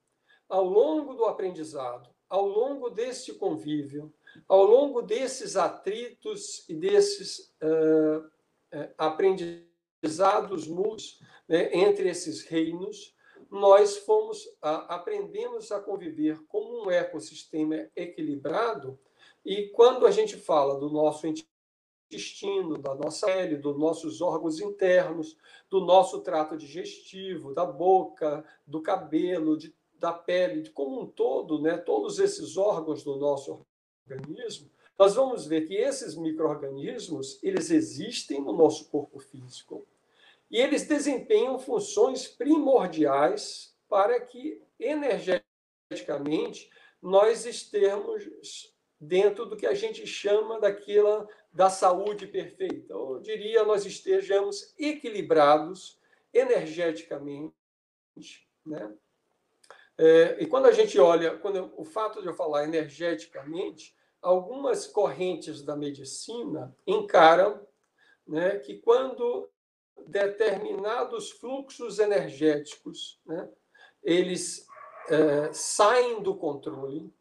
ao 0.54 0.66
longo 0.66 1.16
do 1.16 1.26
aprendizado, 1.26 2.10
ao 2.30 2.48
longo 2.48 2.90
deste 2.92 3.34
convívio, 3.34 4.14
ao 4.48 4.64
longo 4.64 5.02
desses 5.02 5.56
atritos 5.56 6.68
e 6.70 6.76
desses 6.76 7.56
uh, 7.60 8.32
aprendizados 8.98 10.68
mútuos 10.68 11.20
né, 11.48 11.70
entre 11.74 12.10
esses 12.10 12.44
reinos, 12.44 13.16
nós 13.50 13.98
fomos 13.98 14.46
uh, 14.46 14.88
aprendemos 14.90 15.72
a 15.72 15.80
conviver 15.80 16.42
como 16.48 16.86
um 16.86 16.92
ecossistema 16.92 17.88
equilibrado. 17.96 19.00
E 19.46 19.68
quando 19.70 20.08
a 20.08 20.12
gente 20.12 20.38
fala 20.38 20.80
do 20.80 20.90
nosso 20.90 21.28
intestino, 21.28 22.78
da 22.78 22.96
nossa 22.96 23.28
pele, 23.28 23.58
dos 23.58 23.78
nossos 23.78 24.22
órgãos 24.22 24.60
internos, 24.60 25.38
do 25.70 25.82
nosso 25.82 26.22
trato 26.22 26.58
digestivo, 26.58 27.54
da 27.54 27.66
boca, 27.66 28.44
do 28.66 28.82
cabelo, 28.82 29.58
de 29.58 29.76
da 30.04 30.12
pele, 30.12 30.70
como 30.72 31.00
um 31.00 31.06
todo, 31.06 31.62
né, 31.62 31.78
todos 31.78 32.20
esses 32.20 32.58
órgãos 32.58 33.06
do 33.06 33.16
nosso 33.16 33.66
organismo, 34.06 34.70
nós 34.98 35.16
vamos 35.16 35.46
ver 35.46 35.66
que 35.68 35.76
esses 35.76 36.16
micro-organismos, 36.16 37.40
eles 37.42 37.72
existem 37.72 38.42
no 38.42 38.54
nosso 38.54 38.90
corpo 38.90 39.20
físico 39.20 39.88
e 40.50 40.58
eles 40.58 40.88
desempenham 40.88 41.58
funções 41.58 42.28
primordiais 42.28 43.76
para 43.90 44.20
que, 44.22 44.62
energeticamente, 44.80 46.70
nós 47.02 47.46
estejamos 47.46 48.74
dentro 49.00 49.46
do 49.46 49.58
que 49.58 49.66
a 49.66 49.74
gente 49.74 50.06
chama 50.08 50.60
daquela 50.60 51.28
da 51.52 51.70
saúde 51.70 52.26
perfeita. 52.26 52.94
Eu 52.94 53.20
diria, 53.20 53.64
nós 53.64 53.86
estejamos 53.86 54.74
equilibrados 54.78 56.00
energeticamente, 56.34 57.54
né? 58.66 58.92
É, 59.96 60.38
e 60.40 60.48
quando 60.48 60.66
a 60.66 60.72
gente 60.72 61.00
olha, 61.00 61.38
quando 61.38 61.58
eu, 61.58 61.74
o 61.78 61.86
fato 61.86 62.22
de 62.22 62.28
eu 62.28 62.34
falar 62.34 62.64
energeticamente, 62.64 63.96
algumas 64.24 64.88
correntes 64.88 65.62
da 65.62 65.76
medicina 65.76 66.76
encaram 66.88 67.62
né, 68.26 68.58
que 68.58 68.78
quando 68.78 69.50
determinados 70.08 71.30
fluxos 71.32 72.00
energéticos 72.00 73.20
né, 73.26 73.50
eles 74.02 74.66
é, 75.10 75.52
saem 75.54 76.22
do 76.22 76.36
controle, 76.36 77.14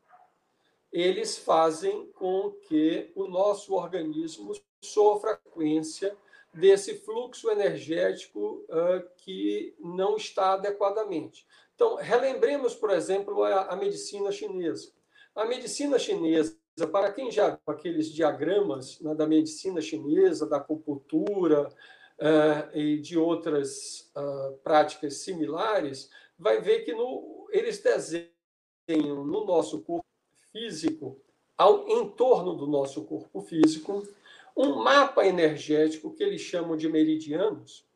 eles 0.92 1.38
fazem 1.38 2.06
com 2.12 2.52
que 2.52 3.10
o 3.14 3.26
nosso 3.26 3.74
organismo 3.74 4.52
sofra 4.80 5.32
a 5.32 5.36
frequência 5.36 6.16
desse 6.52 6.98
fluxo 6.98 7.50
energético 7.50 8.64
uh, 8.68 9.08
que 9.16 9.74
não 9.78 10.16
está 10.16 10.52
adequadamente. 10.52 11.46
Então, 11.74 11.96
relembremos, 11.96 12.74
por 12.74 12.90
exemplo, 12.90 13.42
a, 13.42 13.68
a 13.68 13.76
medicina 13.76 14.30
chinesa. 14.30 14.92
A 15.34 15.46
medicina 15.46 15.98
chinesa, 15.98 16.54
para 16.90 17.12
quem 17.12 17.30
já 17.30 17.50
viu 17.50 17.60
aqueles 17.66 18.08
diagramas 18.10 18.98
né, 19.00 19.14
da 19.14 19.26
medicina 19.26 19.80
chinesa, 19.80 20.48
da 20.48 20.56
acupuntura 20.56 21.68
uh, 21.68 22.76
e 22.76 22.98
de 22.98 23.18
outras 23.18 24.10
uh, 24.16 24.56
práticas 24.64 25.18
similares, 25.18 26.10
vai 26.38 26.60
ver 26.60 26.80
que 26.80 26.94
no, 26.94 27.46
eles 27.50 27.82
desenham 27.82 29.24
no 29.24 29.44
nosso 29.44 29.82
corpo 29.82 30.06
físico, 30.50 31.20
ao 31.56 31.88
entorno 31.88 32.54
do 32.54 32.66
nosso 32.66 33.04
corpo 33.04 33.40
físico, 33.42 34.06
um 34.56 34.76
mapa 34.76 35.26
energético 35.26 36.12
que 36.12 36.22
eles 36.22 36.40
chamam 36.40 36.76
de 36.76 36.88
meridianos, 36.88 37.86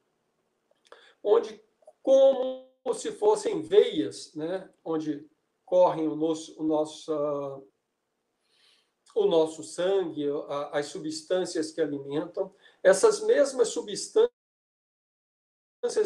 onde, 1.23 1.61
como 2.03 2.67
se 2.95 3.11
fossem 3.11 3.63
veias, 3.63 4.35
né, 4.35 4.69
onde 4.85 5.27
correm 5.65 6.07
o 6.07 6.15
nosso, 6.15 6.61
o 6.61 6.65
nosso, 6.65 7.13
uh, 7.13 7.67
o 9.17 9.27
nosso 9.27 9.63
sangue, 9.63 10.27
as 10.73 10.87
substâncias 10.87 11.73
que 11.73 11.81
alimentam, 11.81 12.55
essas 12.83 13.23
mesmas 13.23 13.69
substâncias 13.69 14.31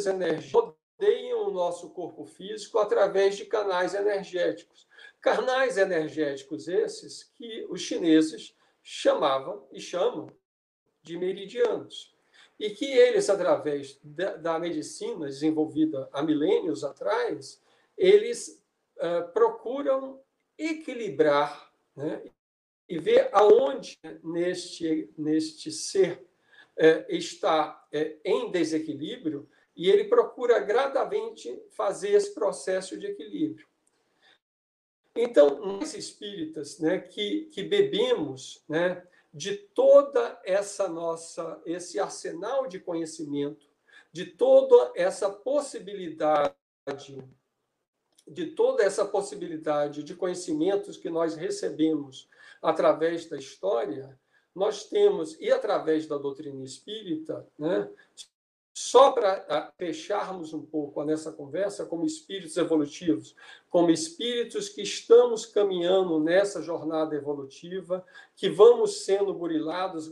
energéticas 0.07 0.53
rodeiam 1.01 1.49
o 1.49 1.51
nosso 1.51 1.91
corpo 1.91 2.25
físico 2.25 2.79
através 2.79 3.37
de 3.37 3.47
canais 3.47 3.95
energéticos. 3.95 4.87
Canais 5.21 5.77
energéticos 5.77 6.69
esses 6.69 7.25
que 7.35 7.67
os 7.69 7.81
chineses 7.81 8.55
chamavam 8.83 9.67
e 9.73 9.81
chamam 9.81 10.31
de 11.03 11.17
meridianos. 11.17 12.15
E 12.59 12.71
que 12.71 12.85
eles, 12.85 13.29
através 13.29 13.99
da, 14.05 14.37
da 14.37 14.59
medicina 14.59 15.27
desenvolvida 15.27 16.09
há 16.13 16.23
milênios 16.23 16.85
atrás, 16.85 17.61
eles 17.97 18.63
uh, 18.99 19.33
procuram 19.33 20.23
equilibrar 20.57 21.73
né, 21.97 22.23
e 22.91 22.99
ver 22.99 23.29
aonde 23.33 23.97
neste, 24.25 25.09
neste 25.17 25.71
ser 25.71 26.27
uh, 26.77 27.07
está 27.09 27.87
uh, 27.95 28.21
em 28.25 28.51
desequilíbrio 28.51 29.49
e 29.77 29.89
ele 29.89 30.05
procura 30.05 30.59
gradamente 30.59 31.63
fazer 31.71 32.11
esse 32.11 32.35
processo 32.35 32.99
de 32.99 33.07
equilíbrio. 33.07 33.67
Então, 35.15 35.61
nós 35.65 35.95
espíritas 35.95 36.81
né, 36.81 36.99
que, 36.99 37.47
que 37.53 37.63
bebemos 37.63 38.65
né, 38.69 39.07
de 39.33 39.57
toda 39.57 40.41
essa 40.45 40.89
nossa 40.89 41.63
esse 41.65 42.01
arsenal 42.01 42.67
de 42.67 42.81
conhecimento, 42.81 43.69
de 44.13 44.27
toda 44.27 44.93
essa 44.97 45.31
possibilidade 45.31 46.55
de 48.27 48.47
toda 48.47 48.85
essa 48.85 49.05
possibilidade 49.05 50.05
de 50.05 50.15
conhecimentos 50.15 50.97
que 50.97 51.11
nós 51.11 51.35
recebemos 51.35 52.29
através 52.61 53.29
da 53.29 53.37
história, 53.37 54.19
nós 54.55 54.85
temos, 54.85 55.39
e 55.41 55.51
através 55.51 56.07
da 56.07 56.19
doutrina 56.19 56.63
espírita, 56.65 57.47
né, 57.59 57.89
só 58.73 59.13
para 59.13 59.73
fecharmos 59.77 60.53
um 60.55 60.65
pouco 60.65 61.05
nessa 61.05 61.33
conversa, 61.33 61.85
como 61.85 62.07
espíritos 62.07 62.57
evolutivos, 62.57 63.35
como 63.69 63.91
espíritos 63.91 64.69
que 64.69 64.83
estamos 64.83 65.45
caminhando 65.45 66.19
nessa 66.21 66.63
jornada 66.63 67.15
evolutiva, 67.15 68.05
que 68.35 68.49
vamos 68.49 69.05
sendo 69.05 69.35
burilados 69.35 70.09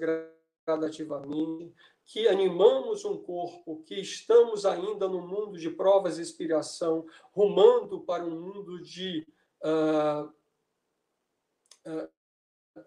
gradativamente, 0.66 1.72
que 2.04 2.26
animamos 2.26 3.04
um 3.04 3.16
corpo, 3.16 3.82
que 3.84 4.00
estamos 4.00 4.64
ainda 4.64 5.08
no 5.08 5.26
mundo 5.26 5.58
de 5.58 5.70
provas 5.70 6.18
e 6.18 6.22
inspiração, 6.22 7.06
rumando 7.32 8.00
para 8.00 8.24
um 8.24 8.40
mundo 8.40 8.82
de, 8.82 9.26
uh, 9.62 10.32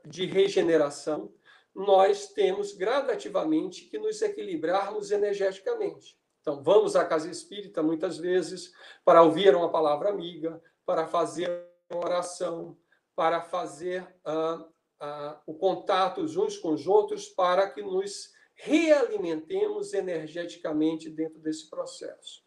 de 0.06 0.26
regeneração 0.26 1.34
nós 1.74 2.28
temos 2.28 2.74
gradativamente 2.74 3.86
que 3.86 3.98
nos 3.98 4.22
equilibrarmos 4.22 5.12
energeticamente. 5.12 6.20
Então, 6.42 6.62
vamos 6.62 6.96
à 6.96 7.06
casa 7.06 7.30
espírita 7.30 7.82
muitas 7.84 8.18
vezes 8.18 8.74
para 9.06 9.22
ouvir 9.22 9.56
uma 9.56 9.72
palavra 9.72 10.10
amiga, 10.10 10.62
para 10.86 11.08
fazer 11.08 11.50
uma 11.90 12.04
oração, 12.04 12.78
para 13.16 13.42
fazer 13.42 14.04
uh, 14.26 14.62
uh, 14.62 15.40
o 15.46 15.54
contato 15.54 16.22
uns 16.22 16.58
com 16.58 16.74
os 16.74 16.88
outros, 16.88 17.30
para 17.30 17.70
que 17.70 17.82
nos 17.82 18.32
realimentemos 18.56 19.94
energeticamente 19.94 21.10
dentro 21.10 21.40
desse 21.40 21.70
processo. 21.70 22.44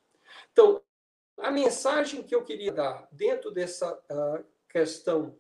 Então, 0.52 0.82
a 1.38 1.50
mensagem 1.50 2.22
que 2.22 2.34
eu 2.34 2.44
queria 2.44 2.72
dar 2.72 3.08
dentro 3.10 3.50
dessa 3.50 3.92
uh, 3.94 4.44
questão 4.68 5.38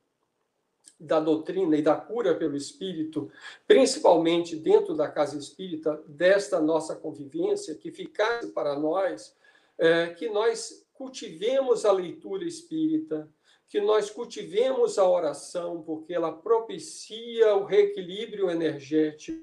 da 0.98 1.20
doutrina 1.20 1.76
e 1.76 1.82
da 1.82 1.96
cura 1.96 2.34
pelo 2.34 2.56
espírito, 2.56 3.30
principalmente 3.66 4.56
dentro 4.56 4.94
da 4.94 5.08
casa 5.08 5.36
espírita, 5.36 6.02
desta 6.06 6.60
nossa 6.60 6.94
convivência, 6.94 7.74
que 7.74 7.90
ficasse 7.90 8.48
para 8.52 8.78
nós, 8.78 9.36
é, 9.78 10.08
que 10.08 10.28
nós 10.28 10.86
cultivemos 10.92 11.84
a 11.84 11.92
leitura 11.92 12.44
espírita, 12.44 13.28
que 13.68 13.80
nós 13.80 14.10
cultivemos 14.10 14.98
a 14.98 15.08
oração, 15.08 15.82
porque 15.82 16.14
ela 16.14 16.32
propicia 16.32 17.56
o 17.56 17.64
reequilíbrio 17.64 18.48
energético, 18.48 19.42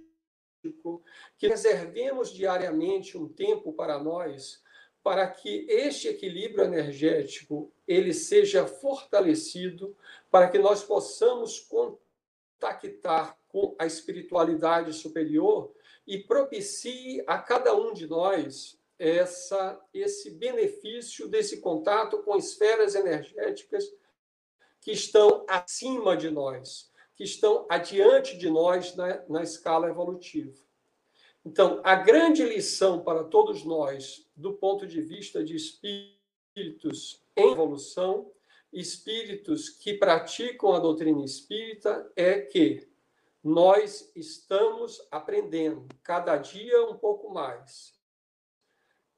que 1.38 1.47
reservemos 1.47 2.32
diariamente 2.32 3.18
um 3.18 3.28
tempo 3.28 3.74
para 3.74 4.02
nós, 4.02 4.62
para 5.04 5.28
que 5.28 5.66
este 5.68 6.08
equilíbrio 6.08 6.64
energético 6.64 7.72
ele 7.88 8.14
seja 8.14 8.68
fortalecido, 8.68 9.95
para 10.30 10.47
que 10.49 10.60
nós 10.60 10.84
possamos 10.84 11.60
contactar 11.60 13.38
com 13.49 13.76
a 13.80 13.86
espiritualidade 13.86 14.93
superior 14.93 15.74
e 16.06 16.20
propicie 16.20 17.24
a 17.28 17.38
cada 17.38 17.76
um 17.76 17.93
de 17.93 18.08
nós 18.08 18.80
essa 18.97 19.84
esse 19.91 20.30
benefício 20.30 21.28
desse 21.28 21.60
contato 21.60 22.22
com 22.22 22.38
esferas 22.38 22.93
energéticas 22.93 23.91
que 24.80 24.91
estão 24.91 25.43
acima 25.47 26.16
de 26.16 26.30
nós, 26.30 26.91
que 27.16 27.24
estão 27.24 27.66
adiante 27.70 28.38
de 28.38 28.49
nós 28.49 28.95
na, 28.95 29.24
na 29.28 29.43
escala 29.43 29.88
evolutiva. 29.88 30.54
Então, 31.44 31.82
a 31.84 31.96
grande 31.96 32.44
lição 32.44 33.04
para 33.04 33.24
todos 33.24 33.64
nós, 33.64 34.30
do 34.36 34.54
ponto 34.54 34.86
de 34.86 35.02
vista 35.02 35.44
de 35.44 35.56
espíritos 35.56 37.24
em 37.36 37.52
evolução, 37.52 38.32
espíritos 38.72 39.70
que 39.70 39.96
praticam 39.96 40.74
a 40.74 40.80
doutrina 40.80 41.24
espírita, 41.26 42.12
é 42.16 42.39
que 42.42 42.88
nós 43.44 44.12
estamos 44.16 45.06
aprendendo 45.10 45.88
cada 46.04 46.38
dia 46.38 46.86
um 46.86 46.96
pouco 46.96 47.34
mais 47.34 48.00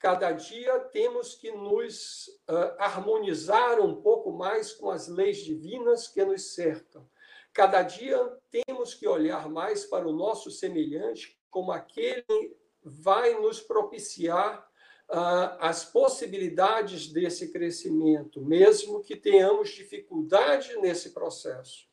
cada 0.04 0.34
dia 0.34 0.82
temos 0.92 1.34
que 1.34 1.50
nos 1.50 2.28
uh, 2.50 2.76
harmonizar 2.78 3.80
um 3.80 4.02
pouco 4.02 4.34
mais 4.34 4.74
com 4.74 4.90
as 4.90 5.08
leis 5.08 5.38
divinas 5.38 6.10
que 6.10 6.26
nos 6.26 6.54
cercam. 6.54 7.10
Cada 7.54 7.82
dia 7.84 8.20
temos 8.52 8.94
que 8.94 9.08
olhar 9.08 9.48
mais 9.48 9.86
para 9.86 10.06
o 10.06 10.12
nosso 10.12 10.52
semelhante 10.52 11.40
como 11.54 11.72
aquele 11.72 12.24
que 12.24 12.58
vai 12.84 13.40
nos 13.40 13.62
propiciar 13.62 14.68
uh, 15.08 15.56
as 15.60 15.86
possibilidades 15.86 17.08
desse 17.08 17.52
crescimento, 17.52 18.42
mesmo 18.42 19.04
que 19.04 19.16
tenhamos 19.16 19.70
dificuldade 19.70 20.76
nesse 20.78 21.12
processo. 21.12 21.88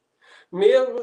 Mesmo 0.51 1.03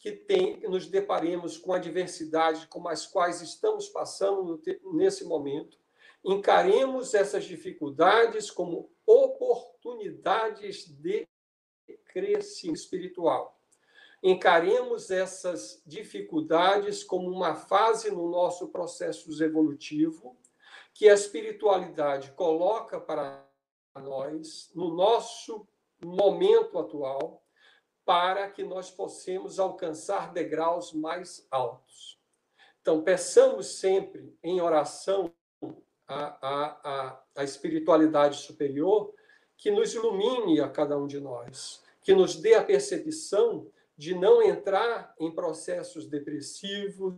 que 0.00 0.12
tem, 0.12 0.60
nos 0.60 0.86
deparemos 0.86 1.58
com 1.58 1.72
adversidades 1.72 2.64
como 2.66 2.88
as 2.88 3.04
quais 3.04 3.42
estamos 3.42 3.88
passando 3.88 4.62
nesse 4.94 5.24
momento, 5.24 5.76
encaremos 6.24 7.14
essas 7.14 7.44
dificuldades 7.44 8.48
como 8.48 8.92
oportunidades 9.04 10.86
de 10.86 11.26
crescimento 12.12 12.76
espiritual. 12.76 13.60
Encaremos 14.22 15.10
essas 15.10 15.82
dificuldades 15.84 17.02
como 17.02 17.28
uma 17.28 17.54
fase 17.54 18.10
no 18.10 18.30
nosso 18.30 18.68
processo 18.68 19.42
evolutivo 19.42 20.36
que 20.94 21.08
a 21.08 21.14
espiritualidade 21.14 22.30
coloca 22.32 23.00
para 23.00 23.44
nós, 24.00 24.70
no 24.74 24.94
nosso 24.94 25.66
momento 26.04 26.78
atual, 26.78 27.42
para 28.04 28.50
que 28.50 28.62
nós 28.62 28.90
possamos 28.90 29.58
alcançar 29.58 30.32
degraus 30.32 30.92
mais 30.92 31.46
altos. 31.50 32.20
Então, 32.80 33.02
peçamos 33.02 33.78
sempre 33.78 34.36
em 34.42 34.60
oração 34.60 35.32
a, 36.08 37.22
a, 37.36 37.44
espiritualidade 37.44 38.38
superior 38.38 39.14
que 39.56 39.70
nos 39.70 39.94
ilumine 39.94 40.60
a 40.60 40.68
cada 40.68 40.98
um 40.98 41.06
de 41.06 41.20
nós, 41.20 41.82
que 42.02 42.12
nos 42.12 42.34
dê 42.36 42.54
a 42.54 42.64
percepção 42.64 43.70
de 44.02 44.16
não 44.16 44.42
entrar 44.42 45.14
em 45.16 45.30
processos 45.30 46.08
depressivos, 46.08 47.14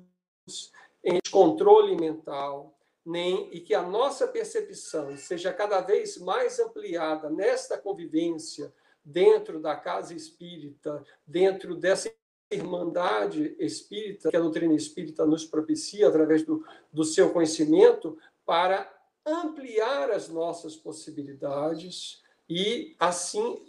em 1.03 1.19
descontrole 1.19 1.97
mental, 1.97 2.79
nem 3.03 3.49
e 3.55 3.61
que 3.61 3.73
a 3.73 3.81
nossa 3.81 4.29
percepção 4.29 5.17
seja 5.17 5.51
cada 5.51 5.81
vez 5.81 6.19
mais 6.19 6.59
ampliada 6.61 7.31
nesta 7.31 7.79
convivência 7.79 8.71
dentro 9.03 9.59
da 9.59 9.75
casa 9.75 10.13
espírita, 10.13 11.03
dentro 11.27 11.75
dessa 11.75 12.13
irmandade 12.51 13.57
espírita 13.59 14.29
que 14.29 14.37
a 14.37 14.41
doutrina 14.41 14.75
espírita 14.75 15.25
nos 15.25 15.47
propicia 15.47 16.09
através 16.09 16.43
do, 16.43 16.67
do 16.93 17.03
seu 17.03 17.33
conhecimento, 17.33 18.19
para 18.45 18.95
ampliar 19.25 20.11
as 20.11 20.29
nossas 20.29 20.77
possibilidades 20.77 22.23
e, 22.47 22.95
assim, 23.01 23.65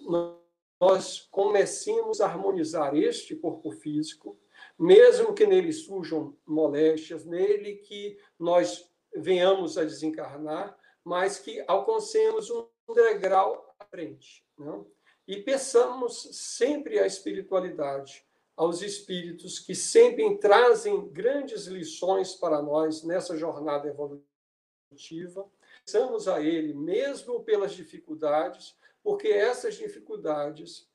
nós 0.79 1.27
comecemos 1.31 2.19
a 2.21 2.25
harmonizar 2.25 2.95
este 2.95 3.35
corpo 3.35 3.71
físico, 3.71 4.37
mesmo 4.77 5.33
que 5.33 5.45
nele 5.45 5.71
surjam 5.71 6.35
moléstias, 6.45 7.25
nele 7.25 7.75
que 7.77 8.17
nós 8.37 8.89
venhamos 9.15 9.77
a 9.77 9.83
desencarnar, 9.83 10.77
mas 11.03 11.39
que 11.39 11.63
alcancemos 11.67 12.49
um 12.49 12.67
degrau 12.93 13.73
à 13.79 13.85
frente. 13.85 14.45
Não? 14.57 14.85
E 15.27 15.37
peçamos 15.37 16.29
sempre 16.33 16.99
a 16.99 17.07
espiritualidade, 17.07 18.25
aos 18.55 18.81
espíritos 18.81 19.59
que 19.59 19.75
sempre 19.75 20.37
trazem 20.37 21.09
grandes 21.09 21.65
lições 21.65 22.35
para 22.35 22.61
nós 22.61 23.03
nessa 23.03 23.35
jornada 23.35 23.87
evolutiva. 23.87 25.49
Pensamos 25.83 26.27
a 26.27 26.41
Ele, 26.41 26.73
mesmo 26.73 27.43
pelas 27.43 27.73
dificuldades, 27.73 28.75
porque 29.05 29.27
essas 29.27 29.75
dificuldades 29.75 30.89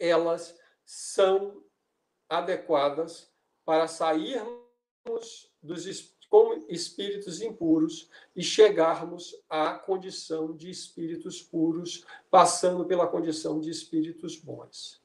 elas 0.00 0.58
são 0.84 1.62
adequadas 2.28 3.30
para 3.64 3.86
sairmos 3.86 5.48
dos 5.62 5.86
como 6.28 6.64
espíritos 6.68 7.40
impuros 7.40 8.10
e 8.34 8.42
chegarmos 8.42 9.34
à 9.48 9.74
condição 9.74 10.56
de 10.56 10.70
espíritos 10.70 11.40
puros, 11.40 12.04
passando 12.28 12.84
pela 12.84 13.06
condição 13.06 13.60
de 13.60 13.70
espíritos 13.70 14.36
bons. 14.36 15.00